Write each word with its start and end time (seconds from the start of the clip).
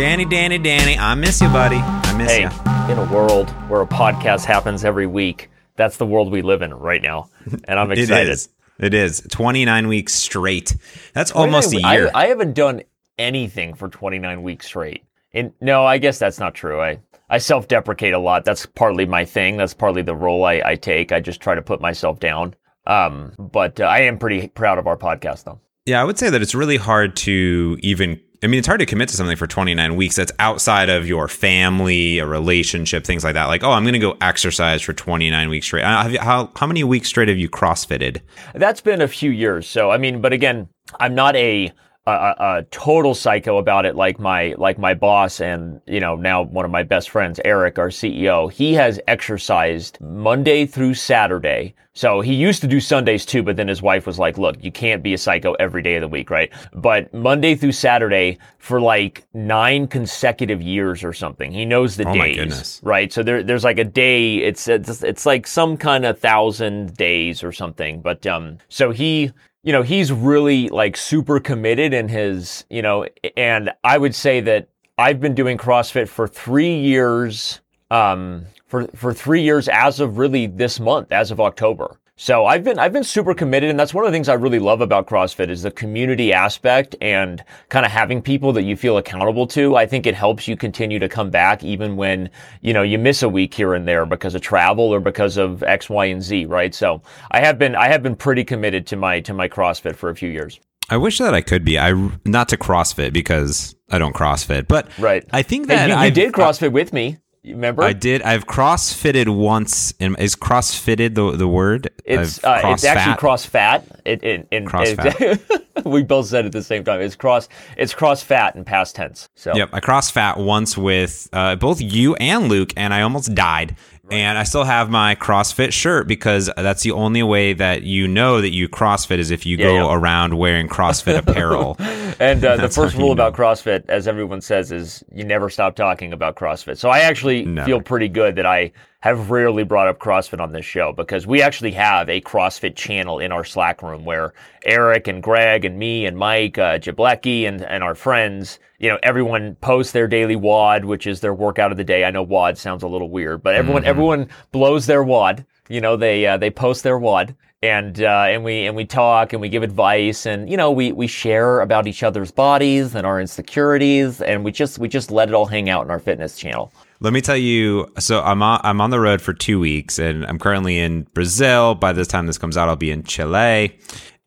Danny, 0.00 0.24
Danny, 0.24 0.56
Danny, 0.56 0.96
I 0.98 1.14
miss 1.14 1.42
you, 1.42 1.48
buddy. 1.50 1.76
I 1.76 2.16
miss 2.16 2.32
Hey, 2.32 2.40
you. 2.44 2.48
in 2.90 2.98
a 2.98 3.06
world 3.12 3.50
where 3.68 3.82
a 3.82 3.86
podcast 3.86 4.46
happens 4.46 4.82
every 4.82 5.06
week, 5.06 5.50
that's 5.76 5.98
the 5.98 6.06
world 6.06 6.32
we 6.32 6.40
live 6.40 6.62
in 6.62 6.72
right 6.72 7.02
now, 7.02 7.28
and 7.64 7.78
I'm 7.78 7.92
excited. 7.92 8.28
it, 8.28 8.32
is. 8.32 8.48
it 8.78 8.94
is. 8.94 9.20
29 9.30 9.88
weeks 9.88 10.14
straight. 10.14 10.74
That's 11.12 11.30
almost 11.32 11.74
a 11.74 11.80
year. 11.82 12.10
I, 12.14 12.24
I 12.24 12.26
haven't 12.28 12.54
done 12.54 12.80
anything 13.18 13.74
for 13.74 13.90
29 13.90 14.42
weeks 14.42 14.64
straight. 14.68 15.04
And 15.34 15.52
no, 15.60 15.84
I 15.84 15.98
guess 15.98 16.18
that's 16.18 16.38
not 16.40 16.54
true. 16.54 16.80
I 16.80 16.98
I 17.28 17.36
self-deprecate 17.36 18.14
a 18.14 18.18
lot. 18.18 18.46
That's 18.46 18.64
partly 18.64 19.04
my 19.04 19.26
thing. 19.26 19.58
That's 19.58 19.74
partly 19.74 20.00
the 20.00 20.16
role 20.16 20.44
I, 20.44 20.62
I 20.64 20.74
take. 20.76 21.12
I 21.12 21.20
just 21.20 21.42
try 21.42 21.54
to 21.54 21.62
put 21.62 21.82
myself 21.82 22.18
down. 22.20 22.54
Um, 22.86 23.34
but 23.38 23.78
uh, 23.78 23.84
I 23.84 23.98
am 24.00 24.18
pretty 24.18 24.48
proud 24.48 24.78
of 24.78 24.86
our 24.86 24.96
podcast, 24.96 25.44
though. 25.44 25.60
yeah, 25.84 26.00
I 26.00 26.04
would 26.04 26.18
say 26.18 26.30
that 26.30 26.40
it's 26.40 26.54
really 26.54 26.78
hard 26.78 27.16
to 27.16 27.76
even. 27.82 28.18
I 28.42 28.46
mean, 28.46 28.58
it's 28.58 28.66
hard 28.66 28.80
to 28.80 28.86
commit 28.86 29.10
to 29.10 29.16
something 29.16 29.36
for 29.36 29.46
29 29.46 29.96
weeks 29.96 30.16
that's 30.16 30.32
outside 30.38 30.88
of 30.88 31.06
your 31.06 31.28
family, 31.28 32.18
a 32.18 32.26
relationship, 32.26 33.04
things 33.04 33.22
like 33.22 33.34
that. 33.34 33.46
Like, 33.46 33.62
oh, 33.62 33.70
I'm 33.72 33.82
going 33.84 33.92
to 33.92 33.98
go 33.98 34.16
exercise 34.22 34.80
for 34.80 34.94
29 34.94 35.50
weeks 35.50 35.66
straight. 35.66 35.82
Uh, 35.82 36.08
you- 36.08 36.18
how 36.20 36.50
how 36.56 36.66
many 36.66 36.82
weeks 36.82 37.08
straight 37.08 37.28
have 37.28 37.36
you 37.36 37.50
CrossFitted? 37.50 38.22
That's 38.54 38.80
been 38.80 39.02
a 39.02 39.08
few 39.08 39.30
years. 39.30 39.68
So 39.68 39.90
I 39.90 39.98
mean, 39.98 40.22
but 40.22 40.32
again, 40.32 40.68
I'm 40.98 41.14
not 41.14 41.36
a 41.36 41.70
a, 42.10 42.34
a 42.38 42.58
a 42.58 42.62
total 42.70 43.14
psycho 43.14 43.58
about 43.58 43.86
it 43.86 43.94
like 43.96 44.18
my 44.18 44.54
like 44.58 44.78
my 44.78 44.94
boss 44.94 45.40
and 45.40 45.80
you 45.86 46.00
know 46.00 46.16
now 46.16 46.42
one 46.42 46.64
of 46.64 46.70
my 46.70 46.82
best 46.82 47.10
friends 47.10 47.40
Eric 47.44 47.78
our 47.78 47.88
CEO 47.88 48.50
he 48.50 48.74
has 48.74 49.00
exercised 49.08 50.00
Monday 50.00 50.66
through 50.66 50.94
Saturday 50.94 51.74
so 51.92 52.20
he 52.20 52.34
used 52.34 52.60
to 52.60 52.66
do 52.66 52.80
Sundays 52.80 53.24
too 53.26 53.42
but 53.42 53.56
then 53.56 53.68
his 53.68 53.82
wife 53.82 54.06
was 54.06 54.18
like 54.18 54.38
look 54.38 54.56
you 54.62 54.72
can't 54.72 55.02
be 55.02 55.14
a 55.14 55.18
psycho 55.18 55.52
every 55.54 55.82
day 55.82 55.96
of 55.96 56.00
the 56.02 56.08
week 56.08 56.30
right 56.30 56.52
but 56.74 57.12
Monday 57.14 57.54
through 57.54 57.72
Saturday 57.72 58.38
for 58.58 58.80
like 58.80 59.24
nine 59.34 59.86
consecutive 59.86 60.60
years 60.62 61.02
or 61.04 61.12
something 61.12 61.52
he 61.52 61.64
knows 61.64 61.96
the 61.96 62.06
Oh 62.06 62.14
my 62.14 62.26
days 62.28 62.36
goodness. 62.36 62.80
right? 62.82 63.12
So 63.12 63.22
there, 63.22 63.42
there's 63.42 63.64
like 63.64 63.78
a 63.78 63.84
day. 63.84 64.36
It's, 64.38 64.68
it's 64.68 65.02
it's 65.02 65.26
like 65.26 65.46
some 65.46 65.76
kind 65.76 66.04
of 66.04 66.18
thousand 66.18 66.94
days 66.96 67.42
or 67.42 67.52
something. 67.52 68.00
But 68.02 68.26
um, 68.26 68.58
so 68.68 68.90
he, 68.90 69.32
you 69.62 69.72
know, 69.72 69.82
he's 69.82 70.12
really 70.12 70.68
like 70.68 70.96
super 70.96 71.40
committed 71.40 71.92
in 71.92 72.08
his, 72.08 72.64
you 72.70 72.82
know, 72.82 73.06
and 73.36 73.70
I 73.84 73.98
would 73.98 74.14
say 74.14 74.40
that 74.40 74.68
I've 74.98 75.20
been 75.20 75.34
doing 75.34 75.58
CrossFit 75.58 76.08
for 76.08 76.26
three 76.26 76.78
years. 76.78 77.60
Um, 77.90 78.46
for 78.70 78.86
for 78.94 79.12
three 79.12 79.42
years 79.42 79.68
as 79.68 79.98
of 79.98 80.16
really 80.16 80.46
this 80.46 80.78
month, 80.78 81.10
as 81.10 81.32
of 81.32 81.40
October. 81.40 81.98
So 82.22 82.44
I've 82.44 82.62
been 82.62 82.78
I've 82.78 82.92
been 82.92 83.02
super 83.02 83.32
committed, 83.32 83.70
and 83.70 83.80
that's 83.80 83.94
one 83.94 84.04
of 84.04 84.12
the 84.12 84.14
things 84.14 84.28
I 84.28 84.34
really 84.34 84.58
love 84.58 84.82
about 84.82 85.06
CrossFit 85.06 85.48
is 85.48 85.62
the 85.62 85.70
community 85.70 86.34
aspect 86.34 86.94
and 87.00 87.42
kind 87.70 87.86
of 87.86 87.90
having 87.90 88.20
people 88.20 88.52
that 88.52 88.64
you 88.64 88.76
feel 88.76 88.98
accountable 88.98 89.46
to. 89.46 89.74
I 89.76 89.86
think 89.86 90.06
it 90.06 90.14
helps 90.14 90.46
you 90.46 90.54
continue 90.54 90.98
to 90.98 91.08
come 91.08 91.30
back 91.30 91.64
even 91.64 91.96
when 91.96 92.28
you 92.60 92.74
know 92.74 92.82
you 92.82 92.98
miss 92.98 93.22
a 93.22 93.28
week 93.30 93.54
here 93.54 93.72
and 93.72 93.88
there 93.88 94.04
because 94.04 94.34
of 94.34 94.42
travel 94.42 94.84
or 94.92 95.00
because 95.00 95.38
of 95.38 95.62
X, 95.62 95.88
Y, 95.88 96.04
and 96.04 96.22
Z. 96.22 96.44
Right. 96.44 96.74
So 96.74 97.00
I 97.30 97.40
have 97.40 97.58
been 97.58 97.74
I 97.74 97.88
have 97.88 98.02
been 98.02 98.16
pretty 98.16 98.44
committed 98.44 98.86
to 98.88 98.96
my 98.96 99.20
to 99.20 99.32
my 99.32 99.48
CrossFit 99.48 99.96
for 99.96 100.10
a 100.10 100.14
few 100.14 100.28
years. 100.28 100.60
I 100.90 100.98
wish 100.98 101.16
that 101.20 101.32
I 101.32 101.40
could 101.40 101.64
be. 101.64 101.78
I 101.78 101.94
not 102.26 102.50
to 102.50 102.58
CrossFit 102.58 103.14
because 103.14 103.74
I 103.90 103.96
don't 103.98 104.14
CrossFit, 104.14 104.68
but 104.68 104.88
Right. 104.98 105.24
I 105.32 105.40
think 105.40 105.70
Hey, 105.70 105.76
that 105.76 105.88
you, 105.88 105.94
you 105.94 105.98
I've- 106.00 106.14
did 106.14 106.34
CrossFit 106.34 106.72
with 106.72 106.92
me. 106.92 107.16
You 107.42 107.54
remember? 107.54 107.82
I 107.82 107.94
did. 107.94 108.20
I've 108.20 108.46
crossfitted 108.46 109.34
once. 109.34 109.94
In, 109.98 110.14
is 110.16 110.36
crossfitted 110.36 111.14
the 111.14 111.36
the 111.38 111.48
word? 111.48 111.88
It's 112.04 112.42
uh, 112.44 112.60
it's 112.64 112.84
actually 112.84 113.16
cross-fat. 113.16 114.02
It, 114.04 114.22
it, 114.22 114.48
it, 114.50 114.66
Cross 114.66 114.88
it- 114.98 115.64
we 115.86 116.02
both 116.02 116.26
said 116.26 116.44
it 116.44 116.48
at 116.48 116.52
the 116.52 116.62
same 116.62 116.84
time. 116.84 117.00
It's 117.00 117.16
cross. 117.16 117.48
It's 117.78 117.94
cross 117.94 118.22
fat 118.22 118.56
in 118.56 118.64
past 118.64 118.94
tense. 118.94 119.30
So 119.36 119.56
Yep, 119.56 119.70
I 119.72 119.80
cross 119.80 120.10
fat 120.10 120.36
once 120.36 120.76
with 120.76 121.30
uh, 121.32 121.56
both 121.56 121.80
you 121.80 122.14
and 122.16 122.48
Luke, 122.48 122.74
and 122.76 122.92
I 122.92 123.00
almost 123.00 123.34
died. 123.34 123.74
And 124.10 124.38
I 124.38 124.42
still 124.42 124.64
have 124.64 124.90
my 124.90 125.14
CrossFit 125.14 125.72
shirt 125.72 126.08
because 126.08 126.50
that's 126.56 126.82
the 126.82 126.92
only 126.92 127.22
way 127.22 127.52
that 127.52 127.82
you 127.82 128.08
know 128.08 128.40
that 128.40 128.50
you 128.50 128.68
CrossFit 128.68 129.18
is 129.18 129.30
if 129.30 129.46
you 129.46 129.56
go 129.56 129.74
yeah. 129.88 129.94
around 129.94 130.36
wearing 130.36 130.68
CrossFit 130.68 131.18
apparel. 131.18 131.76
And 132.20 132.44
uh, 132.44 132.56
the 132.58 132.68
first 132.68 132.96
rule 132.96 133.14
know. 133.14 133.28
about 133.28 133.34
CrossFit, 133.34 133.88
as 133.88 134.06
everyone 134.06 134.42
says, 134.42 134.70
is 134.70 135.02
you 135.10 135.24
never 135.24 135.48
stop 135.48 135.74
talking 135.74 136.12
about 136.12 136.36
CrossFit. 136.36 136.76
So 136.76 136.90
I 136.90 137.00
actually 137.00 137.46
Never. 137.46 137.66
feel 137.66 137.80
pretty 137.80 138.08
good 138.08 138.36
that 138.36 138.44
I 138.44 138.72
have 139.00 139.30
rarely 139.30 139.64
brought 139.64 139.88
up 139.88 139.98
CrossFit 139.98 140.40
on 140.40 140.52
this 140.52 140.64
show 140.64 140.92
because 140.92 141.26
we 141.26 141.40
actually 141.40 141.70
have 141.72 142.08
a 142.10 142.20
CrossFit 142.20 142.76
channel 142.76 143.18
in 143.18 143.32
our 143.32 143.44
Slack 143.44 143.82
room 143.82 144.04
where 144.04 144.34
Eric 144.64 145.08
and 145.08 145.22
Greg 145.22 145.64
and 145.64 145.78
me 145.78 146.04
and 146.04 146.18
Mike, 146.18 146.58
uh, 146.58 146.78
Jablecki 146.78 147.48
and, 147.48 147.62
and 147.62 147.82
our 147.82 147.94
friends, 147.94 148.58
you 148.78 148.90
know, 148.90 148.98
everyone 149.02 149.54
posts 149.56 149.92
their 149.92 150.06
daily 150.06 150.36
WOD, 150.36 150.84
which 150.84 151.06
is 151.06 151.20
their 151.20 151.32
workout 151.32 151.70
of 151.70 151.78
the 151.78 151.84
day. 151.84 152.04
I 152.04 152.10
know 152.10 152.22
WOD 152.22 152.58
sounds 152.58 152.82
a 152.82 152.88
little 152.88 153.08
weird, 153.08 153.42
but 153.42 153.54
everyone 153.54 153.84
everyone 153.84 154.28
blows 154.52 154.84
their 154.86 155.02
WOD. 155.02 155.46
You 155.68 155.80
know, 155.80 155.96
they 155.96 156.26
uh, 156.26 156.36
they 156.36 156.50
post 156.50 156.82
their 156.82 156.98
WOD 156.98 157.34
and 157.62 158.02
uh, 158.02 158.26
and 158.28 158.44
we 158.44 158.66
and 158.66 158.76
we 158.76 158.84
talk 158.84 159.32
and 159.32 159.40
we 159.40 159.48
give 159.48 159.62
advice 159.62 160.26
and 160.26 160.50
you 160.50 160.56
know 160.56 160.70
we 160.70 160.92
we 160.92 161.06
share 161.06 161.60
about 161.60 161.86
each 161.86 162.02
other's 162.02 162.30
bodies 162.30 162.94
and 162.94 163.06
our 163.06 163.20
insecurities 163.20 164.20
and 164.22 164.44
we 164.44 164.52
just 164.52 164.78
we 164.78 164.88
just 164.88 165.10
let 165.10 165.28
it 165.28 165.34
all 165.34 165.46
hang 165.46 165.68
out 165.70 165.84
in 165.84 165.90
our 165.90 165.98
fitness 165.98 166.36
channel. 166.36 166.72
Let 167.02 167.12
me 167.12 167.20
tell 167.20 167.36
you. 167.36 167.90
So 167.98 168.22
I'm 168.22 168.42
on, 168.42 168.60
I'm 168.62 168.80
on 168.80 168.90
the 168.90 169.00
road 169.00 169.22
for 169.22 169.32
two 169.32 169.58
weeks, 169.58 169.98
and 169.98 170.24
I'm 170.26 170.38
currently 170.38 170.78
in 170.78 171.02
Brazil. 171.14 171.74
By 171.74 171.92
the 171.92 172.04
time 172.04 172.26
this 172.26 172.38
comes 172.38 172.56
out, 172.56 172.68
I'll 172.68 172.76
be 172.76 172.90
in 172.90 173.04
Chile, 173.04 173.78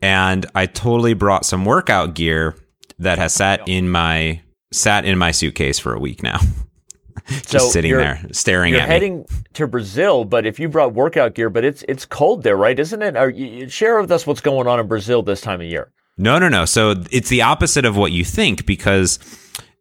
and 0.02 0.46
I 0.56 0.66
totally 0.66 1.14
brought 1.14 1.46
some 1.46 1.66
workout 1.66 2.16
gear 2.16 2.56
that 3.00 3.18
has 3.20 3.34
sat 3.34 3.68
in 3.68 3.90
my 3.90 4.42
sat 4.72 5.06
in 5.06 5.18
my 5.20 5.32
suitcase 5.32 5.78
for 5.78 5.94
a 5.94 6.00
week 6.00 6.24
now, 6.24 6.40
just 7.28 7.50
So 7.50 7.60
sitting 7.60 7.92
there 7.96 8.20
staring 8.32 8.74
You're 8.74 8.82
at 8.82 8.90
me. 8.90 8.94
heading 8.94 9.26
to 9.54 9.68
Brazil, 9.68 10.26
but 10.26 10.48
if 10.48 10.60
you 10.60 10.68
brought 10.68 10.94
workout 10.96 11.36
gear, 11.36 11.52
but 11.52 11.64
it's 11.64 11.84
it's 11.88 12.06
cold 12.06 12.42
there, 12.42 12.58
right? 12.58 12.78
Isn't 12.80 13.04
it? 13.04 13.16
Are 13.16 13.30
you, 13.30 13.70
share 13.70 14.02
with 14.02 14.12
us 14.12 14.26
what's 14.26 14.42
going 14.42 14.68
on 14.68 14.80
in 14.80 14.88
Brazil 14.88 15.22
this 15.22 15.42
time 15.42 15.62
of 15.62 15.68
year. 15.68 15.92
No, 16.18 16.38
no, 16.40 16.50
no. 16.50 16.66
So 16.66 16.96
it's 17.12 17.30
the 17.30 17.42
opposite 17.44 17.86
of 17.86 17.96
what 17.98 18.12
you 18.12 18.24
think 18.26 18.66
because 18.66 19.18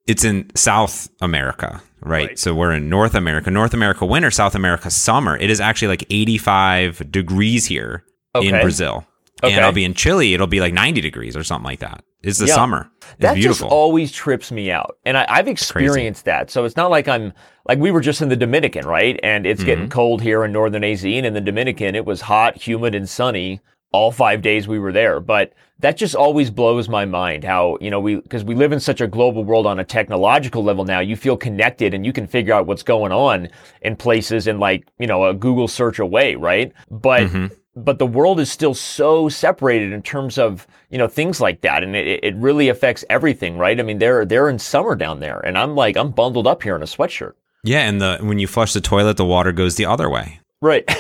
it's 0.07 0.25
in 0.25 0.51
South 0.57 1.09
America, 1.21 1.83
right? 2.01 2.29
Right. 2.29 2.39
So 2.39 2.55
we're 2.55 2.73
in 2.73 2.89
North 2.89 3.15
America. 3.15 3.51
North 3.51 3.75
America 3.75 4.05
winter, 4.07 4.31
South 4.31 4.55
America 4.55 4.91
summer. 4.91 5.37
It 5.37 5.51
is 5.51 5.61
actually 5.61 5.89
like 5.89 6.05
85 6.11 7.11
degrees 7.11 7.67
here 7.67 8.05
in 8.35 8.61
Brazil. 8.61 9.07
Okay. 9.45 9.55
And 9.55 9.65
I'll 9.65 9.73
be 9.73 9.85
in 9.85 9.95
Chile, 9.95 10.35
it'll 10.35 10.47
be 10.47 10.61
like 10.61 10.73
90 10.73 11.01
degrees 11.01 11.37
or 11.37 11.43
something 11.43 11.65
like 11.65 11.81
that. 11.81 12.05
It's 12.23 12.39
the 12.39 12.47
Yeah. 12.47 12.55
summer. 12.55 12.91
It's 13.01 13.17
that 13.19 13.35
beautiful. 13.35 13.67
just 13.67 13.73
always 13.73 14.13
trips 14.13 14.53
me 14.53 14.71
out 14.71 14.97
and 15.05 15.19
I, 15.19 15.27
i've 15.29 15.49
experienced 15.49 16.25
that 16.27 16.51
so 16.51 16.65
it's 16.65 16.77
not 16.77 16.89
like 16.91 17.09
i'm 17.09 17.33
like 17.69 17.79
we 17.79 17.91
were 17.91 18.01
just 18.01 18.23
in 18.23 18.29
the 18.29 18.37
dominican 18.37 18.87
right 18.87 19.19
and 19.25 19.45
it's 19.45 19.63
getting 19.65 19.85
Mm-hmm. 19.87 19.93
cold 19.93 20.23
here 20.23 20.45
in 20.45 20.53
northern 20.53 20.85
az 20.85 21.05
and 21.05 21.27
in 21.27 21.35
the 21.35 21.41
dominican 21.41 21.95
it 21.97 22.07
was 22.07 22.21
hot 22.23 22.57
humid 22.57 22.95
and 22.95 23.09
sunny 23.09 23.61
all 23.93 24.11
five 24.11 24.43
days 24.43 24.67
we 24.67 24.79
were 24.79 24.93
there. 24.93 25.21
But 25.21 25.53
that 25.83 25.97
just 25.97 26.15
always 26.15 26.51
blows 26.51 26.89
my 26.89 27.05
mind 27.05 27.45
how 27.45 27.77
you 27.81 27.91
know 27.91 28.01
we 28.01 28.17
because 28.17 28.45
we 28.45 28.55
live 28.55 28.73
in 28.73 28.81
such 28.81 29.01
a 29.01 29.07
global 29.07 29.45
world 29.45 29.67
on 29.67 29.79
a 29.79 29.85
technological 29.85 30.65
level 30.65 30.85
now 30.85 31.01
you 31.01 31.17
feel 31.17 31.37
connected 31.37 31.93
and 31.93 32.07
you 32.07 32.13
can 32.13 32.27
figure 32.27 32.55
out 32.55 32.67
what's 32.67 32.85
going 32.85 33.13
on 33.13 33.49
in 33.83 33.97
places 33.97 34.47
in 34.47 34.59
like 34.59 34.87
you 34.99 35.07
know 35.07 35.25
a 35.25 35.35
google 35.35 35.69
search 35.69 35.99
away 35.99 36.35
right? 36.37 36.73
But 36.91 37.23
mm-hmm. 37.23 37.47
but 37.77 37.99
the 37.99 38.07
world 38.07 38.41
is 38.41 38.51
still 38.51 38.75
so 38.75 39.29
separated 39.29 39.93
in 39.93 40.03
terms 40.03 40.39
of 40.39 40.67
you 40.89 40.99
know 40.99 41.09
things 41.09 41.41
like 41.41 41.61
that. 41.61 41.83
And 41.83 41.95
it, 41.95 42.25
it 42.25 42.35
really 42.37 42.69
affects 42.69 43.05
everything 43.11 43.59
right? 43.59 43.79
I 43.79 43.83
mean 43.83 43.99
they're 43.99 44.25
they're 44.25 44.49
in 44.49 44.59
summer 44.59 44.95
down 44.95 45.21
there. 45.21 45.41
And 45.41 45.59
i'm 45.59 45.75
like 45.75 45.97
i'm 45.97 46.13
bundled 46.13 46.47
up 46.47 46.63
here 46.63 46.77
in 46.77 46.83
a 46.83 46.87
sweatshirt. 46.87 47.35
Yeah, 47.65 47.89
and 47.89 48.01
the 48.01 48.19
when 48.21 48.39
you 48.39 48.47
flush 48.47 48.73
the 48.73 48.81
toilet, 48.81 49.17
the 49.17 49.25
water 49.25 49.53
goes 49.53 49.77
the 49.77 49.87
other 49.87 50.09
way. 50.09 50.41
right 50.61 50.85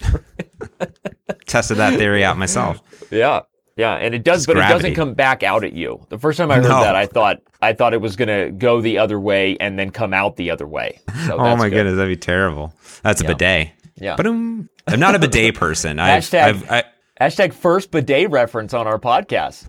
Tested 1.46 1.76
that 1.78 1.98
theory 1.98 2.24
out 2.24 2.36
myself. 2.36 2.80
yeah 3.10 3.40
yeah 3.76 3.94
and 3.94 4.14
it 4.14 4.24
does 4.24 4.40
It's 4.40 4.46
but 4.46 4.56
it 4.56 4.68
doesn't 4.68 4.94
come 4.94 5.14
back 5.14 5.42
out 5.42 5.62
at 5.64 5.72
you 5.74 6.04
the 6.08 6.18
first 6.18 6.38
time 6.38 6.50
i 6.50 6.56
heard 6.56 6.64
No. 6.64 6.80
that 6.82 6.96
i 6.96 7.04
thought 7.06 7.42
i 7.60 7.72
thought 7.74 7.92
it 7.94 8.00
was 8.00 8.16
going 8.16 8.28
to 8.28 8.50
go 8.50 8.80
the 8.80 8.98
other 8.98 9.20
way 9.20 9.56
and 9.60 9.78
then 9.78 9.90
come 9.90 10.14
out 10.14 10.36
the 10.36 10.50
other 10.50 10.66
way 10.66 10.98
so 11.26 11.36
Oh 11.38 11.56
my 11.56 11.68
good. 11.68 11.74
goodness, 11.76 11.96
that'd 11.96 12.08
be 12.10 12.16
terrible. 12.20 12.72
That's 13.02 13.20
a 13.20 13.24
Yeah. 13.24 13.28
bidet. 13.32 13.68
Yeah. 13.98 14.16
But 14.16 14.26
I'm 14.26 14.68
not 14.88 15.14
a 15.14 15.18
bidet 15.18 15.54
person. 15.64 15.98
I've, 15.98 16.22
Hashtag- 16.22 16.42
I've, 16.42 16.70
I, 16.70 16.84
hashtag 17.20 17.52
first 17.54 17.90
bidet 17.90 18.30
reference 18.30 18.74
on 18.74 18.86
our 18.86 18.98
podcast 18.98 19.66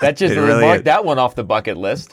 that 0.00 0.16
just 0.16 0.34
really 0.36 0.60
mark 0.62 0.78
is. 0.78 0.82
that 0.84 1.04
one 1.04 1.18
off 1.18 1.34
the 1.34 1.44
bucket 1.44 1.76
list 1.76 2.12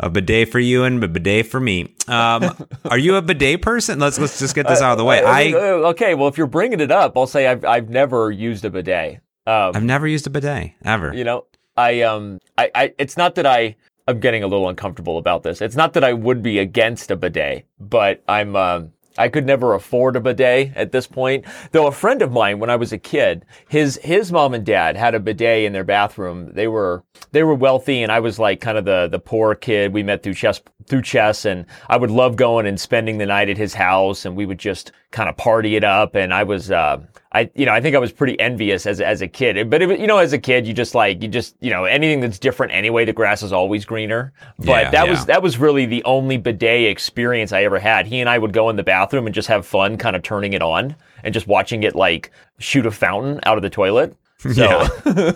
a 0.00 0.10
bidet 0.10 0.50
for 0.50 0.58
you 0.58 0.84
and 0.84 1.02
a 1.02 1.08
bidet 1.08 1.46
for 1.46 1.60
me. 1.60 1.94
Um, 2.08 2.50
are 2.84 2.98
you 2.98 3.16
a 3.16 3.22
bidet 3.22 3.62
person? 3.62 3.98
Let's 3.98 4.18
let's 4.18 4.38
just 4.38 4.54
get 4.54 4.68
this 4.68 4.80
out 4.82 4.92
of 4.92 4.98
the 4.98 5.04
way. 5.04 5.22
Uh, 5.22 5.30
I 5.30 5.52
uh, 5.52 5.56
okay 5.90 6.14
well 6.14 6.28
if 6.28 6.36
you're 6.38 6.46
bringing 6.46 6.80
it 6.80 6.90
up 6.90 7.16
i'll 7.16 7.26
say 7.26 7.46
i've, 7.46 7.64
I've 7.64 7.88
never 7.88 8.30
used 8.30 8.64
a 8.64 8.70
bidet 8.70 9.20
um, 9.46 9.72
I've 9.74 9.84
never 9.84 10.06
used 10.06 10.26
a 10.26 10.30
bidet 10.30 10.72
ever. 10.84 11.14
you 11.14 11.24
know 11.24 11.46
i 11.76 12.02
um 12.02 12.38
I, 12.58 12.70
I 12.74 12.94
it's 12.98 13.16
not 13.16 13.34
that 13.36 13.46
i 13.46 13.76
i'm 14.08 14.20
getting 14.20 14.42
a 14.42 14.46
little 14.46 14.68
uncomfortable 14.68 15.18
about 15.18 15.42
this 15.42 15.60
it's 15.60 15.76
not 15.76 15.92
that 15.94 16.04
i 16.04 16.12
would 16.12 16.42
be 16.42 16.58
against 16.58 17.10
a 17.10 17.16
bidet 17.16 17.66
but 17.78 18.22
i'm 18.28 18.56
um 18.56 18.92
I 19.18 19.28
could 19.28 19.46
never 19.46 19.74
afford 19.74 20.16
a 20.16 20.20
bidet 20.20 20.72
at 20.76 20.92
this 20.92 21.06
point. 21.06 21.44
Though 21.72 21.86
a 21.86 21.92
friend 21.92 22.22
of 22.22 22.32
mine, 22.32 22.58
when 22.58 22.70
I 22.70 22.76
was 22.76 22.92
a 22.92 22.98
kid, 22.98 23.44
his 23.68 23.98
his 24.02 24.30
mom 24.32 24.54
and 24.54 24.64
dad 24.64 24.96
had 24.96 25.14
a 25.14 25.20
bidet 25.20 25.64
in 25.64 25.72
their 25.72 25.84
bathroom. 25.84 26.52
They 26.52 26.68
were 26.68 27.04
they 27.32 27.42
were 27.42 27.54
wealthy, 27.54 28.02
and 28.02 28.12
I 28.12 28.20
was 28.20 28.38
like 28.38 28.60
kind 28.60 28.78
of 28.78 28.84
the 28.84 29.08
the 29.08 29.18
poor 29.18 29.54
kid 29.54 29.92
we 29.92 30.02
met 30.02 30.22
through 30.22 30.34
chess 30.34 30.60
through 30.86 31.02
chess, 31.02 31.44
and 31.44 31.66
I 31.88 31.96
would 31.96 32.10
love 32.10 32.36
going 32.36 32.66
and 32.66 32.78
spending 32.78 33.18
the 33.18 33.26
night 33.26 33.48
at 33.48 33.56
his 33.58 33.74
house, 33.74 34.24
and 34.24 34.36
we 34.36 34.46
would 34.46 34.58
just 34.58 34.92
kind 35.10 35.28
of 35.28 35.36
party 35.36 35.76
it 35.76 35.84
up. 35.84 36.14
And 36.14 36.32
I 36.32 36.44
was 36.44 36.70
uh, 36.70 36.98
I, 37.36 37.50
you 37.54 37.66
know, 37.66 37.72
I 37.72 37.82
think 37.82 37.94
I 37.94 37.98
was 37.98 38.12
pretty 38.12 38.40
envious 38.40 38.86
as 38.86 38.98
as 38.98 39.20
a 39.20 39.28
kid. 39.28 39.68
But 39.68 39.82
it, 39.82 40.00
you 40.00 40.06
know, 40.06 40.16
as 40.16 40.32
a 40.32 40.38
kid, 40.38 40.66
you 40.66 40.72
just 40.72 40.94
like 40.94 41.22
you 41.22 41.28
just 41.28 41.54
you 41.60 41.68
know 41.68 41.84
anything 41.84 42.20
that's 42.20 42.38
different 42.38 42.72
anyway. 42.72 43.04
The 43.04 43.12
grass 43.12 43.42
is 43.42 43.52
always 43.52 43.84
greener. 43.84 44.32
But 44.58 44.66
Yeah, 44.66 44.90
that 44.90 45.04
yeah. 45.04 45.10
was 45.10 45.26
that 45.26 45.42
was 45.42 45.58
really 45.58 45.84
the 45.84 46.02
only 46.04 46.38
bidet 46.38 46.90
experience 46.90 47.52
I 47.52 47.64
ever 47.64 47.78
had. 47.78 48.06
He 48.06 48.20
and 48.20 48.30
I 48.30 48.38
would 48.38 48.54
go 48.54 48.70
in 48.70 48.76
the 48.76 48.82
bathroom 48.82 49.26
and 49.26 49.34
just 49.34 49.48
have 49.48 49.66
fun, 49.66 49.98
kind 49.98 50.16
of 50.16 50.22
turning 50.22 50.54
it 50.54 50.62
on 50.62 50.96
and 51.24 51.34
just 51.34 51.46
watching 51.46 51.82
it 51.82 51.94
like 51.94 52.30
shoot 52.58 52.86
a 52.86 52.90
fountain 52.90 53.38
out 53.44 53.58
of 53.58 53.62
the 53.62 53.70
toilet. 53.70 54.16
So 54.54 54.86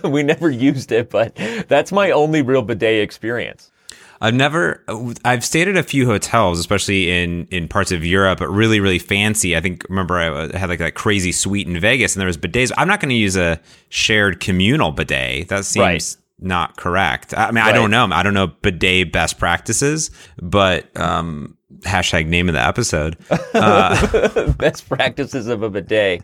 we 0.09 0.23
never 0.23 0.49
used 0.51 0.93
it, 0.93 1.11
but 1.11 1.35
that's 1.69 1.93
my 1.93 2.13
only 2.13 2.41
real 2.41 2.63
bidet 2.63 3.03
experience. 3.03 3.71
I've 4.23 4.35
never. 4.35 4.85
I've 5.25 5.45
stayed 5.45 5.69
at 5.69 5.77
a 5.77 5.83
few 5.83 6.05
hotels, 6.07 6.59
especially 6.59 7.11
in 7.11 7.47
in 7.51 7.69
parts 7.69 7.91
of 7.91 8.05
Europe, 8.05 8.39
but 8.41 8.49
really, 8.49 8.79
really 8.79 8.99
fancy. 8.99 9.57
I 9.57 9.61
think 9.61 9.87
remember 9.89 10.19
I 10.19 10.57
had 10.57 10.69
like 10.69 10.79
that 10.81 10.95
crazy 10.95 11.33
suite 11.33 11.67
in 11.67 11.79
Vegas, 11.81 12.15
and 12.15 12.21
there 12.21 12.27
was 12.27 12.37
bidets. 12.37 12.71
I'm 12.77 12.87
not 12.87 13.01
going 13.01 13.09
to 13.09 13.15
use 13.15 13.37
a 13.37 13.59
shared 13.89 14.41
communal 14.41 14.93
bidet. 14.93 15.49
That 15.49 15.65
seems 15.65 15.83
Right. 15.83 16.17
not 16.39 16.77
correct. 16.77 17.33
I 17.35 17.51
mean, 17.51 17.65
I 17.65 17.73
don't 17.73 17.91
know. 17.91 18.09
I 18.13 18.23
don't 18.23 18.35
know 18.35 18.49
bidet 18.49 19.11
best 19.11 19.39
practices, 19.39 20.11
but 20.41 20.95
um, 21.01 21.57
hashtag 21.81 22.27
name 22.27 22.49
of 22.49 22.55
the 22.55 22.61
episode. 22.61 23.17
Best 24.59 24.89
practices 24.89 25.47
of 25.47 25.63
a 25.63 25.71
bidet. 25.71 26.23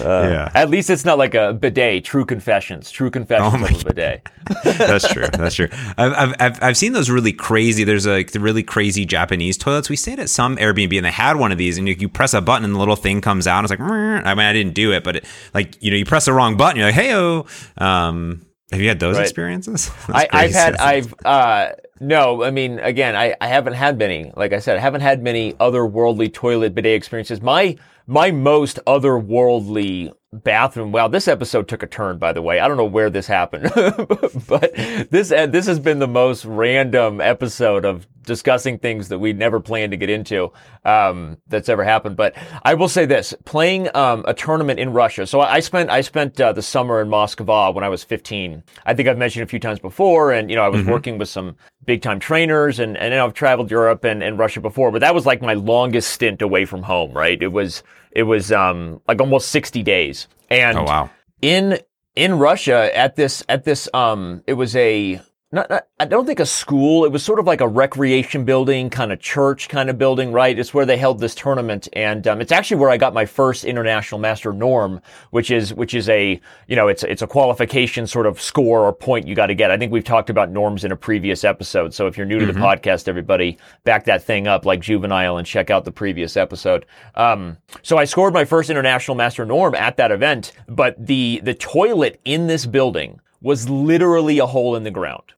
yeah, 0.00 0.50
At 0.54 0.70
least 0.70 0.90
it's 0.90 1.04
not 1.04 1.18
like 1.18 1.34
a 1.34 1.52
bidet. 1.52 2.04
True 2.04 2.24
confessions. 2.24 2.90
True 2.90 3.10
confessions 3.10 3.54
Oh 3.54 3.64
of 3.64 3.80
a 3.80 3.84
bidet. 3.84 4.28
that's 4.64 5.12
true. 5.12 5.26
That's 5.32 5.54
true. 5.54 5.68
I've, 5.96 6.34
I've, 6.38 6.62
I've, 6.62 6.76
seen 6.76 6.92
those 6.92 7.10
really 7.10 7.32
crazy. 7.32 7.84
There's 7.84 8.06
like 8.06 8.32
the 8.32 8.40
really 8.40 8.62
crazy 8.62 9.04
Japanese 9.04 9.56
toilets. 9.56 9.88
We 9.88 9.96
stayed 9.96 10.20
at 10.20 10.28
some 10.28 10.56
Airbnb 10.56 10.96
and 10.96 11.06
they 11.06 11.10
had 11.10 11.36
one 11.36 11.50
of 11.52 11.58
these, 11.58 11.78
and 11.78 11.88
you, 11.88 11.96
you 11.98 12.08
press 12.08 12.34
a 12.34 12.40
button 12.40 12.64
and 12.64 12.74
the 12.74 12.78
little 12.78 12.96
thing 12.96 13.20
comes 13.20 13.46
out. 13.46 13.58
And 13.58 13.64
it's 13.64 13.70
like. 13.70 13.80
I 13.80 14.34
mean, 14.34 14.46
I 14.46 14.52
didn't 14.52 14.74
do 14.74 14.92
it, 14.92 15.02
but 15.04 15.16
it, 15.16 15.24
like 15.54 15.82
you 15.82 15.90
know, 15.90 15.96
you 15.96 16.04
press 16.04 16.26
the 16.26 16.32
wrong 16.32 16.56
button. 16.56 16.76
You're 16.76 16.86
like, 16.86 16.94
hey 16.94 17.14
oh. 17.14 17.46
Um, 17.78 18.46
have 18.70 18.80
you 18.80 18.88
had 18.88 18.98
those 19.00 19.16
Right. 19.16 19.22
experiences? 19.22 19.90
I, 20.08 20.28
I've 20.32 20.52
had, 20.52 20.76
I've, 20.76 21.14
uh, 21.24 21.68
no, 22.04 22.42
I 22.42 22.50
mean, 22.50 22.78
again, 22.78 23.16
I, 23.16 23.34
I 23.40 23.48
haven't 23.48 23.74
had 23.74 23.98
many. 23.98 24.32
Like 24.36 24.52
I 24.52 24.58
said, 24.58 24.76
I 24.76 24.80
haven't 24.80 25.00
had 25.00 25.22
many 25.22 25.54
otherworldly 25.54 26.32
toilet 26.32 26.74
bidet 26.74 26.94
experiences. 26.94 27.40
My, 27.40 27.76
my 28.06 28.30
most 28.30 28.78
otherworldly 28.86 30.12
bathroom. 30.32 30.92
Wow, 30.92 31.08
this 31.08 31.28
episode 31.28 31.68
took 31.68 31.82
a 31.82 31.86
turn, 31.86 32.18
by 32.18 32.32
the 32.32 32.42
way. 32.42 32.60
I 32.60 32.68
don't 32.68 32.76
know 32.76 32.84
where 32.84 33.10
this 33.10 33.26
happened, 33.26 33.70
but 34.48 34.74
this, 35.10 35.28
this 35.28 35.66
has 35.66 35.78
been 35.78 35.98
the 35.98 36.08
most 36.08 36.44
random 36.44 37.20
episode 37.20 37.84
of 37.84 38.06
discussing 38.24 38.78
things 38.78 39.08
that 39.08 39.18
we 39.18 39.32
never 39.32 39.60
planned 39.60 39.92
to 39.92 39.96
get 39.96 40.10
into, 40.10 40.50
um, 40.84 41.36
that's 41.46 41.68
ever 41.68 41.84
happened. 41.84 42.16
But 42.16 42.34
I 42.62 42.74
will 42.74 42.88
say 42.88 43.06
this, 43.06 43.34
playing, 43.44 43.94
um, 43.94 44.24
a 44.26 44.34
tournament 44.34 44.80
in 44.80 44.92
Russia. 44.92 45.26
So 45.26 45.40
I 45.40 45.60
spent, 45.60 45.90
I 45.90 46.00
spent, 46.00 46.40
uh, 46.40 46.52
the 46.52 46.62
summer 46.62 47.00
in 47.00 47.08
Moscow 47.08 47.70
when 47.72 47.84
I 47.84 47.88
was 47.88 48.02
15. 48.02 48.62
I 48.86 48.94
think 48.94 49.08
I've 49.08 49.18
mentioned 49.18 49.42
a 49.42 49.46
few 49.46 49.60
times 49.60 49.78
before. 49.78 50.32
And, 50.32 50.50
you 50.50 50.56
know, 50.56 50.62
I 50.62 50.68
was 50.68 50.84
working 50.86 51.18
with 51.18 51.28
some 51.28 51.56
big 51.86 52.02
time 52.02 52.20
trainers 52.20 52.78
and, 52.78 52.96
and 52.96 53.14
I've 53.14 53.34
traveled 53.34 53.70
Europe 53.70 54.04
and, 54.04 54.22
and 54.22 54.38
Russia 54.38 54.60
before, 54.60 54.90
but 54.90 55.00
that 55.00 55.14
was 55.14 55.26
like 55.26 55.42
my 55.42 55.54
longest 55.54 56.10
stint 56.12 56.42
away 56.42 56.64
from 56.64 56.82
home, 56.82 57.12
right? 57.12 57.40
It 57.42 57.52
was, 57.52 57.82
it 58.10 58.24
was, 58.24 58.52
um, 58.52 59.00
like 59.08 59.20
almost 59.20 59.48
60 59.50 59.82
days. 59.82 60.28
And 60.50 60.78
Oh 60.78 60.84
wow. 60.84 61.10
in 61.42 61.78
in 62.14 62.38
Russia 62.38 62.96
at 62.96 63.16
this 63.16 63.42
at 63.48 63.64
this 63.64 63.88
um 63.92 64.42
it 64.46 64.52
was 64.52 64.76
a 64.76 65.20
not, 65.54 65.70
not 65.70 65.86
I 66.00 66.04
don't 66.04 66.26
think 66.26 66.40
a 66.40 66.46
school 66.46 67.04
it 67.04 67.12
was 67.12 67.24
sort 67.24 67.38
of 67.38 67.46
like 67.46 67.60
a 67.60 67.68
recreation 67.68 68.44
building 68.44 68.90
kind 68.90 69.12
of 69.12 69.20
church 69.20 69.68
kind 69.68 69.88
of 69.88 69.96
building 69.96 70.32
right? 70.32 70.58
It's 70.58 70.74
where 70.74 70.84
they 70.84 70.96
held 70.96 71.20
this 71.20 71.34
tournament 71.34 71.88
and 71.92 72.26
um, 72.26 72.40
it's 72.40 72.52
actually 72.52 72.78
where 72.78 72.90
I 72.90 72.96
got 72.96 73.14
my 73.14 73.24
first 73.24 73.64
international 73.64 74.20
master 74.20 74.52
norm 74.52 75.00
which 75.30 75.50
is 75.50 75.72
which 75.72 75.94
is 75.94 76.08
a 76.08 76.40
you 76.66 76.76
know 76.76 76.88
it's 76.88 77.04
it's 77.04 77.22
a 77.22 77.26
qualification 77.26 78.06
sort 78.06 78.26
of 78.26 78.40
score 78.40 78.80
or 78.80 78.92
point 78.92 79.26
you 79.26 79.34
got 79.34 79.46
to 79.46 79.54
get. 79.54 79.70
I 79.70 79.78
think 79.78 79.92
we've 79.92 80.04
talked 80.04 80.28
about 80.28 80.50
norms 80.50 80.84
in 80.84 80.92
a 80.92 80.96
previous 80.96 81.44
episode 81.44 81.94
so 81.94 82.06
if 82.08 82.16
you're 82.16 82.26
new 82.26 82.40
to 82.40 82.46
the 82.46 82.52
podcast 82.52 83.06
everybody 83.06 83.56
back 83.84 84.04
that 84.04 84.24
thing 84.24 84.46
up 84.48 84.66
like 84.66 84.80
juvenile 84.80 85.38
and 85.38 85.46
check 85.46 85.70
out 85.70 85.84
the 85.84 85.92
previous 85.92 86.36
episode. 86.36 86.84
Um, 87.14 87.58
so 87.82 87.96
I 87.96 88.04
scored 88.04 88.34
my 88.34 88.44
first 88.44 88.70
international 88.70 89.16
master 89.16 89.46
norm 89.46 89.74
at 89.76 89.96
that 89.98 90.10
event 90.10 90.52
but 90.68 90.94
the 90.98 91.40
the 91.44 91.54
toilet 91.54 92.20
in 92.24 92.48
this 92.48 92.66
building 92.66 93.20
was 93.40 93.68
literally 93.68 94.38
a 94.38 94.46
hole 94.46 94.74
in 94.74 94.82
the 94.84 94.90
ground 94.90 95.34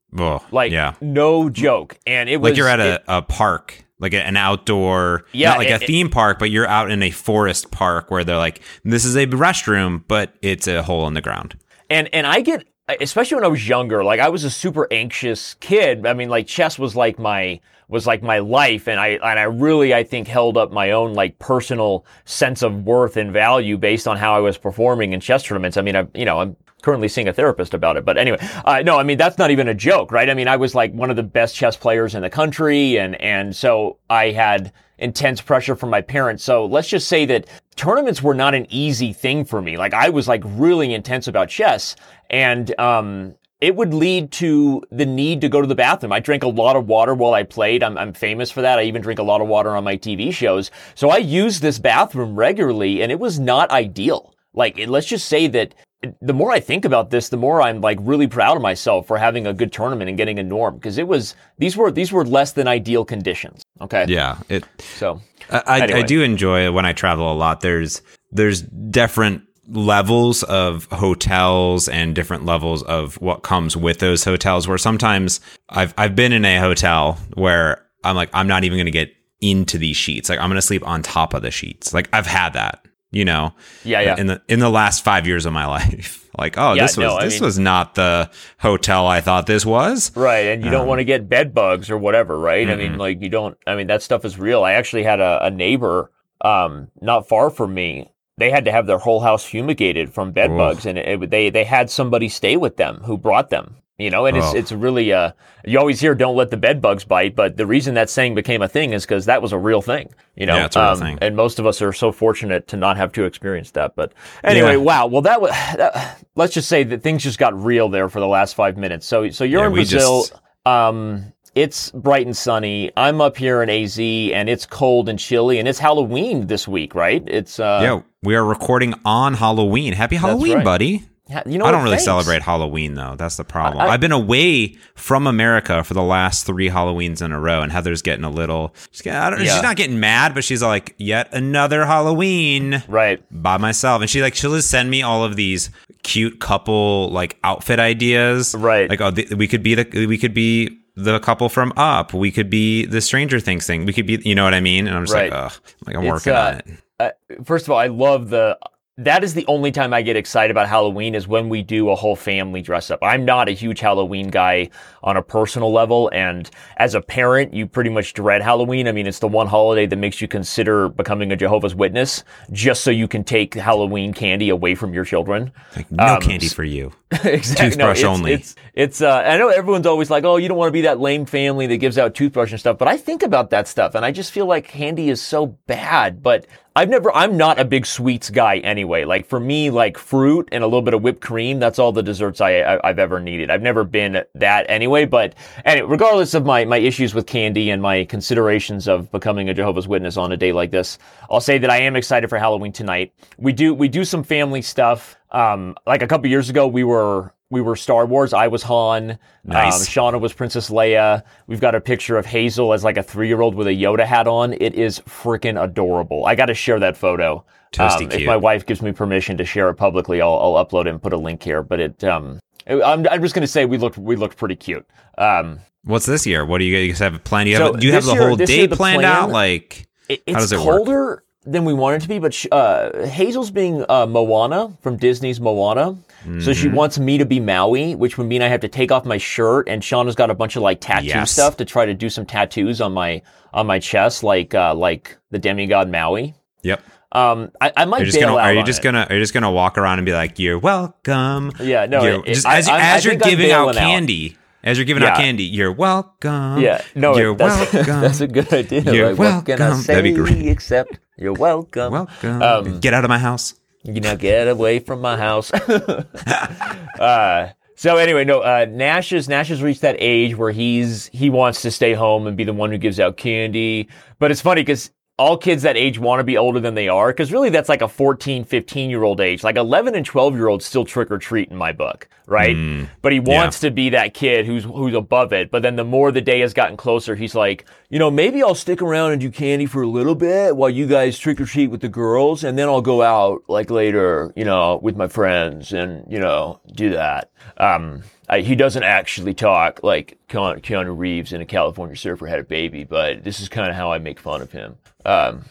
Like 0.50 0.72
yeah. 0.72 0.94
no 1.00 1.48
joke 1.50 1.98
and 2.06 2.28
it 2.28 2.38
was 2.40 2.50
Like 2.50 2.56
you're 2.58 2.68
at 2.68 2.80
it- 2.80 3.02
a, 3.08 3.18
a 3.18 3.22
park, 3.22 3.84
like 3.98 4.12
an 4.14 4.36
outdoor, 4.36 5.24
Yeah, 5.32 5.50
not 5.50 5.58
like 5.58 5.68
it- 5.68 5.82
a 5.82 5.86
theme 5.86 6.08
park, 6.10 6.38
but 6.38 6.50
you're 6.50 6.66
out 6.68 6.90
in 6.90 7.02
a 7.02 7.10
forest 7.10 7.70
park 7.70 8.10
where 8.10 8.24
they're 8.24 8.36
like, 8.36 8.60
this 8.84 9.04
is 9.04 9.16
a 9.16 9.26
restroom, 9.26 10.02
but 10.08 10.34
it's 10.42 10.66
a 10.66 10.82
hole 10.82 11.06
in 11.06 11.14
the 11.14 11.22
ground. 11.22 11.56
and 11.90 12.08
and 12.12 12.26
I 12.26 12.40
get 12.40 12.66
especially 13.00 13.34
when 13.36 13.44
I 13.44 13.48
was 13.48 13.66
younger, 13.68 14.04
like 14.04 14.20
I 14.20 14.28
was 14.28 14.44
a 14.44 14.50
super 14.50 14.86
anxious 14.92 15.54
kid. 15.54 16.06
I 16.06 16.12
mean, 16.14 16.28
like 16.28 16.46
chess 16.46 16.78
was 16.78 16.94
like 16.94 17.18
my 17.18 17.60
was 17.88 18.06
like 18.06 18.22
my 18.22 18.38
life, 18.38 18.88
and 18.88 18.98
I 18.98 19.08
and 19.08 19.38
I 19.38 19.44
really 19.44 19.94
I 19.94 20.02
think 20.02 20.28
held 20.28 20.56
up 20.56 20.72
my 20.72 20.90
own 20.90 21.14
like 21.14 21.38
personal 21.38 22.04
sense 22.24 22.62
of 22.62 22.84
worth 22.84 23.16
and 23.16 23.32
value 23.32 23.78
based 23.78 24.08
on 24.08 24.16
how 24.16 24.34
I 24.34 24.40
was 24.40 24.58
performing 24.58 25.12
in 25.12 25.20
chess 25.20 25.42
tournaments. 25.44 25.76
I 25.76 25.82
mean, 25.82 25.96
I 25.96 26.06
you 26.14 26.24
know 26.24 26.40
I'm 26.40 26.56
currently 26.82 27.08
seeing 27.08 27.28
a 27.28 27.32
therapist 27.32 27.74
about 27.74 27.96
it, 27.96 28.04
but 28.04 28.18
anyway, 28.18 28.38
uh, 28.64 28.82
no, 28.84 28.98
I 28.98 29.02
mean 29.02 29.18
that's 29.18 29.38
not 29.38 29.50
even 29.50 29.68
a 29.68 29.74
joke, 29.74 30.10
right? 30.10 30.28
I 30.28 30.34
mean, 30.34 30.48
I 30.48 30.56
was 30.56 30.74
like 30.74 30.92
one 30.92 31.10
of 31.10 31.16
the 31.16 31.22
best 31.22 31.54
chess 31.54 31.76
players 31.76 32.14
in 32.14 32.22
the 32.22 32.30
country, 32.30 32.98
and 32.98 33.20
and 33.20 33.54
so 33.54 33.98
I 34.10 34.30
had 34.30 34.72
intense 34.98 35.40
pressure 35.40 35.76
from 35.76 35.90
my 35.90 36.00
parents. 36.00 36.42
So 36.42 36.66
let's 36.66 36.88
just 36.88 37.08
say 37.08 37.26
that 37.26 37.46
tournaments 37.76 38.22
were 38.22 38.34
not 38.34 38.54
an 38.54 38.66
easy 38.70 39.12
thing 39.12 39.44
for 39.44 39.60
me. 39.60 39.76
Like 39.76 39.94
I 39.94 40.08
was 40.08 40.26
like 40.26 40.42
really 40.44 40.94
intense 40.94 41.28
about 41.28 41.48
chess 41.48 41.96
and, 42.30 42.78
um, 42.80 43.34
it 43.66 43.74
would 43.74 43.92
lead 43.92 44.30
to 44.30 44.80
the 44.92 45.04
need 45.04 45.40
to 45.40 45.48
go 45.48 45.60
to 45.60 45.66
the 45.66 45.74
bathroom. 45.74 46.12
I 46.12 46.20
drank 46.20 46.44
a 46.44 46.48
lot 46.48 46.76
of 46.76 46.86
water 46.86 47.12
while 47.14 47.34
I 47.34 47.42
played. 47.42 47.82
I'm, 47.82 47.98
I'm 47.98 48.12
famous 48.12 48.48
for 48.48 48.60
that. 48.62 48.78
I 48.78 48.82
even 48.84 49.02
drink 49.02 49.18
a 49.18 49.24
lot 49.24 49.40
of 49.40 49.48
water 49.48 49.74
on 49.74 49.82
my 49.82 49.96
TV 49.96 50.32
shows. 50.32 50.70
So 50.94 51.10
I 51.10 51.16
used 51.16 51.62
this 51.62 51.80
bathroom 51.80 52.36
regularly 52.36 53.02
and 53.02 53.10
it 53.10 53.18
was 53.18 53.40
not 53.40 53.70
ideal. 53.70 54.32
Like, 54.54 54.78
it- 54.78 54.88
let's 54.88 55.08
just 55.08 55.26
say 55.28 55.48
that 55.48 55.74
the 56.20 56.32
more 56.32 56.52
I 56.52 56.60
think 56.60 56.84
about 56.84 57.10
this, 57.10 57.28
the 57.30 57.36
more 57.36 57.60
I'm 57.60 57.80
like 57.80 57.98
really 58.02 58.28
proud 58.28 58.56
of 58.56 58.62
myself 58.62 59.08
for 59.08 59.18
having 59.18 59.48
a 59.48 59.52
good 59.52 59.72
tournament 59.72 60.08
and 60.08 60.16
getting 60.16 60.38
a 60.38 60.44
norm 60.44 60.76
because 60.76 60.96
it 60.98 61.08
was, 61.08 61.34
these 61.58 61.76
were, 61.76 61.90
these 61.90 62.12
were 62.12 62.24
less 62.24 62.52
than 62.52 62.68
ideal 62.68 63.04
conditions. 63.04 63.62
Okay. 63.80 64.04
Yeah. 64.08 64.38
It, 64.48 64.62
So 64.78 65.20
I, 65.50 65.62
I- 65.66 65.80
Anyway. 65.80 65.98
I 66.00 66.02
do 66.02 66.22
enjoy 66.22 66.70
when 66.70 66.86
I 66.86 66.92
travel 66.92 67.32
a 67.32 67.34
lot. 67.34 67.62
There's 67.62 68.00
there's 68.30 68.62
different 68.62 69.42
levels 69.68 70.42
of 70.44 70.84
hotels 70.92 71.88
and 71.88 72.14
different 72.14 72.44
levels 72.44 72.82
of 72.84 73.20
what 73.20 73.42
comes 73.42 73.76
with 73.76 73.98
those 73.98 74.24
hotels. 74.24 74.68
Where 74.68 74.78
sometimes 74.78 75.40
I've 75.68 75.94
I've 75.98 76.14
been 76.14 76.32
in 76.32 76.44
a 76.44 76.58
hotel 76.58 77.18
where 77.34 77.84
I'm 78.04 78.16
like 78.16 78.30
I'm 78.32 78.46
not 78.46 78.64
even 78.64 78.76
going 78.78 78.86
to 78.86 78.90
get 78.92 79.12
into 79.40 79.78
these 79.78 79.96
sheets. 79.96 80.28
Like 80.28 80.38
I'm 80.38 80.48
going 80.48 80.56
to 80.56 80.62
sleep 80.62 80.86
on 80.86 81.02
top 81.02 81.34
of 81.34 81.42
the 81.42 81.50
sheets. 81.50 81.92
Like 81.92 82.08
I've 82.12 82.26
had 82.26 82.52
that. 82.54 82.82
You 83.12 83.24
know. 83.24 83.54
Yeah, 83.84 84.00
yeah. 84.00 84.16
In 84.18 84.26
the 84.26 84.42
in 84.48 84.58
the 84.58 84.68
last 84.68 85.02
five 85.04 85.26
years 85.26 85.46
of 85.46 85.52
my 85.52 85.64
life, 85.78 86.28
like 86.36 86.58
oh 86.58 86.74
Yeah, 86.74 86.82
this 86.82 86.96
was 86.96 87.04
no, 87.06 87.20
this 87.20 87.34
mean- 87.34 87.46
was 87.46 87.58
not 87.58 87.94
the 87.94 88.30
hotel 88.58 89.06
I 89.06 89.20
thought 89.20 89.46
this 89.46 89.64
was. 89.64 90.14
Right, 90.16 90.46
and 90.48 90.64
you 90.64 90.70
don't 90.70 90.82
Um, 90.82 90.88
want 90.88 90.98
to 90.98 91.04
get 91.04 91.28
bed 91.28 91.54
bugs 91.54 91.88
or 91.88 91.96
whatever, 91.96 92.38
right? 92.38 92.68
I 92.68 92.74
mean, 92.76 92.98
like 92.98 93.22
you 93.22 93.28
don't. 93.28 93.56
I 93.66 93.74
mean, 93.76 93.86
that 93.86 94.02
stuff 94.02 94.24
is 94.24 94.38
real. 94.38 94.64
I 94.64 94.72
actually 94.72 95.04
had 95.04 95.20
a, 95.20 95.46
a 95.46 95.50
neighbor, 95.50 96.10
um, 96.42 96.88
not 97.00 97.28
far 97.28 97.48
from 97.48 97.72
me. 97.74 98.10
They 98.38 98.50
had 98.50 98.66
to 98.66 98.72
have 98.72 98.86
their 98.86 98.98
whole 98.98 99.20
house 99.20 99.44
fumigated 99.44 100.12
from 100.12 100.32
bed 100.32 100.50
Oof. 100.50 100.58
bugs, 100.58 100.86
and 100.86 100.98
it, 100.98 101.30
they 101.30 101.48
they 101.48 101.64
had 101.64 101.88
somebody 101.90 102.28
stay 102.28 102.56
with 102.58 102.76
them 102.76 103.00
who 103.04 103.16
brought 103.16 103.48
them. 103.50 103.76
You 103.98 104.10
know, 104.10 104.26
and 104.26 104.36
it's 104.36 104.52
Oh. 104.52 104.56
it's 104.56 104.72
really 104.72 105.10
uh 105.14 105.30
you 105.64 105.78
always 105.78 105.98
hear 106.00 106.14
don't 106.14 106.36
let 106.36 106.50
the 106.50 106.58
bed 106.58 106.82
bugs 106.82 107.02
bite, 107.04 107.34
but 107.34 107.56
the 107.56 107.64
reason 107.66 107.94
that 107.94 108.10
saying 108.10 108.34
became 108.34 108.60
a 108.60 108.68
thing 108.68 108.92
is 108.92 109.06
because 109.06 109.24
that 109.24 109.40
was 109.40 109.52
a 109.52 109.58
real 109.58 109.80
thing. 109.80 110.10
You 110.36 110.44
know, 110.44 110.54
Yeah, 110.56 110.66
it's 110.66 110.76
a 110.76 110.80
real 110.80 110.88
Um, 110.90 110.98
thing. 110.98 111.18
and 111.22 111.34
most 111.34 111.58
of 111.58 111.66
us 111.66 111.80
are 111.80 111.94
so 111.94 112.12
fortunate 112.12 112.68
to 112.68 112.76
not 112.76 112.98
have 112.98 113.10
to 113.12 113.24
experience 113.24 113.70
that. 113.70 113.96
But 113.96 114.12
anyway, 114.44 114.72
Yeah. 114.72 114.76
wow. 114.76 115.06
Well, 115.06 115.22
that 115.22 115.40
was. 115.40 115.52
That, 115.78 116.18
let's 116.34 116.52
just 116.52 116.68
say 116.68 116.84
that 116.84 117.02
things 117.02 117.22
just 117.22 117.38
got 117.38 117.58
real 117.58 117.88
there 117.88 118.10
for 118.10 118.20
the 118.20 118.28
last 118.28 118.54
five 118.54 118.76
minutes. 118.76 119.06
So 119.06 119.30
so 119.30 119.44
you're 119.44 119.62
Yeah, 119.62 119.68
in 119.68 119.72
Brazil. 119.72 120.20
just- 120.24 120.34
Um, 120.66 121.32
it's 121.54 121.90
bright 121.92 122.26
and 122.26 122.36
sunny. 122.36 122.90
I'm 122.98 123.22
up 123.22 123.38
here 123.38 123.62
in 123.62 123.70
AZ, 123.70 123.98
and 123.98 124.50
it's 124.50 124.66
cold 124.66 125.08
and 125.08 125.18
chilly, 125.18 125.58
and 125.58 125.66
it's 125.66 125.78
Halloween 125.78 126.48
this 126.48 126.68
week, 126.68 126.94
right? 126.94 127.22
It's 127.26 127.58
uh, 127.58 127.80
yeah, 127.82 128.00
we 128.26 128.34
are 128.34 128.44
recording 128.44 128.94
on 129.04 129.34
Halloween. 129.34 129.92
Happy 129.94 130.16
Halloween, 130.16 130.56
right. 130.56 130.64
buddy. 130.64 131.02
You 131.44 131.58
know, 131.58 131.64
I 131.64 131.72
don't 131.72 131.82
really 131.82 131.96
Thanks. 131.96 132.04
celebrate 132.04 132.42
Halloween 132.42 132.94
though. 132.94 133.16
That's 133.18 133.36
the 133.36 133.42
problem. 133.44 133.80
I- 133.84 133.90
have 133.90 134.00
been 134.00 134.12
away 134.12 134.76
from 134.94 135.26
America 135.26 135.82
for 135.82 135.92
the 135.94 136.02
last 136.02 136.46
three 136.46 136.68
Halloweens 136.70 137.20
in 137.20 137.32
a 137.32 137.40
row, 137.40 137.62
and 137.62 137.72
Heather's 137.72 138.00
getting 138.00 138.24
a 138.24 138.30
little. 138.30 138.72
She's, 138.92 139.02
getting, 139.02 139.18
I 139.18 139.30
don't, 139.30 139.42
Yeah. 139.42 139.54
she's 139.54 139.62
not 139.62 139.74
getting 139.76 139.98
mad, 139.98 140.34
but 140.34 140.44
she's 140.44 140.62
like, 140.62 140.94
yet 140.98 141.28
another 141.32 141.84
Halloween 141.84 142.80
Right. 142.86 143.20
by 143.32 143.56
myself. 143.56 144.02
And 144.02 144.08
she 144.10 144.22
like 144.22 144.36
she'll 144.36 144.54
just 144.54 144.70
send 144.70 144.88
me 144.88 145.02
all 145.02 145.24
of 145.24 145.34
these 145.34 145.70
cute 146.04 146.38
couple 146.38 147.10
like 147.10 147.38
outfit 147.42 147.80
ideas. 147.80 148.54
Right. 148.56 148.88
Like 148.88 149.00
oh, 149.00 149.10
th- 149.10 149.30
we 149.32 149.48
could 149.48 149.64
be 149.64 149.74
the 149.74 150.06
we 150.06 150.18
could 150.18 150.32
be 150.34 150.78
the 150.94 151.18
couple 151.18 151.48
from 151.48 151.72
Up. 151.76 152.14
We 152.14 152.30
could 152.30 152.48
be 152.50 152.86
the 152.86 153.00
Stranger 153.00 153.40
Things 153.40 153.66
thing. 153.66 153.84
We 153.84 153.92
could 153.92 154.06
be, 154.06 154.20
you 154.24 154.34
know 154.36 154.44
what 154.44 154.54
I 154.54 154.60
mean? 154.60 154.86
And 154.86 154.96
I'm 154.96 155.02
just 155.06 155.14
Right. 155.14 155.30
like, 155.32 155.52
ugh, 155.52 155.52
like 155.86 155.96
I'm 155.96 156.04
It's, 156.04 156.12
working 156.12 156.32
uh, 156.34 156.36
on 156.40 156.54
it. 156.54 156.66
Uh, 156.98 157.10
first 157.44 157.66
of 157.66 157.70
all, 157.70 157.78
I 157.78 157.88
love 157.88 158.30
the. 158.30 158.58
That 158.98 159.22
is 159.22 159.34
the 159.34 159.44
only 159.46 159.72
time 159.72 159.92
I 159.92 160.00
get 160.00 160.16
excited 160.16 160.50
about 160.50 160.70
Halloween 160.70 161.14
is 161.14 161.28
when 161.28 161.50
we 161.50 161.62
do 161.62 161.90
a 161.90 161.94
whole 161.94 162.16
family 162.16 162.62
dress 162.62 162.90
up. 162.90 162.98
I'm 163.02 163.26
not 163.26 163.46
a 163.46 163.52
huge 163.52 163.78
Halloween 163.78 164.28
guy 164.28 164.70
on 165.02 165.18
a 165.18 165.22
personal 165.22 165.70
level, 165.70 166.08
and 166.14 166.48
as 166.78 166.94
a 166.94 167.02
parent, 167.02 167.52
you 167.52 167.66
pretty 167.66 167.90
much 167.90 168.14
dread 168.14 168.40
Halloween. 168.40 168.88
I 168.88 168.92
mean, 168.92 169.06
it's 169.06 169.18
the 169.18 169.28
one 169.28 169.48
holiday 169.48 169.84
that 169.84 169.96
makes 169.96 170.22
you 170.22 170.28
consider 170.28 170.88
becoming 170.88 171.30
a 171.30 171.36
Jehovah's 171.36 171.74
Witness 171.74 172.24
just 172.52 172.84
so 172.84 172.90
you 172.90 173.06
can 173.06 173.22
take 173.22 173.52
Halloween 173.52 174.14
candy 174.14 174.48
away 174.48 174.74
from 174.74 174.94
your 174.94 175.04
children. 175.04 175.52
Like 175.76 175.92
no 175.92 176.14
um, 176.14 176.22
candy 176.22 176.48
for 176.48 176.64
you. 176.64 176.90
exactly. 177.22 177.68
Toothbrush 177.68 177.98
it's, 177.98 178.04
only. 178.04 178.32
It's 178.32 178.54
it's. 178.72 179.02
Uh, 179.02 179.22
I 179.26 179.36
know 179.36 179.50
everyone's 179.50 179.86
always 179.86 180.08
like, 180.08 180.24
"Oh, 180.24 180.38
you 180.38 180.48
don't 180.48 180.56
want 180.56 180.68
to 180.68 180.72
be 180.72 180.82
that 180.82 180.98
lame 180.98 181.26
family 181.26 181.66
that 181.66 181.76
gives 181.76 181.98
out 181.98 182.14
toothbrush 182.14 182.50
and 182.50 182.58
stuff." 182.58 182.78
But 182.78 182.88
I 182.88 182.96
think 182.96 183.22
about 183.22 183.50
that 183.50 183.68
stuff, 183.68 183.94
and 183.94 184.06
I 184.06 184.10
just 184.10 184.32
feel 184.32 184.46
like 184.46 184.66
candy 184.66 185.10
is 185.10 185.20
so 185.20 185.46
bad. 185.66 186.22
But 186.22 186.46
I've 186.76 186.90
never. 186.90 187.10
I'm 187.16 187.38
not 187.38 187.58
a 187.58 187.64
big 187.64 187.86
sweets 187.86 188.28
guy 188.28 188.58
anyway. 188.58 189.06
Like 189.06 189.24
for 189.24 189.40
me, 189.40 189.70
like 189.70 189.96
fruit 189.96 190.46
and 190.52 190.62
a 190.62 190.66
little 190.66 190.82
bit 190.82 190.92
of 190.92 191.00
whipped 191.00 191.22
cream. 191.22 191.58
That's 191.58 191.78
all 191.78 191.90
the 191.90 192.02
desserts 192.02 192.42
I, 192.42 192.58
I 192.58 192.90
I've 192.90 192.98
ever 192.98 193.18
needed. 193.18 193.50
I've 193.50 193.62
never 193.62 193.82
been 193.82 194.22
that 194.34 194.66
anyway. 194.68 195.06
But 195.06 195.36
anyway, 195.64 195.88
regardless 195.88 196.34
of 196.34 196.44
my 196.44 196.66
my 196.66 196.76
issues 196.76 197.14
with 197.14 197.26
candy 197.26 197.70
and 197.70 197.80
my 197.80 198.04
considerations 198.04 198.88
of 198.88 199.10
becoming 199.10 199.48
a 199.48 199.54
Jehovah's 199.54 199.88
Witness 199.88 200.18
on 200.18 200.32
a 200.32 200.36
day 200.36 200.52
like 200.52 200.70
this, 200.70 200.98
I'll 201.30 201.40
say 201.40 201.56
that 201.56 201.70
I 201.70 201.78
am 201.78 201.96
excited 201.96 202.28
for 202.28 202.36
Halloween 202.36 202.72
tonight. 202.72 203.14
We 203.38 203.54
do 203.54 203.72
we 203.72 203.88
do 203.88 204.04
some 204.04 204.22
family 204.22 204.60
stuff. 204.60 205.16
Um, 205.30 205.76
like 205.86 206.02
a 206.02 206.06
couple 206.06 206.28
years 206.28 206.50
ago, 206.50 206.66
we 206.66 206.84
were 206.84 207.32
we 207.50 207.60
were 207.60 207.76
Star 207.76 208.06
Wars. 208.06 208.32
I 208.32 208.48
was 208.48 208.62
Han. 208.64 209.18
Nice. 209.44 209.80
Um, 209.80 209.86
Shauna 210.14 210.20
was 210.20 210.32
Princess 210.32 210.70
Leia. 210.70 211.22
We've 211.46 211.60
got 211.60 211.74
a 211.74 211.80
picture 211.80 212.16
of 212.18 212.26
Hazel 212.26 212.72
as 212.72 212.82
like 212.82 212.96
a 212.96 213.02
three 213.02 213.28
year 213.28 213.40
old 213.40 213.54
with 213.54 213.66
a 213.68 213.70
Yoda 213.70 214.04
hat 214.04 214.26
on. 214.26 214.54
It 214.54 214.74
is 214.74 215.00
freaking 215.00 215.62
adorable. 215.62 216.26
I 216.26 216.34
got 216.34 216.46
to 216.46 216.54
share 216.54 216.80
that 216.80 216.96
photo. 216.96 217.44
Toasty 217.72 218.04
Um, 218.06 218.12
if 218.12 218.26
my 218.26 218.36
wife 218.36 218.66
gives 218.66 218.82
me 218.82 218.92
permission 218.92 219.36
to 219.38 219.44
share 219.44 219.68
it 219.68 219.74
publicly, 219.74 220.20
I'll, 220.20 220.34
I'll 220.56 220.64
upload 220.64 220.82
it 220.86 220.88
and 220.88 221.02
put 221.02 221.12
a 221.12 221.16
link 221.16 221.42
here. 221.42 221.62
But 221.62 221.80
it, 221.80 222.04
um, 222.04 222.40
I'm, 222.68 223.06
I'm 223.08 223.22
just 223.22 223.34
gonna 223.34 223.46
say 223.46 223.64
we 223.64 223.78
looked 223.78 223.98
we 223.98 224.16
looked 224.16 224.36
pretty 224.36 224.56
cute. 224.56 224.86
Um, 225.18 225.60
What's 225.84 226.06
this 226.06 226.26
year? 226.26 226.44
What 226.44 226.58
do 226.58 226.64
you 226.64 226.88
guys 226.90 226.98
have 226.98 227.22
planned? 227.22 227.46
Do 227.46 227.50
you 227.52 227.56
So 227.58 227.72
have, 227.72 227.80
do 227.80 227.86
you 227.86 227.92
have 227.92 228.04
the 228.04 228.12
year- 228.14 228.26
whole 228.26 228.36
day 228.36 228.66
the 228.66 228.74
planned 228.76 229.02
plan- 229.02 229.04
out? 229.04 229.30
Like, 229.30 229.86
it, 230.08 230.20
How 230.26 230.40
does 230.40 230.50
it 230.50 230.58
work? 230.58 230.84
colder 230.84 231.22
than 231.44 231.64
we 231.64 231.72
want 231.74 231.94
it 231.96 232.00
to 232.02 232.08
be, 232.08 232.18
but 232.18 232.44
uh, 232.50 233.06
Hazel's 233.06 233.52
being 233.52 233.84
uh, 233.88 234.04
Moana 234.06 234.72
from 234.82 234.96
Disney's 234.96 235.40
Moana. 235.40 235.96
So 236.26 236.30
Mm-hmm. 236.50 236.52
she 236.52 236.68
wants 236.68 236.98
me 236.98 237.18
to 237.18 237.24
be 237.24 237.38
Maui, 237.40 237.94
which 237.94 238.18
would 238.18 238.26
mean 238.26 238.42
I 238.42 238.48
have 238.48 238.60
to 238.60 238.68
take 238.68 238.90
off 238.90 239.04
my 239.04 239.16
shirt. 239.18 239.68
And 239.68 239.80
Shauna's 239.82 240.14
got 240.16 240.28
a 240.30 240.34
bunch 240.34 240.56
of 240.56 240.62
like 240.62 240.80
tattoo 240.80 241.06
Yes. 241.06 241.30
stuff 241.30 241.56
to 241.58 241.64
try 241.64 241.86
to 241.86 241.94
do 241.94 242.08
some 242.10 242.26
tattoos 242.26 242.80
on 242.80 242.92
my 242.92 243.22
on 243.54 243.66
my 243.66 243.78
chest, 243.78 244.22
like 244.24 244.54
uh, 244.54 244.74
like 244.74 245.16
the 245.30 245.38
demigod 245.38 245.88
Maui. 245.90 246.34
yep. 246.62 246.82
Um, 247.12 247.50
I, 247.60 247.72
I 247.76 247.84
might 247.86 248.04
just 248.04 248.18
bail 248.18 248.28
gonna 248.30 248.40
out 248.40 248.44
are 248.46 248.54
you 248.54 248.64
just 248.64 248.80
it. 248.80 248.82
gonna 248.82 249.06
are 249.08 249.14
you 249.14 249.20
just 249.22 249.32
gonna 249.32 249.50
walk 249.50 249.78
around 249.78 250.00
and 250.00 250.04
be 250.06 250.12
like, 250.12 250.38
"You're 250.38 250.58
welcome"? 250.58 251.52
Yeah, 251.60 251.86
no, 251.86 252.02
You're- 252.02 252.18
it- 252.26 252.34
just 252.34 252.44
I- 252.46 252.58
as, 252.58 252.68
I- 252.68 252.80
as 252.96 253.04
you're 253.04 253.14
giving 253.14 253.52
out 253.52 253.66
bailing 253.66 253.78
out. 253.78 253.86
candy, 253.88 254.36
as 254.64 254.76
you're 254.76 254.84
giving 254.84 255.02
out 255.04 255.16
candy, 255.16 255.44
you're 255.44 255.72
welcome. 255.72 256.58
Yeah, 256.60 256.82
no, 256.94 257.16
you're 257.16 257.34
that's, 257.34 257.72
welcome. 257.72 258.00
that's 258.02 258.20
a 258.20 258.26
good 258.26 258.52
idea. 258.52 258.80
You're 258.92 259.10
like, 259.14 259.18
what 259.18 259.46
can 259.46 259.62
I 259.62 259.66
welcome. 259.68 259.82
say 259.82 259.94
That'd 259.94 260.14
be 260.14 260.20
great. 260.20 260.46
except 260.48 260.98
you're 261.16 261.32
welcome? 261.32 261.92
welcome. 261.92 262.42
Um, 262.42 262.80
Get 262.80 262.92
out 262.92 263.04
of 263.04 263.08
my 263.08 263.18
house. 263.18 263.54
You 263.86 264.00
know, 264.00 264.16
get 264.16 264.48
away 264.48 264.78
from 264.78 265.00
my 265.00 265.16
house. 265.16 265.52
uh, 267.00 267.50
so 267.76 267.96
anyway, 267.98 268.24
no, 268.24 268.40
uh, 268.40 268.66
Nash 268.68 269.12
is 269.12 269.28
Nash 269.28 269.48
has 269.48 269.62
reached 269.62 269.82
that 269.82 269.96
age 269.98 270.36
where 270.36 270.50
he's 270.50 271.06
he 271.08 271.30
wants 271.30 271.62
to 271.62 271.70
stay 271.70 271.92
home 271.92 272.26
and 272.26 272.36
be 272.36 272.44
the 272.44 272.52
one 272.52 272.70
who 272.70 272.78
gives 272.78 272.98
out 272.98 273.16
candy. 273.16 273.88
But 274.18 274.30
it's 274.30 274.40
funny 274.40 274.62
because 274.62 274.90
all 275.18 275.38
kids 275.38 275.62
that 275.62 275.76
age 275.76 275.98
want 275.98 276.20
to 276.20 276.24
be 276.24 276.36
older 276.36 276.60
than 276.60 276.74
they 276.74 276.88
are 276.88 277.08
because 277.08 277.32
really 277.32 277.48
that's 277.48 277.68
like 277.68 277.82
a 277.82 277.88
14 277.88 278.44
15 278.44 278.90
year 278.90 279.02
old 279.02 279.20
age. 279.20 279.42
Like 279.42 279.56
11 279.56 279.94
and 279.94 280.04
12 280.04 280.34
year 280.34 280.48
olds 280.48 280.64
still 280.64 280.84
trick 280.84 281.10
or 281.10 281.18
treat 281.18 281.50
in 281.50 281.56
my 281.56 281.72
book 281.72 282.08
right? 282.26 282.56
Hmm. 282.56 282.84
But 283.02 283.12
he 283.12 283.20
wants 283.20 283.60
to 283.60 283.70
be 283.70 283.90
that 283.90 284.12
kid 284.12 284.46
who's 284.46 284.64
who's 284.64 284.94
above 284.94 285.32
it. 285.32 285.50
But 285.50 285.62
then 285.62 285.76
the 285.76 285.84
more 285.84 286.10
the 286.10 286.20
day 286.20 286.40
has 286.40 286.52
gotten 286.52 286.76
closer 286.76 287.14
he's 287.14 287.34
like 287.34 287.64
you 287.88 287.98
know 287.98 288.10
maybe 288.10 288.42
i'll 288.42 288.54
stick 288.54 288.82
around 288.82 289.12
and 289.12 289.20
do 289.20 289.30
candy 289.30 289.66
for 289.66 289.82
a 289.82 289.88
little 289.88 290.14
bit 290.14 290.56
while 290.56 290.70
you 290.70 290.86
guys 290.86 291.18
trick 291.18 291.40
or 291.40 291.44
treat 291.44 291.68
with 291.68 291.80
the 291.80 291.88
girls 291.88 292.42
and 292.42 292.58
then 292.58 292.68
i'll 292.68 292.82
go 292.82 293.02
out 293.02 293.42
like 293.48 293.70
later 293.70 294.32
you 294.36 294.44
know 294.44 294.78
with 294.82 294.96
my 294.96 295.06
friends 295.06 295.72
and 295.72 296.10
you 296.10 296.18
know 296.18 296.60
do 296.72 296.90
that 296.90 297.30
um 297.58 298.02
I, 298.28 298.40
he 298.40 298.56
doesn't 298.56 298.82
actually 298.82 299.34
talk 299.34 299.80
like 299.82 300.18
Keanu 300.28 300.96
Reeves 300.96 301.32
in 301.32 301.40
a 301.40 301.46
California 301.46 301.96
Surfer 301.96 302.26
had 302.26 302.40
a 302.40 302.44
baby, 302.44 302.84
but 302.84 303.22
this 303.22 303.40
is 303.40 303.48
kind 303.48 303.70
of 303.70 303.76
how 303.76 303.92
I 303.92 303.98
make 303.98 304.18
fun 304.18 304.42
of 304.42 304.50
him. 304.50 304.76
Um, 305.04 305.44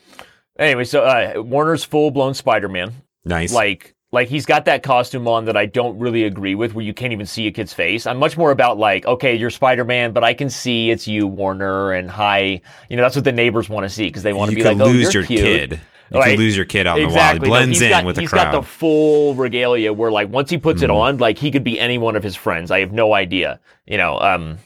anyway, 0.60 0.84
so 0.84 1.04
uh, 1.04 1.42
Warner's 1.42 1.84
full 1.84 2.12
blown 2.12 2.34
Spider 2.34 2.68
Man. 2.68 2.94
Nice. 3.24 3.54
Like, 3.54 3.96
like 4.12 4.28
he's 4.28 4.46
got 4.46 4.66
that 4.66 4.84
costume 4.84 5.28
on 5.28 5.46
that 5.46 5.58
I 5.58 5.66
don't 5.66 5.98
really 6.00 6.26
agree 6.26 6.56
with, 6.56 6.74
where 6.74 6.84
you 6.84 6.94
can't 6.94 7.14
even 7.14 7.26
see 7.26 7.48
a 7.48 7.52
kid's 7.52 7.74
face. 7.74 8.06
I'm 8.06 8.18
much 8.18 8.38
more 8.38 8.52
about 8.52 8.78
like, 8.78 9.06
okay, 9.06 9.36
you're 9.36 9.50
Spider 9.50 9.86
Man, 9.86 10.12
but 10.12 10.24
I 10.24 10.34
can 10.34 10.50
see 10.50 10.92
it's 10.92 11.08
you, 11.08 11.28
Warner, 11.28 11.94
and 11.94 12.10
hi. 12.10 12.62
You 12.90 12.98
know, 12.98 13.04
that's 13.04 13.16
what 13.16 13.26
the 13.26 13.32
neighbors 13.32 13.70
want 13.70 13.86
to 13.86 13.90
see 13.90 14.06
because 14.06 14.24
they 14.24 14.34
want 14.34 14.52
to 14.52 14.56
be 14.56 14.64
like, 14.64 14.80
oh, 14.80 14.86
lose 14.86 15.14
you're 15.14 15.24
your 15.24 15.28
cute. 15.28 15.42
kid. 15.42 15.82
If 16.12 16.16
you 16.18 16.22
could 16.24 16.40
lose 16.40 16.56
your 16.56 16.66
kid 16.66 16.88
out 16.88 17.00
in 17.00 17.06
Exactly. 17.06 17.40
the 17.40 17.50
wild. 17.50 17.64
He 17.64 17.66
blends 17.68 17.80
he's 17.80 17.82
in 17.84 17.90
got, 17.90 18.06
with 18.06 18.16
the 18.16 18.22
he's 18.22 18.30
crowd. 18.30 18.52
got 18.52 18.62
the 18.62 18.68
full 18.68 19.36
regalia 19.36 19.92
where, 19.94 20.12
like, 20.12 20.30
once 20.30 20.50
he 20.50 20.58
puts 20.58 20.82
it 20.82 20.90
Mm-hmm. 20.90 20.96
on, 20.98 21.18
like, 21.18 21.38
he 21.40 21.52
could 21.52 21.64
be 21.64 21.80
any 21.80 21.98
one 21.98 22.16
of 22.16 22.24
his 22.24 22.36
friends. 22.36 22.70
I 22.72 22.80
have 22.82 22.92
no 22.92 23.14
idea, 23.14 23.60
you 23.88 23.98
know. 23.98 24.20
Um, 24.20 24.58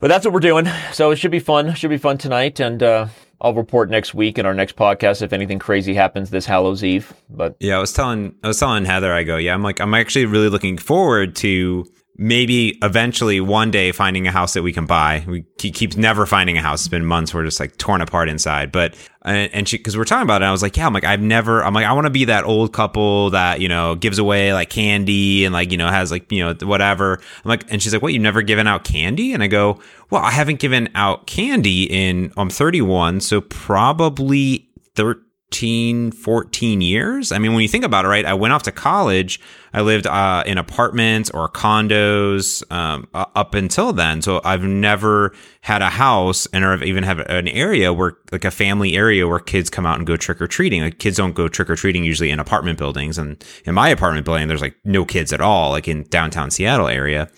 but 0.00 0.08
that's 0.08 0.24
what 0.26 0.34
we're 0.34 0.40
doing. 0.40 0.68
So 0.92 1.10
it 1.10 1.16
should 1.16 1.30
be 1.30 1.38
fun. 1.40 1.74
Should 1.74 1.88
be 1.90 1.96
fun 1.98 2.18
tonight, 2.18 2.60
and 2.60 2.82
uh, 2.82 3.06
I'll 3.40 3.54
report 3.54 3.88
next 3.90 4.12
week 4.14 4.38
in 4.38 4.44
our 4.44 4.52
next 4.54 4.76
podcast 4.76 5.22
if 5.22 5.32
anything 5.32 5.58
crazy 5.58 5.94
happens 5.94 6.28
this 6.30 6.44
Hallows 6.44 6.84
Eve. 6.84 7.14
But 7.30 7.56
Yeah, 7.60 7.78
I 7.78 7.80
was 7.80 7.92
telling 7.94 8.34
I 8.44 8.48
was 8.48 8.58
telling 8.60 8.84
Heather, 8.84 9.12
I 9.12 9.22
go, 9.22 9.38
yeah, 9.38 9.54
I'm 9.54 9.62
like, 9.62 9.80
I'm 9.80 9.94
actually 9.94 10.26
really 10.26 10.50
looking 10.50 10.76
forward 10.76 11.34
to 11.36 11.86
maybe 12.18 12.78
eventually 12.82 13.40
one 13.40 13.70
day 13.70 13.92
finding 13.92 14.26
a 14.26 14.30
house 14.30 14.54
that 14.54 14.62
we 14.62 14.72
can 14.72 14.86
buy. 14.86 15.24
We 15.26 15.44
he 15.60 15.70
keeps 15.70 15.96
never 15.96 16.26
finding 16.26 16.56
a 16.56 16.62
house. 16.62 16.80
It's 16.80 16.88
been 16.88 17.04
months. 17.04 17.34
We're 17.34 17.44
just 17.44 17.60
like 17.60 17.76
torn 17.76 18.00
apart 18.00 18.28
inside. 18.28 18.72
But 18.72 18.94
and, 19.22 19.52
and 19.52 19.68
she 19.68 19.76
because 19.76 19.96
we're 19.96 20.04
talking 20.04 20.22
about 20.22 20.42
it, 20.42 20.46
I 20.46 20.52
was 20.52 20.62
like, 20.62 20.76
yeah, 20.76 20.86
I'm 20.86 20.92
like, 20.92 21.04
I've 21.04 21.20
never. 21.20 21.62
I'm 21.62 21.74
like, 21.74 21.86
I 21.86 21.92
want 21.92 22.06
to 22.06 22.10
be 22.10 22.26
that 22.26 22.44
old 22.44 22.72
couple 22.72 23.30
that 23.30 23.60
you 23.60 23.68
know 23.68 23.94
gives 23.94 24.18
away 24.18 24.52
like 24.52 24.70
candy 24.70 25.44
and 25.44 25.52
like 25.52 25.70
you 25.70 25.78
know 25.78 25.88
has 25.88 26.10
like 26.10 26.30
you 26.32 26.44
know 26.44 26.54
whatever. 26.66 27.14
I'm 27.44 27.48
like, 27.48 27.70
and 27.70 27.82
she's 27.82 27.92
like, 27.92 28.02
what? 28.02 28.12
You've 28.12 28.22
never 28.22 28.42
given 28.42 28.66
out 28.66 28.84
candy? 28.84 29.32
And 29.32 29.42
I 29.42 29.46
go, 29.46 29.80
well, 30.10 30.22
I 30.22 30.30
haven't 30.30 30.60
given 30.60 30.88
out 30.94 31.26
candy 31.26 31.84
in. 31.84 32.32
I'm 32.36 32.50
31, 32.50 33.20
so 33.20 33.40
probably 33.40 34.68
13, 34.94 36.12
14 36.12 36.80
years. 36.80 37.32
I 37.32 37.38
mean, 37.38 37.52
when 37.52 37.62
you 37.62 37.68
think 37.68 37.84
about 37.84 38.04
it, 38.04 38.08
right? 38.08 38.24
I 38.24 38.34
went 38.34 38.54
off 38.54 38.62
to 38.64 38.72
college. 38.72 39.40
I 39.76 39.82
lived 39.82 40.06
uh, 40.06 40.42
in 40.46 40.56
apartments 40.56 41.28
or 41.30 41.50
condos 41.50 42.62
um, 42.72 43.06
up 43.12 43.54
until 43.54 43.92
then. 43.92 44.22
So 44.22 44.40
I've 44.42 44.62
never 44.62 45.34
had 45.60 45.82
a 45.82 45.90
house 45.90 46.46
and 46.54 46.64
or 46.64 46.72
I've 46.72 46.82
even 46.82 47.04
have 47.04 47.18
an 47.18 47.46
area 47.46 47.92
where 47.92 48.16
like 48.32 48.46
a 48.46 48.50
family 48.50 48.96
area 48.96 49.28
where 49.28 49.38
kids 49.38 49.68
come 49.68 49.84
out 49.84 49.98
and 49.98 50.06
go 50.06 50.16
trick 50.16 50.40
or 50.40 50.46
treating. 50.46 50.80
Like 50.80 50.98
kids 50.98 51.18
don't 51.18 51.34
go 51.34 51.46
trick 51.46 51.68
or 51.68 51.76
treating 51.76 52.04
usually 52.04 52.30
in 52.30 52.40
apartment 52.40 52.78
buildings. 52.78 53.18
And 53.18 53.44
in 53.66 53.74
my 53.74 53.90
apartment 53.90 54.24
building, 54.24 54.48
there's 54.48 54.62
like 54.62 54.76
no 54.82 55.04
kids 55.04 55.30
at 55.30 55.42
all, 55.42 55.72
like 55.72 55.88
in 55.88 56.04
downtown 56.04 56.50
Seattle 56.50 56.88
area. 56.88 57.28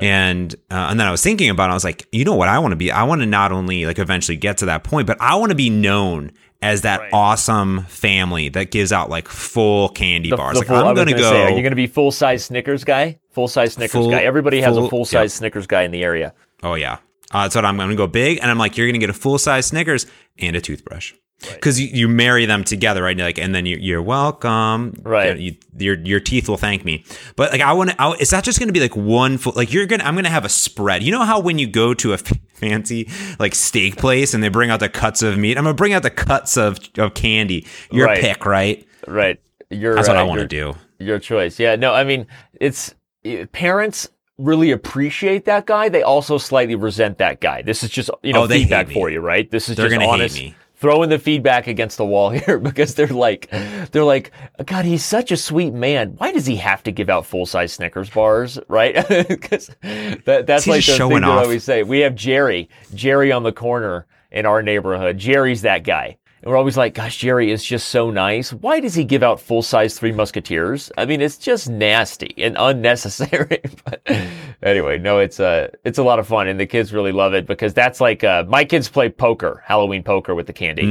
And 0.00 0.54
uh, 0.70 0.86
and 0.90 1.00
then 1.00 1.08
I 1.08 1.10
was 1.10 1.22
thinking 1.22 1.50
about 1.50 1.70
it. 1.70 1.72
I 1.72 1.74
was 1.74 1.82
like, 1.82 2.06
you 2.12 2.24
know 2.24 2.36
what 2.36 2.48
I 2.48 2.60
want 2.60 2.70
to 2.70 2.76
be? 2.76 2.92
I 2.92 3.02
want 3.02 3.22
to 3.22 3.26
not 3.26 3.50
only 3.50 3.84
like 3.86 3.98
eventually 3.98 4.36
get 4.36 4.58
to 4.58 4.66
that 4.66 4.84
point, 4.84 5.08
but 5.08 5.20
I 5.20 5.34
want 5.34 5.50
to 5.50 5.56
be 5.56 5.70
known 5.70 6.30
as 6.62 6.82
that 6.82 7.00
Right. 7.00 7.10
awesome 7.12 7.84
family 7.88 8.48
that 8.50 8.70
gives 8.70 8.92
out 8.92 9.08
like 9.08 9.28
full 9.28 9.88
candy 9.88 10.30
the, 10.30 10.36
bars. 10.36 10.54
the 10.54 10.58
like 10.60 10.68
full, 10.68 10.76
I'm 10.76 10.94
gonna 10.94 11.10
gonna 11.12 11.22
go. 11.22 11.30
say, 11.30 11.42
are 11.44 11.50
you 11.50 11.62
going 11.62 11.70
to 11.70 11.76
be 11.76 11.86
full 11.86 12.10
size 12.12 12.44
Snickers 12.44 12.84
guy? 12.84 13.18
Full 13.30 13.48
size 13.48 13.72
Snickers 13.74 13.92
Full- 13.92 14.10
guy. 14.10 14.22
Everybody 14.22 14.60
has 14.60 14.76
full- 14.76 14.86
a 14.86 14.90
full 14.90 15.04
size 15.04 15.32
Snickers 15.34 15.66
guy 15.66 15.82
in 15.82 15.90
the 15.90 16.02
area. 16.02 16.34
oh 16.62 16.74
yeah, 16.74 16.98
uh, 17.32 17.42
that's 17.42 17.54
what 17.54 17.64
I'm, 17.64 17.80
I'm 17.80 17.86
gonna 17.88 17.96
go 17.96 18.06
big. 18.06 18.38
And 18.42 18.50
I'm 18.50 18.58
like, 18.58 18.76
you're 18.76 18.86
gonna 18.88 18.98
get 18.98 19.10
a 19.10 19.14
full 19.14 19.38
size 19.38 19.66
Snickers 19.66 20.06
and 20.38 20.54
a 20.56 20.60
toothbrush. 20.60 21.14
Because 21.40 21.80
you, 21.80 21.88
you 21.88 22.06
marry 22.08 22.44
them 22.46 22.64
together, 22.64 23.02
right? 23.02 23.16
Like, 23.16 23.38
and 23.38 23.54
then 23.54 23.64
you, 23.64 23.76
you're 23.78 24.02
welcome, 24.02 24.94
Right. 25.02 25.38
You, 25.38 25.56
your 25.78 25.98
your 26.00 26.20
teeth 26.20 26.48
will 26.48 26.56
thank 26.58 26.84
me. 26.84 27.04
But 27.36 27.50
like, 27.52 27.62
I 27.62 27.72
want 27.72 27.90
to. 27.90 28.12
Is 28.20 28.30
that 28.30 28.44
just 28.44 28.58
going 28.58 28.68
to 28.68 28.72
be 28.72 28.80
like 28.80 28.94
one 28.94 29.38
full? 29.38 29.54
Like, 29.56 29.72
you're 29.72 29.86
gonna. 29.86 30.04
I'm 30.04 30.14
gonna 30.14 30.28
have 30.28 30.44
a 30.44 30.48
spread. 30.50 31.02
You 31.02 31.12
know 31.12 31.24
how 31.24 31.40
when 31.40 31.58
you 31.58 31.66
go 31.66 31.94
to 31.94 32.10
a 32.10 32.14
f- 32.14 32.32
fancy 32.54 33.08
like 33.38 33.54
steak 33.54 33.96
place 33.96 34.34
and 34.34 34.42
they 34.44 34.48
bring 34.50 34.70
out 34.70 34.80
the 34.80 34.88
cuts 34.90 35.22
of 35.22 35.38
meat, 35.38 35.56
I'm 35.56 35.64
gonna 35.64 35.74
bring 35.74 35.92
out 35.94 36.02
the 36.02 36.10
cuts 36.10 36.56
of 36.58 36.78
of 36.98 37.14
candy. 37.14 37.66
Your 37.90 38.06
Right. 38.06 38.20
pick, 38.20 38.44
right? 38.44 38.86
Right. 39.06 39.40
You're, 39.70 39.94
That's 39.94 40.08
what 40.08 40.16
uh, 40.16 40.20
I 40.20 40.24
want 40.24 40.40
to 40.40 40.46
do. 40.46 40.74
your 40.98 41.18
choice. 41.18 41.58
Yeah, 41.58 41.76
no, 41.76 41.94
I 41.94 42.04
mean, 42.04 42.26
it's 42.60 42.94
parents 43.52 44.08
really 44.38 44.70
appreciate 44.70 45.44
that 45.44 45.66
guy. 45.66 45.88
They 45.88 46.02
also 46.02 46.38
slightly 46.38 46.74
resent 46.74 47.18
that 47.18 47.40
guy. 47.40 47.62
This 47.62 47.82
is 47.82 47.90
just 47.90 48.10
you 48.22 48.32
know 48.32 48.42
Oh, 48.42 48.46
they 48.46 48.60
feedback 48.60 48.90
for 48.90 49.10
you, 49.10 49.20
right? 49.20 49.50
This 49.50 49.68
is 49.68 49.76
They're 49.76 49.88
just 49.88 50.02
honest. 50.02 50.40
Throwing 50.80 51.10
the 51.10 51.18
feedback 51.18 51.66
against 51.66 51.98
the 51.98 52.06
wall 52.06 52.30
here 52.46 52.58
because 52.58 52.94
they're 52.94 53.06
like, 53.06 53.50
they're 53.92 54.02
like, 54.02 54.32
God, 54.64 54.86
he's 54.86 55.04
such 55.04 55.30
a 55.30 55.36
sweet 55.36 55.74
man. 55.74 56.14
Why 56.16 56.32
does 56.32 56.46
he 56.46 56.56
have 56.56 56.82
to 56.84 56.90
give 56.90 57.10
out 57.10 57.26
full 57.26 57.44
size 57.44 57.74
Snickers 57.74 58.08
bars, 58.08 58.58
right? 58.68 58.96
Because 59.28 59.70
that, 59.82 60.46
that's 60.46 60.64
He's 60.64 60.70
like 60.72 60.86
the 60.86 60.92
showing 60.92 61.16
thing 61.16 61.22
that 61.22 61.30
I 61.30 61.42
always 61.42 61.64
say. 61.64 61.82
We 61.82 62.00
have 62.00 62.14
Jerry, 62.14 62.70
Jerry 62.94 63.30
on 63.30 63.42
the 63.42 63.52
corner 63.52 64.06
in 64.30 64.46
our 64.46 64.62
neighborhood. 64.62 65.18
Jerry's 65.18 65.62
that 65.62 65.84
guy. 65.84 66.16
And 66.42 66.50
we're 66.50 66.56
always 66.56 66.76
like, 66.76 66.94
gosh, 66.94 67.18
Jerry 67.18 67.50
is 67.50 67.62
just 67.62 67.88
so 67.88 68.10
nice. 68.10 68.52
Why 68.52 68.80
does 68.80 68.94
he 68.94 69.04
give 69.04 69.22
out 69.22 69.40
full 69.40 69.60
size 69.60 69.98
Three 69.98 70.12
Musketeers? 70.12 70.90
I 70.96 71.04
mean, 71.04 71.20
it's 71.20 71.36
just 71.36 71.68
nasty 71.68 72.34
and 72.38 72.56
unnecessary. 72.58 73.60
but 73.84 74.02
anyway, 74.62 74.98
no, 74.98 75.18
it's 75.18 75.38
uh, 75.38 75.68
it's 75.84 75.98
a 75.98 76.02
lot 76.02 76.18
of 76.18 76.26
fun, 76.26 76.48
and 76.48 76.58
the 76.58 76.66
kids 76.66 76.92
really 76.94 77.12
love 77.12 77.34
it 77.34 77.46
because 77.46 77.74
that's 77.74 78.00
like 78.00 78.24
uh, 78.24 78.44
my 78.48 78.64
kids 78.64 78.88
play 78.88 79.10
poker, 79.10 79.62
Halloween 79.66 80.02
poker 80.02 80.34
with 80.34 80.46
the 80.46 80.54
candy. 80.54 80.82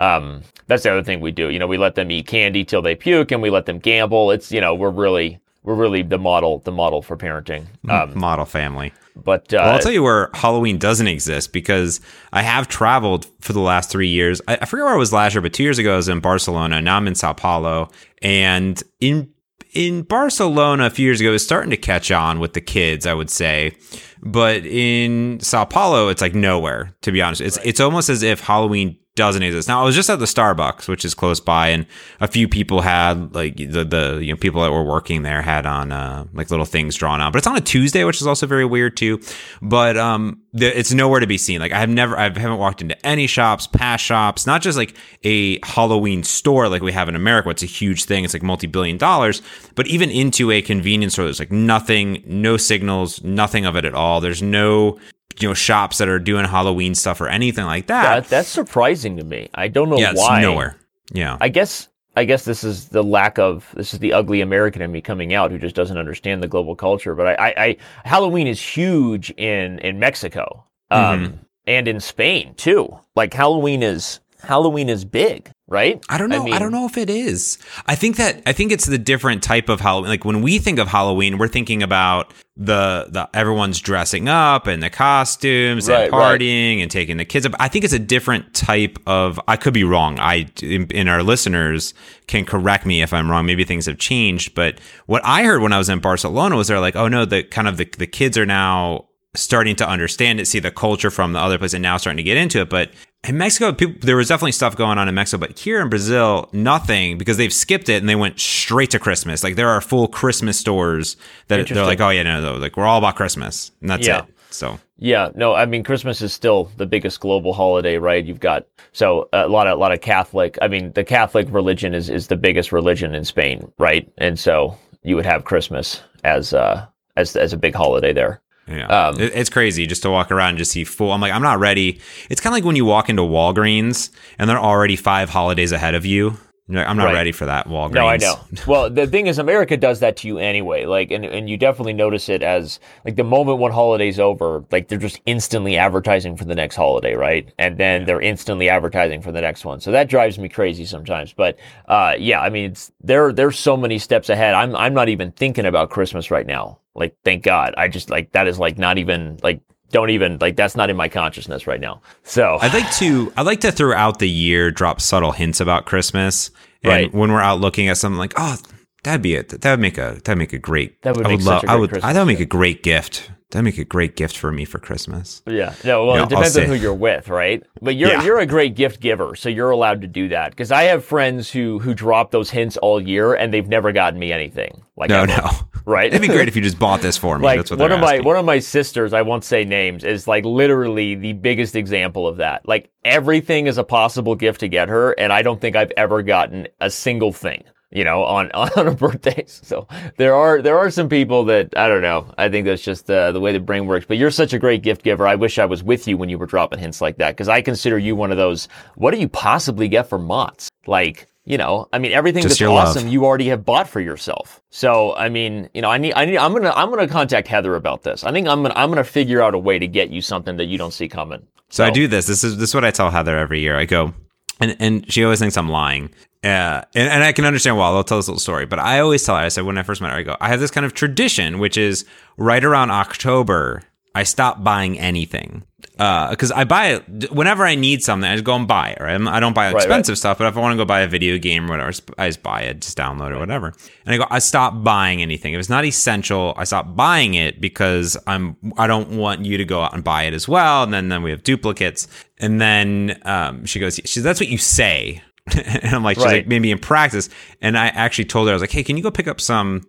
Um, 0.00 0.42
that's 0.66 0.82
the 0.82 0.92
other 0.92 1.02
thing 1.04 1.20
we 1.20 1.32
do. 1.32 1.48
You 1.50 1.58
know, 1.58 1.66
we 1.66 1.76
let 1.78 1.94
them 1.94 2.10
eat 2.10 2.26
candy 2.26 2.64
till 2.64 2.82
they 2.82 2.94
puke, 2.94 3.30
and 3.30 3.40
we 3.40 3.50
let 3.50 3.66
them 3.66 3.78
gamble. 3.78 4.32
It's 4.32 4.50
you 4.50 4.60
know, 4.60 4.74
we're 4.74 4.90
really 4.90 5.38
we're 5.62 5.74
really 5.74 6.02
the 6.02 6.18
model 6.18 6.60
the 6.60 6.72
model 6.72 7.02
for 7.02 7.16
parenting. 7.16 7.66
Um, 7.88 8.18
Model 8.18 8.44
family. 8.44 8.92
but 9.16 9.52
uh, 9.52 9.58
Well, 9.60 9.70
I'll 9.74 9.78
tell 9.80 9.92
you 9.92 10.02
where 10.02 10.30
Halloween 10.34 10.78
doesn't 10.78 11.06
exist 11.08 11.52
because 11.52 12.00
I 12.32 12.42
have 12.42 12.68
traveled 12.68 13.26
for 13.40 13.52
the 13.52 13.60
last 13.60 13.90
three 13.90 14.08
years. 14.08 14.40
I, 14.48 14.58
I 14.60 14.64
forget 14.64 14.84
where 14.84 14.94
I 14.94 14.98
was 14.98 15.12
last 15.12 15.34
year, 15.34 15.42
but 15.42 15.52
two 15.52 15.62
years 15.64 15.78
ago 15.78 15.94
I 15.94 15.96
was 15.96 16.08
in 16.08 16.20
Barcelona. 16.20 16.80
Now 16.80 16.96
I'm 16.96 17.06
in 17.08 17.14
Sao 17.14 17.32
Paulo, 17.32 17.90
and 18.22 18.82
in 19.00 19.30
in 19.74 20.02
Barcelona 20.02 20.86
a 20.86 20.90
few 20.90 21.04
years 21.04 21.20
ago, 21.20 21.28
it 21.28 21.32
was 21.32 21.44
starting 21.44 21.70
to 21.70 21.76
catch 21.76 22.10
on 22.10 22.40
with 22.40 22.54
the 22.54 22.60
kids. 22.60 23.06
I 23.06 23.12
would 23.12 23.28
say, 23.30 23.76
but 24.22 24.64
in 24.64 25.40
Sao 25.40 25.64
Paulo, 25.64 26.08
it's 26.08 26.22
like 26.22 26.34
nowhere. 26.34 26.94
To 27.02 27.12
be 27.12 27.20
honest, 27.20 27.40
it's 27.42 27.58
it's 27.64 27.80
almost 27.80 28.08
as 28.08 28.22
if 28.22 28.40
Halloween 28.40 28.96
doesn't 29.18 29.42
exist. 29.42 29.68
Now 29.68 29.82
I 29.82 29.84
was 29.84 29.94
just 29.94 30.08
at 30.08 30.20
the 30.20 30.24
Starbucks, 30.24 30.88
which 30.88 31.04
is 31.04 31.12
close 31.12 31.40
by, 31.40 31.68
and 31.68 31.86
a 32.20 32.28
few 32.28 32.48
people 32.48 32.80
had 32.80 33.34
like 33.34 33.56
the 33.56 33.84
the 33.84 34.20
you 34.22 34.32
know 34.32 34.36
people 34.36 34.62
that 34.62 34.70
were 34.70 34.84
working 34.84 35.22
there 35.22 35.42
had 35.42 35.66
on 35.66 35.92
uh, 35.92 36.24
like 36.32 36.50
little 36.50 36.64
things 36.64 36.96
drawn 36.96 37.20
out. 37.20 37.32
But 37.32 37.38
it's 37.38 37.46
on 37.46 37.56
a 37.56 37.60
Tuesday, 37.60 38.04
which 38.04 38.20
is 38.20 38.26
also 38.26 38.46
very 38.46 38.64
weird 38.64 38.96
too. 38.96 39.20
But 39.60 39.96
um, 39.96 40.40
the, 40.52 40.78
it's 40.78 40.92
nowhere 40.92 41.20
to 41.20 41.26
be 41.26 41.36
seen. 41.36 41.60
Like 41.60 41.72
I 41.72 41.80
have 41.80 41.88
never, 41.88 42.16
I 42.16 42.24
haven't 42.24 42.58
walked 42.58 42.80
into 42.80 43.06
any 43.06 43.26
shops, 43.26 43.66
past 43.66 44.04
shops, 44.04 44.46
not 44.46 44.62
just 44.62 44.78
like 44.78 44.94
a 45.24 45.58
Halloween 45.66 46.22
store 46.22 46.68
like 46.68 46.80
we 46.80 46.92
have 46.92 47.08
in 47.08 47.16
America. 47.16 47.50
It's 47.50 47.62
a 47.62 47.66
huge 47.66 48.04
thing. 48.04 48.24
It's 48.24 48.32
like 48.32 48.42
multi 48.42 48.68
billion 48.68 48.96
dollars. 48.96 49.42
But 49.74 49.88
even 49.88 50.10
into 50.10 50.50
a 50.50 50.62
convenience 50.62 51.14
store, 51.14 51.24
there's 51.24 51.40
like 51.40 51.52
nothing, 51.52 52.22
no 52.24 52.56
signals, 52.56 53.22
nothing 53.22 53.66
of 53.66 53.76
it 53.76 53.84
at 53.84 53.94
all. 53.94 54.20
There's 54.20 54.42
no 54.42 54.98
you 55.40 55.48
know 55.48 55.54
shops 55.54 55.98
that 55.98 56.08
are 56.08 56.18
doing 56.18 56.44
Halloween 56.44 56.94
stuff 56.94 57.20
or 57.20 57.28
anything 57.28 57.64
like 57.64 57.86
that. 57.86 58.22
that, 58.24 58.28
that's 58.30 58.48
surprising 58.48 59.16
to 59.18 59.24
me. 59.24 59.48
I 59.54 59.68
don't 59.68 59.88
know 59.90 59.98
yeah, 59.98 60.10
it's 60.12 60.20
why. 60.20 60.40
nowhere. 60.42 60.76
Yeah. 61.12 61.36
I 61.40 61.48
guess 61.48 61.88
I 62.16 62.24
guess 62.24 62.44
this 62.44 62.64
is 62.64 62.88
the 62.88 63.02
lack 63.04 63.38
of 63.38 63.72
this 63.76 63.92
is 63.94 64.00
the 64.00 64.12
ugly 64.12 64.40
American 64.40 64.82
in 64.82 64.90
me 64.90 65.00
coming 65.00 65.34
out 65.34 65.50
who 65.50 65.58
just 65.58 65.76
doesn't 65.76 65.96
understand 65.98 66.42
the 66.42 66.48
global 66.48 66.74
culture. 66.74 67.14
But 67.14 67.28
I, 67.28 67.34
I, 67.48 67.54
I 67.64 67.76
Halloween 68.04 68.46
is 68.46 68.60
huge 68.60 69.30
in 69.30 69.78
in 69.80 69.98
Mexico 69.98 70.64
um, 70.90 71.00
Mm-hmm. 71.00 71.36
and 71.66 71.88
in 71.88 72.00
Spain 72.00 72.54
too. 72.56 72.98
Like 73.14 73.32
Halloween 73.34 73.82
is 73.82 74.20
Halloween 74.40 74.88
is 74.88 75.04
big, 75.04 75.50
right? 75.66 76.04
I 76.08 76.16
don't 76.16 76.28
know. 76.28 76.42
I, 76.42 76.44
mean, 76.44 76.58
don't 76.60 76.72
know 76.72 76.86
if 76.86 76.96
it 76.96 77.10
is. 77.10 77.58
I 77.86 77.94
think 77.94 78.16
that 78.16 78.42
I 78.46 78.52
think 78.52 78.70
it's 78.72 78.86
the 78.86 78.98
different 78.98 79.42
type 79.42 79.68
of 79.68 79.80
Halloween. 79.80 80.10
Like 80.10 80.24
when 80.24 80.42
we 80.42 80.58
think 80.58 80.78
of 80.78 80.88
Halloween, 80.88 81.38
we're 81.38 81.48
thinking 81.48 81.82
about 81.82 82.32
the 82.56 83.06
the 83.08 83.28
everyone's 83.34 83.80
dressing 83.80 84.28
up 84.28 84.66
and 84.66 84.82
the 84.82 84.90
costumes 84.90 85.88
and 85.88 85.96
Right, 85.96 86.12
right. 86.12 86.40
partying 86.40 86.80
and 86.82 86.90
taking 86.90 87.16
the 87.16 87.24
kids 87.24 87.46
up. 87.46 87.54
I 87.58 87.68
think 87.68 87.84
it's 87.84 87.94
a 87.94 87.98
different 87.98 88.54
type 88.54 88.98
of. 89.06 89.40
I 89.48 89.56
could 89.56 89.74
be 89.74 89.84
wrong. 89.84 90.18
I 90.20 90.46
in, 90.62 90.86
in 90.90 91.08
our 91.08 91.22
listeners 91.22 91.94
can 92.26 92.44
correct 92.44 92.86
me 92.86 93.02
if 93.02 93.12
I'm 93.12 93.30
wrong. 93.30 93.44
Maybe 93.46 93.64
things 93.64 93.86
have 93.86 93.98
changed. 93.98 94.54
But 94.54 94.80
what 95.06 95.22
I 95.24 95.42
heard 95.44 95.62
when 95.62 95.72
I 95.72 95.78
was 95.78 95.88
in 95.88 95.98
Barcelona 95.98 96.56
was 96.56 96.68
they're 96.68 96.80
like, 96.80 96.96
oh 96.96 97.08
no, 97.08 97.24
the 97.24 97.42
kind 97.42 97.66
of 97.68 97.76
the 97.76 97.84
the 97.98 98.06
kids 98.06 98.38
are 98.38 98.46
now 98.46 99.06
starting 99.34 99.76
to 99.76 99.88
understand 99.88 100.40
it, 100.40 100.46
see 100.46 100.58
the 100.58 100.70
culture 100.70 101.10
from 101.10 101.32
the 101.32 101.38
other 101.38 101.58
place, 101.58 101.74
and 101.74 101.82
now 101.82 101.96
starting 101.96 102.16
to 102.16 102.22
get 102.22 102.36
into 102.36 102.60
it. 102.60 102.70
But 102.70 102.90
in 103.26 103.36
Mexico, 103.36 103.72
people, 103.72 103.96
there 104.00 104.16
was 104.16 104.28
definitely 104.28 104.52
stuff 104.52 104.76
going 104.76 104.96
on 104.96 105.08
in 105.08 105.14
Mexico, 105.14 105.40
but 105.40 105.58
here 105.58 105.80
in 105.80 105.88
Brazil, 105.88 106.48
nothing 106.52 107.18
because 107.18 107.36
they've 107.36 107.52
skipped 107.52 107.88
it 107.88 107.96
and 108.00 108.08
they 108.08 108.14
went 108.14 108.38
straight 108.38 108.90
to 108.90 108.98
Christmas. 108.98 109.42
Like 109.42 109.56
there 109.56 109.68
are 109.68 109.80
full 109.80 110.06
Christmas 110.06 110.58
stores 110.58 111.16
that 111.48 111.66
they're 111.68 111.84
like, 111.84 112.00
oh 112.00 112.10
yeah, 112.10 112.22
no, 112.22 112.40
no, 112.40 112.56
like 112.56 112.76
we're 112.76 112.86
all 112.86 112.98
about 112.98 113.16
Christmas, 113.16 113.72
and 113.80 113.90
that's 113.90 114.06
Yeah. 114.06 114.20
it. 114.20 114.24
So 114.50 114.78
Yeah, 114.98 115.30
no, 115.34 115.54
I 115.54 115.66
mean 115.66 115.82
Christmas 115.82 116.22
is 116.22 116.32
still 116.32 116.70
the 116.76 116.86
biggest 116.86 117.20
global 117.20 117.52
holiday, 117.52 117.98
right? 117.98 118.24
You've 118.24 118.40
got 118.40 118.66
so 118.92 119.28
a 119.32 119.48
lot 119.48 119.66
of 119.66 119.76
a 119.76 119.80
lot 119.80 119.92
of 119.92 120.00
Catholic. 120.00 120.56
I 120.62 120.68
mean, 120.68 120.92
the 120.92 121.04
Catholic 121.04 121.48
religion 121.50 121.94
is 121.94 122.08
is 122.08 122.28
the 122.28 122.36
biggest 122.36 122.72
religion 122.72 123.14
in 123.14 123.24
Spain, 123.24 123.70
right? 123.78 124.10
And 124.18 124.38
so 124.38 124.76
you 125.02 125.16
would 125.16 125.26
have 125.26 125.44
Christmas 125.44 126.00
as 126.24 126.54
uh 126.54 126.86
as 127.16 127.36
as 127.36 127.52
a 127.52 127.56
big 127.58 127.74
holiday 127.74 128.12
there. 128.12 128.40
Yeah, 128.70 128.86
Um, 128.86 129.20
It- 129.20 129.32
it's 129.34 129.50
crazy 129.50 129.86
just 129.86 130.02
to 130.02 130.10
walk 130.10 130.30
around 130.30 130.50
and 130.50 130.58
just 130.58 130.72
see 130.72 130.84
full. 130.84 131.12
I'm 131.12 131.20
like, 131.20 131.32
I'm 131.32 131.42
not 131.42 131.58
ready. 131.58 132.00
It's 132.30 132.40
kind 132.40 132.52
of 132.52 132.56
like 132.58 132.64
when 132.64 132.76
you 132.76 132.84
walk 132.84 133.08
into 133.08 133.22
Walgreens 133.22 134.10
and 134.38 134.48
they're 134.48 134.58
already 134.58 134.96
five 134.96 135.30
holidays 135.30 135.72
ahead 135.72 135.94
of 135.94 136.04
you. 136.06 136.36
You're 136.70 136.80
like, 136.80 136.88
I'm 136.90 136.98
not 136.98 137.06
Right. 137.06 137.14
ready 137.14 137.32
for 137.32 137.46
that 137.46 137.66
Walgreens. 137.66 137.92
No, 137.94 138.06
I 138.06 138.18
know. 138.18 138.34
Well, 138.66 138.90
the 138.90 139.06
thing 139.06 139.26
is, 139.26 139.38
America 139.38 139.74
does 139.78 140.00
that 140.00 140.18
to 140.18 140.28
you 140.28 140.36
anyway. 140.36 140.84
Like, 140.84 141.10
and, 141.10 141.24
and 141.24 141.48
you 141.48 141.56
definitely 141.56 141.94
notice 141.94 142.28
it 142.28 142.42
as 142.42 142.78
like 143.06 143.16
the 143.16 143.24
moment 143.24 143.56
one 143.58 143.72
holiday's 143.72 144.20
over, 144.20 144.62
like 144.70 144.88
they're 144.88 144.98
just 144.98 145.18
instantly 145.24 145.78
advertising 145.78 146.36
for 146.36 146.44
the 146.44 146.54
next 146.54 146.76
holiday, 146.76 147.14
right? 147.14 147.48
And 147.58 147.78
then 147.78 148.04
they're 148.04 148.20
instantly 148.20 148.68
advertising 148.68 149.22
for 149.22 149.32
the 149.32 149.40
next 149.40 149.64
one. 149.64 149.80
So 149.80 149.90
that 149.92 150.10
drives 150.10 150.38
me 150.38 150.50
crazy 150.50 150.84
sometimes. 150.84 151.32
But 151.32 151.56
uh, 151.88 152.16
yeah, 152.18 152.42
I 152.42 152.50
mean, 152.50 152.72
it's 152.72 152.92
there. 153.02 153.32
There's 153.32 153.58
so 153.58 153.74
many 153.74 153.98
steps 153.98 154.28
ahead. 154.28 154.52
I'm 154.52 154.76
I'm 154.76 154.92
not 154.92 155.08
even 155.08 155.32
thinking 155.32 155.64
about 155.64 155.88
Christmas 155.88 156.30
right 156.30 156.46
now. 156.46 156.80
Like, 156.98 157.16
thank 157.24 157.44
God. 157.44 157.74
I 157.76 157.88
just 157.88 158.10
like 158.10 158.32
that 158.32 158.46
is 158.46 158.58
like 158.58 158.76
not 158.78 158.98
even 158.98 159.38
like 159.42 159.60
don't 159.90 160.10
even 160.10 160.38
like 160.40 160.56
that's 160.56 160.76
not 160.76 160.90
in 160.90 160.96
my 160.96 161.08
consciousness 161.08 161.66
right 161.66 161.80
now. 161.80 162.02
So 162.24 162.58
I'd 162.60 162.74
like 162.74 162.90
to 162.96 163.32
I'd 163.36 163.46
like 163.46 163.60
to 163.60 163.72
throughout 163.72 164.18
the 164.18 164.28
year 164.28 164.70
drop 164.70 165.00
subtle 165.00 165.32
hints 165.32 165.60
about 165.60 165.86
Christmas. 165.86 166.50
And 166.82 166.90
Right. 166.92 167.14
when 167.14 167.32
we're 167.32 167.40
out 167.40 167.60
looking 167.60 167.88
at 167.88 167.96
something 167.96 168.18
like, 168.18 168.34
oh, 168.36 168.56
that'd 169.02 169.22
be 169.22 169.34
it. 169.34 169.48
That 169.48 169.70
would 169.70 169.80
make 169.80 169.98
a 169.98 170.20
that'd 170.24 170.38
make 170.38 170.52
a 170.52 170.58
great 170.58 171.00
That 171.02 171.16
would 171.16 171.26
I 171.26 171.30
would 171.30 171.46
a 171.46 171.70
I 171.70 171.76
would 171.76 171.90
Christmas 171.90 172.12
that 172.12 172.20
would 172.20 172.26
make 172.26 172.40
a 172.40 172.44
great 172.44 172.82
gift. 172.82 173.30
That'd 173.50 173.64
make 173.64 173.78
a 173.78 173.84
great 173.84 174.14
gift 174.14 174.36
for 174.36 174.52
me 174.52 174.66
for 174.66 174.78
Christmas. 174.78 175.40
Yeah. 175.46 175.72
No, 175.82 176.04
well, 176.04 176.14
You 176.16 176.20
know, 176.20 176.24
it 176.26 176.28
depends 176.28 176.58
on 176.58 176.64
who 176.66 176.74
you're 176.74 176.92
with, 176.92 177.28
right? 177.28 177.62
But 177.80 177.96
you're 177.96 178.10
Yeah. 178.10 178.22
you're 178.22 178.38
a 178.40 178.46
great 178.46 178.74
gift 178.74 179.00
giver, 179.00 179.34
so 179.36 179.48
you're 179.48 179.70
allowed 179.70 180.02
to 180.02 180.06
do 180.06 180.28
that. 180.28 180.50
Because 180.50 180.70
I 180.70 180.82
have 180.84 181.02
friends 181.02 181.50
who 181.50 181.78
who 181.78 181.94
drop 181.94 182.30
those 182.30 182.50
hints 182.50 182.76
all 182.76 183.00
year 183.00 183.32
and 183.32 183.52
they've 183.52 183.66
never 183.66 183.90
gotten 183.90 184.18
me 184.18 184.32
anything. 184.32 184.82
Like 184.98 185.08
No, 185.08 185.22
ever, 185.22 185.28
no. 185.28 185.50
right? 185.86 186.08
It'd 186.12 186.20
be 186.20 186.28
great 186.28 186.48
if 186.48 186.56
you 186.56 186.62
just 186.62 186.78
bought 186.78 187.00
this 187.00 187.16
for 187.16 187.38
me. 187.38 187.44
like 187.44 187.58
That's 187.58 187.70
what 187.70 187.80
one 187.80 187.88
they're 187.88 187.98
of 187.98 188.04
my 188.04 188.20
one 188.20 188.36
of 188.36 188.44
my 188.44 188.58
sisters, 188.58 189.14
I 189.14 189.22
won't 189.22 189.44
say 189.44 189.64
names, 189.64 190.04
is 190.04 190.28
like 190.28 190.44
literally 190.44 191.14
the 191.14 191.32
biggest 191.32 191.74
example 191.74 192.28
of 192.28 192.36
that. 192.36 192.68
Like 192.68 192.90
everything 193.02 193.66
is 193.66 193.78
a 193.78 193.84
possible 193.84 194.34
gift 194.34 194.60
to 194.60 194.68
get 194.68 194.90
her, 194.90 195.12
and 195.12 195.32
I 195.32 195.40
don't 195.40 195.58
think 195.58 195.74
I've 195.74 195.92
ever 195.96 196.22
gotten 196.22 196.68
a 196.82 196.90
single 196.90 197.32
thing. 197.32 197.64
You 197.90 198.04
know, 198.04 198.22
on 198.24 198.50
on 198.52 198.88
a 198.88 198.94
birthday. 198.94 199.44
So 199.46 199.86
there 200.16 200.34
are 200.34 200.60
there 200.60 200.78
are 200.78 200.90
some 200.90 201.08
people 201.08 201.44
that 201.46 201.76
I 201.76 201.88
don't 201.88 202.02
know. 202.02 202.32
I 202.36 202.48
think 202.48 202.66
that's 202.66 202.82
just 202.82 203.10
uh, 203.10 203.32
the 203.32 203.40
way 203.40 203.52
the 203.52 203.60
brain 203.60 203.86
works. 203.86 204.06
But 204.06 204.18
you're 204.18 204.30
such 204.30 204.52
a 204.52 204.58
great 204.58 204.82
gift 204.82 205.02
giver. 205.02 205.26
I 205.26 205.34
wish 205.34 205.58
I 205.58 205.64
was 205.64 205.82
with 205.82 206.06
you 206.06 206.16
when 206.16 206.28
you 206.28 206.38
were 206.38 206.46
dropping 206.46 206.78
hints 206.78 207.00
like 207.00 207.16
that 207.18 207.30
because 207.30 207.48
I 207.48 207.62
consider 207.62 207.98
you 207.98 208.14
one 208.14 208.30
of 208.30 208.36
those. 208.36 208.68
What 208.96 209.12
do 209.12 209.20
you 209.20 209.28
possibly 209.28 209.88
get 209.88 210.08
for 210.08 210.18
Mott's? 210.18 210.68
Like 210.86 211.28
you 211.48 211.56
know, 211.56 211.88
I 211.94 211.98
mean, 211.98 212.12
everything 212.12 212.42
Just 212.42 212.52
that's 212.52 212.60
your 212.60 212.74
love. 212.74 212.88
awesome 212.88 213.08
you 213.08 213.24
already 213.24 213.48
have 213.48 213.64
bought 213.64 213.88
for 213.88 214.00
yourself. 214.00 214.60
So 214.68 215.16
I 215.16 215.30
mean, 215.30 215.70
you 215.72 215.80
know, 215.80 215.88
I 215.88 215.96
need, 215.96 216.12
I 216.12 216.26
need, 216.26 216.36
I'm 216.36 216.52
gonna, 216.52 216.74
I'm 216.76 216.90
gonna 216.90 217.08
contact 217.08 217.48
Heather 217.48 217.74
about 217.74 218.02
this. 218.02 218.22
I 218.22 218.32
think 218.32 218.46
I'm 218.46 218.60
gonna, 218.60 218.74
I'm 218.76 218.90
gonna 218.90 219.02
figure 219.02 219.40
out 219.40 219.54
a 219.54 219.58
way 219.58 219.78
to 219.78 219.88
get 219.88 220.10
you 220.10 220.20
something 220.20 220.58
that 220.58 220.66
you 220.66 220.76
don't 220.76 220.92
see 220.92 221.08
coming. 221.08 221.46
So 221.70 221.86
I 221.86 221.90
do 221.90 222.06
this. 222.06 222.26
This 222.26 222.44
is 222.44 222.58
this 222.58 222.70
is 222.70 222.74
what 222.74 222.84
I 222.84 222.90
tell 222.90 223.10
Heather 223.10 223.38
every 223.38 223.60
year. 223.60 223.78
I 223.78 223.86
go, 223.86 224.12
and 224.60 224.76
and 224.78 225.10
she 225.10 225.24
always 225.24 225.38
thinks 225.38 225.56
I'm 225.56 225.70
lying. 225.70 226.10
Uh, 226.44 226.82
and, 226.94 227.08
and 227.08 227.24
I 227.24 227.32
can 227.32 227.44
understand 227.44 227.76
why. 227.76 227.86
I'll 227.86 228.04
tell 228.04 228.18
this 228.18 228.28
little 228.28 228.40
story. 228.40 228.66
But 228.66 228.78
I 228.78 229.00
always 229.00 229.24
tell 229.24 229.36
her. 229.36 229.42
I 229.42 229.48
said 229.48 229.64
when 229.64 229.78
I 229.78 229.82
first 229.82 230.00
met 230.00 230.12
her, 230.12 230.18
I 230.18 230.22
go, 230.22 230.36
I 230.40 230.48
have 230.48 230.60
this 230.60 230.70
kind 230.70 230.86
of 230.86 230.94
tradition, 230.94 231.58
which 231.58 231.76
is 231.76 232.04
right 232.36 232.64
around 232.64 232.90
October, 232.90 233.82
I 234.14 234.22
stop 234.22 234.64
buying 234.64 234.98
anything 234.98 235.64
because 235.92 236.50
I 236.52 236.64
buy 236.64 236.86
it 236.86 237.30
whenever 237.32 237.64
I 237.64 237.74
need 237.74 238.02
something. 238.02 238.28
I 238.28 238.34
just 238.34 238.44
go 238.44 238.54
and 238.54 238.66
buy 238.66 238.90
it. 238.90 239.00
Right? 239.00 239.12
I'm- 239.12 239.40
don't 239.40 239.52
buy 239.52 239.66
right. 239.66 239.76
expensive 239.76 240.18
stuff, 240.18 240.38
but 240.38 240.46
if 240.46 240.56
I 240.56 240.60
want 240.60 240.72
to 240.72 240.76
go 240.76 240.84
buy 240.84 241.00
a 241.00 241.08
video 241.08 241.38
game 241.38 241.66
or 241.66 241.70
whatever, 241.70 241.92
I 242.18 242.28
just 242.28 242.42
buy 242.42 242.62
it, 242.62 242.80
just 242.80 242.96
download 242.96 243.30
it, 243.30 243.34
or 243.34 243.38
whatever. 243.38 243.74
And 244.04 244.14
I 244.14 244.18
go, 244.18 244.26
I 244.30 244.38
stop 244.38 244.82
buying 244.82 245.22
anything. 245.22 245.54
If 245.54 245.60
it's 245.60 245.68
not 245.68 245.84
essential, 245.84 246.54
I 246.56 246.64
stop 246.64 246.96
buying 246.96 247.34
it 247.34 247.60
because 247.60 248.16
I'm 248.26 248.56
I 248.76 248.86
don't 248.86 249.16
want 249.18 249.44
you 249.44 249.58
to 249.58 249.64
go 249.64 249.82
out 249.82 249.94
and 249.94 250.02
buy 250.02 250.24
it 250.24 250.34
as 250.34 250.48
well. 250.48 250.82
And 250.82 250.92
then 250.92 251.08
then 251.08 251.22
we 251.22 251.30
have 251.30 251.42
duplicates. 251.42 252.08
And 252.38 252.60
then 252.60 253.20
um, 253.24 253.66
she 253.66 253.80
goes, 253.80 254.00
she, 254.04 254.20
that's 254.20 254.40
what 254.40 254.48
you 254.48 254.58
say 254.58 255.22
and 255.82 255.94
I'm 255.94 256.02
like, 256.02 256.16
she's 256.16 256.24
Right. 256.24 256.36
like, 256.38 256.46
maybe 256.48 256.70
in 256.70 256.78
practice. 256.78 257.28
And 257.62 257.76
I 257.78 257.86
actually 257.88 258.24
told 258.26 258.48
her, 258.48 258.52
I 258.52 258.54
was 258.54 258.62
like, 258.62 258.72
hey, 258.72 258.82
can 258.84 258.96
you 258.96 259.02
go 259.02 259.10
pick 259.10 259.28
up 259.28 259.40
some 259.40 259.86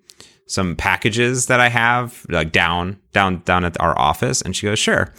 some 0.48 0.76
packages 0.76 1.46
that 1.46 1.60
I 1.60 1.70
have 1.70 2.26
like 2.30 2.52
down 2.52 3.00
down 3.14 3.42
down 3.46 3.66
at 3.66 3.80
our 3.80 3.98
office? 3.98 4.42
And 4.42 4.56
she 4.56 4.66
goes, 4.68 4.80
sure. 4.80 5.14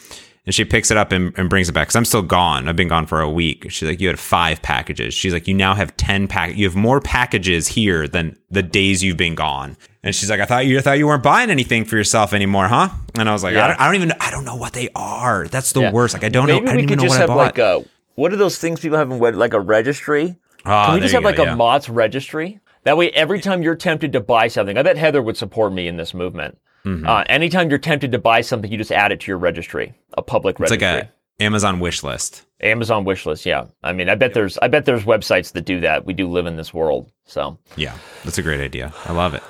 And 0.46 0.55
she 0.55 0.64
picks 0.64 0.90
it 0.90 0.96
up 0.96 1.12
and, 1.12 1.38
and 1.38 1.50
brings 1.50 1.68
it 1.68 1.72
back 1.72 1.87
because 1.88 1.96
I'm 1.96 2.07
still 2.07 2.22
gone. 2.22 2.66
I've 2.66 2.74
been 2.74 2.88
gone 2.88 3.07
for 3.07 3.20
a 3.20 3.31
week. 3.31 3.70
She's 3.70 3.87
like, 3.88 4.00
you 4.00 4.09
had 4.09 4.18
five 4.18 4.62
packages. 4.62 5.12
She's 5.12 5.35
like, 5.35 5.46
you 5.46 5.53
now 5.55 5.74
have 5.74 5.94
ten 5.98 6.26
pack. 6.26 6.57
You 6.57 6.64
have 6.66 6.74
more 6.74 6.98
packages 7.00 7.68
here 7.68 8.09
than 8.09 8.37
the 8.50 8.62
days 8.62 9.05
you've 9.05 9.18
been 9.18 9.35
gone. 9.35 9.76
And 10.03 10.14
she's 10.14 10.31
like, 10.31 10.40
I 10.40 10.46
thought 10.46 10.64
you 10.66 10.81
thought 10.81 10.96
you 10.98 11.07
weren't 11.07 11.22
buying 11.22 11.50
anything 11.50 11.85
for 11.85 11.96
yourself 11.96 12.33
anymore, 12.33 12.68
huh? 12.68 12.88
And 13.16 13.29
I 13.29 13.33
was 13.33 13.44
like, 13.44 13.55
I, 13.55 13.66
don't, 13.68 13.81
I 13.81 13.85
don't 13.87 13.94
even 13.96 14.12
I 14.18 14.31
don't 14.31 14.46
know 14.46 14.57
what 14.57 14.72
they 14.72 14.88
are. 14.96 15.46
That's 15.46 15.72
the 15.72 15.83
Yeah. 15.83 15.92
worst. 15.92 16.14
Like 16.14 16.24
I 16.24 16.31
don't 16.31 16.46
Maybe 16.46 16.64
know. 16.64 16.72
I 16.72 16.74
we 16.76 16.83
don't 16.83 16.85
even 16.85 16.88
could 16.88 16.98
know 16.98 17.05
just 17.05 17.11
what 17.11 17.16
I 17.18 17.20
have 17.20 17.29
bought. 17.29 17.37
like 17.37 17.59
a 17.59 17.85
what 18.14 18.33
are 18.33 18.37
those 18.37 18.59
things 18.59 18.81
people 18.81 18.99
have 18.99 19.11
in 19.11 19.18
wed- 19.18 19.37
like 19.37 19.53
a 19.55 19.61
registry? 19.61 20.37
Ah, 20.64 20.87
Can 20.87 20.94
we 20.96 21.01
just 21.01 21.14
have 21.14 21.23
go, 21.23 21.29
like 21.29 21.38
yeah. 21.38 21.53
a 21.53 21.57
Mott's 21.57 21.88
registry? 21.88 22.61
That 22.85 22.96
way, 22.96 23.11
every 23.11 23.40
time 23.40 23.62
you're 23.62 23.77
tempted 23.77 24.12
to 24.12 24.20
buy 24.20 24.49
something, 24.49 24.77
I 24.79 24.83
bet 24.83 24.96
Heather 24.96 25.23
would 25.23 25.37
support 25.37 25.73
me 25.73 25.87
in 25.88 25.96
this 25.96 26.14
movement. 26.14 26.59
Mm-hmm. 26.85 27.07
Uh, 27.07 27.25
anytime 27.27 27.68
you're 27.68 27.79
tempted 27.79 28.12
to 28.12 28.18
buy 28.18 28.40
something, 28.40 28.70
you 28.70 28.79
just 28.79 28.92
add 28.92 29.12
it 29.12 29.20
to 29.20 29.31
your 29.31 29.37
registry, 29.38 29.94
a 30.16 30.23
public 30.23 30.59
It's 30.61 30.70
like 30.70 30.81
a 30.83 31.11
Amazon 31.38 31.79
wish 31.81 32.03
list. 32.03 32.46
Amazon 32.62 33.05
wish 33.05 33.27
list. 33.27 33.44
Yeah, 33.46 33.66
I 33.83 33.92
mean, 33.92 34.09
I 34.09 34.14
bet 34.14 34.33
there's, 34.35 34.57
I 34.59 34.68
bet 34.68 34.85
there's 34.87 35.05
websites 35.05 35.53
that 35.53 35.64
do 35.66 35.81
that. 35.81 36.07
We 36.07 36.14
do 36.14 36.27
live 36.29 36.46
in 36.46 36.57
this 36.57 36.73
world, 36.73 37.11
so 37.27 37.59
Yeah, 37.77 37.94
that's 38.25 38.38
a 38.38 38.42
great 38.42 38.61
idea. 38.61 38.92
I 39.07 39.12
love 39.12 39.35
it. 39.35 39.42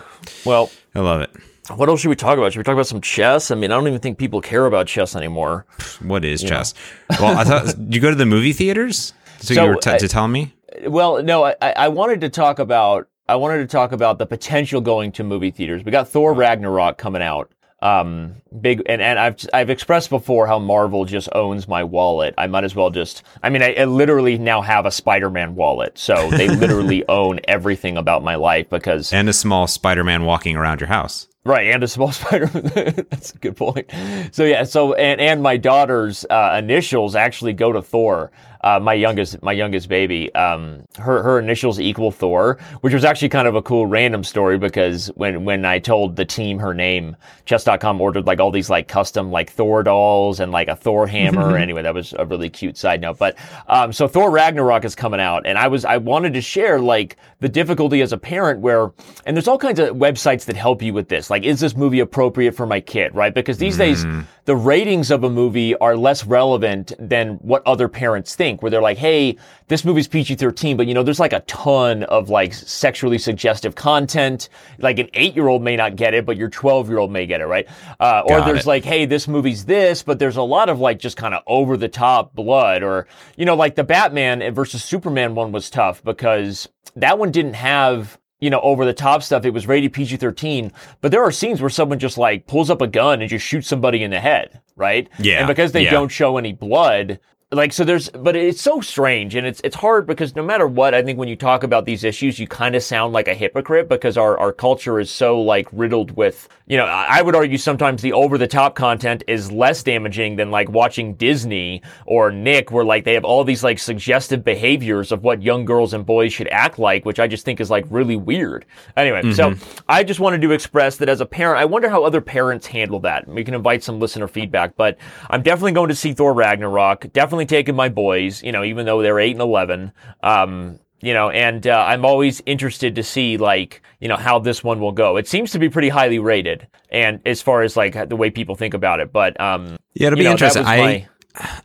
well. 0.45 0.71
I 0.95 1.01
love 1.01 1.21
it. 1.21 1.31
What 1.77 1.89
else 1.89 2.01
should 2.01 2.09
we 2.09 2.17
talk 2.17 2.39
about? 2.39 2.53
Should 2.53 2.59
we 2.61 2.65
talk 2.65 2.75
about 2.75 2.87
some 2.87 3.01
chess? 3.01 3.51
I 3.51 3.55
mean, 3.55 3.71
I 3.71 3.75
don't 3.77 3.87
even 3.89 4.01
think 4.01 4.19
people 4.19 4.41
care 4.41 4.67
about 4.67 4.87
chess 4.87 5.15
anymore. 5.17 5.67
What 6.03 6.25
is 6.25 6.43
chess? 6.43 6.75
Well, 7.21 7.37
I 7.39 7.45
thought 7.45 7.75
you 7.89 8.01
go 8.01 8.11
to 8.11 8.17
the 8.17 8.27
movie 8.27 8.53
theaters. 8.53 9.13
So, 9.39 9.55
So, 9.55 9.63
you 9.65 9.69
were 9.71 9.77
t- 9.77 9.91
I- 9.91 9.99
to 9.99 10.09
tell 10.09 10.29
me. 10.29 10.53
Well, 10.87 11.23
no, 11.23 11.45
I, 11.47 11.55
I 11.61 11.89
wanted 11.89 12.21
to 12.23 12.29
talk 12.29 12.59
about 12.59 13.09
I 13.29 13.37
wanted 13.37 13.59
to 13.59 13.67
talk 13.67 13.93
about 13.93 14.19
the 14.19 14.27
potential 14.27 14.81
going 14.81 15.13
to 15.13 15.25
movie 15.25 15.51
theaters. 15.51 15.85
We 15.85 15.91
got 15.93 16.09
Thor 16.09 16.33
Ragnarok 16.35 16.99
coming 16.99 17.23
out. 17.23 17.51
Um, 17.83 18.35
big 18.61 18.83
and, 18.87 19.01
and 19.01 19.19
I've 19.19 19.37
I've 19.55 19.71
expressed 19.71 20.11
before 20.11 20.47
how 20.47 20.59
Marvel 20.59 21.05
just 21.07 21.29
owns 21.33 21.67
my 21.67 21.83
wallet. 21.83 22.35
I 22.37 22.47
might 22.47 22.65
as 22.65 22.75
well 22.75 22.91
just 22.91 23.23
I 23.43 23.49
mean 23.49 23.63
I, 23.63 23.73
I 23.75 23.85
literally 23.85 24.37
now 24.37 24.61
have 24.61 24.85
a 24.85 24.91
Spider-Man 24.91 25.55
wallet, 25.55 25.97
so 25.97 26.29
they 26.31 26.49
literally 26.57 27.09
own 27.09 27.41
everything 27.49 27.97
about 27.97 28.23
my 28.23 28.35
life 28.35 28.69
because 28.69 29.13
And 29.15 29.29
a 29.31 29.33
small 29.33 29.67
Spider-Man 29.67 30.25
walking 30.25 30.57
around 30.57 30.81
your 30.81 30.89
house. 30.89 31.27
Right, 31.43 31.69
and 31.69 31.83
a 31.83 31.89
small 31.89 32.13
spider. 32.13 32.47
That's 32.47 33.33
a 33.35 33.39
good 33.39 33.57
point. 33.57 33.91
So 34.33 34.45
yeah, 34.45 34.65
so 34.65 34.93
and 34.95 35.21
and 35.21 35.43
my 35.43 35.57
daughter's 35.57 36.27
uh, 36.29 36.57
initials 36.59 37.17
actually 37.17 37.55
go 37.55 37.73
to 37.73 37.81
Thor. 37.81 38.31
Uh, 38.63 38.79
my 38.79 38.93
youngest, 38.93 39.43
my 39.43 39.53
youngest 39.53 39.89
baby, 39.89 40.35
um, 40.35 40.85
her 40.99 41.23
her 41.23 41.39
initials 41.39 41.81
equal 41.81 42.11
Thor, 42.11 42.59
which 42.83 42.93
was 42.93 43.07
actually 43.07 43.31
kind 43.31 43.49
of 43.49 43.55
a 43.55 43.63
cool 43.63 43.87
random 43.87 44.23
story 44.23 44.59
because 44.59 45.07
when 45.15 45.47
when 45.47 45.65
I 45.65 45.79
told 45.79 46.17
the 46.17 46.27
team 46.27 46.59
her 46.59 46.75
name, 46.75 47.17
Chess.com 47.47 47.99
ordered 48.03 48.27
like 48.27 48.39
all 48.39 48.51
these 48.51 48.69
like 48.69 48.87
custom 48.87 49.31
like 49.31 49.51
Thor 49.51 49.83
dolls 49.83 50.41
and 50.41 50.53
like 50.53 50.69
a 50.69 50.77
Thor 50.77 51.07
hammer. 51.07 51.57
anyway, 51.59 51.81
that 51.81 51.95
was 51.95 52.13
a 52.19 52.27
really 52.27 52.51
cute 52.51 52.77
side 52.77 53.01
note. 53.01 53.17
But 53.17 53.39
um, 53.67 53.95
so 53.95 54.07
Thor 54.07 54.31
Ragnarok 54.31 54.85
is 54.85 54.95
coming 54.95 55.21
out, 55.21 55.47
and 55.47 55.57
I 55.57 55.69
was 55.69 55.87
I 55.87 55.97
wanted 55.97 56.35
to 56.35 56.43
share 56.43 56.81
like 56.81 57.17
the 57.39 57.49
difficulty 57.49 58.03
as 58.03 58.13
a 58.13 58.19
parent 58.19 58.61
where, 58.61 58.93
and 59.25 59.35
there's 59.35 59.49
all 59.49 59.57
kinds 59.57 59.81
of 59.81 59.97
websites 59.97 60.45
that 60.45 60.57
help 60.57 60.83
you 60.83 60.93
with 60.93 61.09
this. 61.09 61.30
Like, 61.31 61.45
is 61.45 61.61
this 61.61 61.77
movie 61.77 62.01
appropriate 62.01 62.53
for 62.55 62.67
my 62.67 62.81
kid? 62.81 63.15
Right? 63.15 63.35
Because 63.35 63.59
these 63.59 63.77
days 63.77 64.05
the 64.45 64.57
ratings 64.57 65.11
of 65.11 65.23
a 65.23 65.31
movie 65.31 65.77
are 65.77 65.97
less 65.97 66.25
relevant 66.27 66.93
than 66.99 67.35
what 67.37 67.63
other 67.67 67.89
parents 67.89 68.35
think. 68.35 68.63
Where 68.63 68.71
they're 68.71 68.83
like, 68.83 68.99
hey, 68.99 69.37
this 69.69 69.85
movie's 69.85 70.09
PG-13, 70.09 70.77
but 70.77 70.87
you 70.87 70.95
know, 70.95 71.03
there's 71.03 71.21
like 71.21 71.33
a 71.33 71.41
ton 71.41 72.03
of 72.05 72.31
like 72.31 72.53
sexually 72.53 73.19
suggestive 73.19 73.75
content. 73.75 74.49
Like 74.79 74.99
an 74.99 75.09
eight-year-old 75.15 75.63
may 75.63 75.77
not 75.77 75.97
get 75.97 76.15
it, 76.15 76.27
but 76.27 76.37
your 76.37 76.51
12-year-old 76.51 77.13
may 77.13 77.27
get 77.27 77.41
it, 77.41 77.47
right? 77.47 77.69
Uh, 78.01 78.23
or 78.25 78.39
Got 78.39 78.47
there's 78.47 78.61
it. 78.61 78.67
like, 78.67 78.85
hey, 78.85 79.07
this 79.07 79.29
movie's 79.29 79.65
this, 79.65 80.03
but 80.03 80.19
there's 80.19 80.37
a 80.37 80.43
lot 80.43 80.69
of 80.69 80.81
like 80.81 80.99
just 80.99 81.17
kind 81.17 81.35
of 81.35 81.43
over 81.47 81.77
the 81.77 81.89
top 81.89 82.35
blood, 82.35 82.83
or 82.83 83.07
you 83.37 83.45
know, 83.45 83.55
like 83.55 83.77
the 83.77 83.85
Batman 83.85 84.53
versus 84.55 84.83
Superman 84.83 85.35
one 85.35 85.53
was 85.53 85.71
tough 85.71 86.03
because 86.03 86.69
that 86.97 87.19
one 87.19 87.31
didn't 87.31 87.55
have 87.55 88.19
you 88.41 88.51
know, 88.51 88.61
over 88.61 88.85
the 88.85 88.93
top 88.93 89.23
stuff. 89.23 89.45
It 89.45 89.51
was 89.51 89.67
rated 89.67 89.93
PG 89.93 90.17
13, 90.17 90.73
but 91.01 91.11
there 91.11 91.23
are 91.23 91.31
scenes 91.31 91.61
where 91.61 91.71
someone 91.71 91.99
just 91.99 92.19
like 92.19 92.47
pulls 92.47 92.71
up 92.71 92.81
a 92.81 92.87
gun 92.87 93.21
and 93.21 93.29
just 93.29 93.45
shoots 93.47 93.69
somebody 93.69 94.03
in 94.03 94.11
the 94.11 94.21
head, 94.21 94.61
right? 94.77 95.09
Yeah, 95.19 95.39
And 95.39 95.47
because 95.49 95.73
they 95.73 95.85
yeah. 95.85 95.91
don't 95.91 96.09
show 96.09 96.39
any 96.39 96.53
blood, 96.53 97.21
like 97.53 97.73
so 97.73 97.83
there's 97.83 98.09
but 98.11 98.37
it's 98.37 98.63
so 98.63 98.81
strange 98.81 99.35
and 99.35 99.45
it's 99.45 99.61
it's 99.65 99.75
hard 99.75 100.07
because 100.07 100.37
no 100.37 100.43
matter 100.43 100.69
what 100.69 100.95
i 100.95 101.03
think 101.03 101.19
when 101.19 101.27
you 101.27 101.35
talk 101.35 101.65
about 101.65 101.85
these 101.85 102.05
issues 102.05 102.39
you 102.39 102.47
kind 102.47 102.77
of 102.77 102.83
sound 102.83 103.13
like 103.13 103.27
a 103.27 103.35
hypocrite 103.35 103.89
because 103.89 104.17
our 104.17 104.39
our 104.39 104.53
culture 104.53 105.01
is 105.01 105.11
so 105.11 105.41
like 105.41 105.67
riddled 105.73 106.13
with 106.13 106.49
you 106.67 106.77
know 106.77 106.85
i 106.85 107.19
I 107.21 107.23
would 107.23 107.35
argue 107.35 107.59
sometimes 107.59 108.01
the 108.01 108.13
over 108.13 108.39
the 108.39 108.47
top 108.47 108.77
content 108.77 109.25
is 109.27 109.51
less 109.51 109.83
damaging 109.83 110.37
than 110.37 110.53
like 110.53 110.71
watching 110.71 111.15
disney 111.15 111.83
or 112.07 112.31
nick 112.31 112.71
where 112.71 112.85
like 112.85 113.05
they 113.05 113.15
have 113.15 113.25
all 113.25 113.43
these 113.43 113.65
like 113.65 113.81
suggestive 113.81 114.45
behaviors 114.45 115.11
of 115.11 115.25
what 115.25 115.43
young 115.43 115.65
girls 115.65 115.93
and 115.93 116.07
boys 116.07 116.33
should 116.33 116.49
act 116.49 116.79
like 116.79 117.05
which 117.05 117.19
i 117.19 117.27
just 117.27 117.45
think 117.45 117.61
is 117.61 117.69
like 117.69 117.85
really 117.91 118.17
weird. 118.17 118.65
Anyway 118.97 119.33
so 119.33 119.51
mm-hmm. 119.51 119.79
i 119.89 120.05
just 120.05 120.21
wanted 120.21 120.41
to 120.41 120.53
express 120.53 120.97
that 120.99 121.09
as 121.09 121.21
a 121.21 121.27
parent 121.27 121.59
i 121.59 121.65
wonder 121.65 121.89
how 121.89 122.05
other 122.05 122.21
parents 122.21 122.69
handle 122.69 123.01
that. 123.01 123.27
We 123.27 123.43
can 123.43 123.55
invite 123.55 123.83
some 123.83 123.99
listener 123.99 124.29
feedback 124.29 124.77
but 124.77 124.97
i'm 125.29 125.43
definitely 125.43 125.73
going 125.73 125.89
to 125.89 125.97
see 125.97 126.13
thor 126.13 126.33
ragnarok 126.33 127.13
definitely 127.13 127.40
taking 127.47 127.75
my 127.75 127.89
boys 127.89 128.43
you 128.43 128.53
know 128.53 128.65
even 128.65 128.87
though 128.87 129.03
they're 129.03 129.19
8 129.21 129.33
and 129.33 129.41
11 129.41 129.93
um 130.23 130.79
you 131.01 131.15
know 131.15 131.31
and 131.31 131.67
uh, 131.67 131.85
i'm 131.89 132.05
always 132.05 132.43
interested 132.47 132.95
to 132.97 133.03
see 133.03 133.37
like 133.37 133.83
you 134.01 134.09
know 134.09 134.17
how 134.17 134.39
this 134.39 134.63
one 134.65 134.81
will 134.81 134.93
go 134.93 135.17
it 135.17 135.27
seems 135.29 135.53
to 135.53 135.59
be 135.59 135.69
pretty 135.69 135.89
highly 135.89 136.19
rated 136.19 136.67
and 136.91 137.21
as 137.27 137.41
far 137.43 137.63
as 137.63 137.77
like 137.77 138.09
the 138.09 138.17
way 138.17 138.31
people 138.31 138.55
think 138.55 138.75
about 138.75 139.01
it 139.01 139.13
but 139.13 139.39
um 139.41 139.77
Yeah, 139.95 140.09
it'll 140.09 140.17
be 140.17 140.25
know, 140.25 140.33
interesting. 140.33 140.65
I 140.65 140.77
my- 140.77 141.09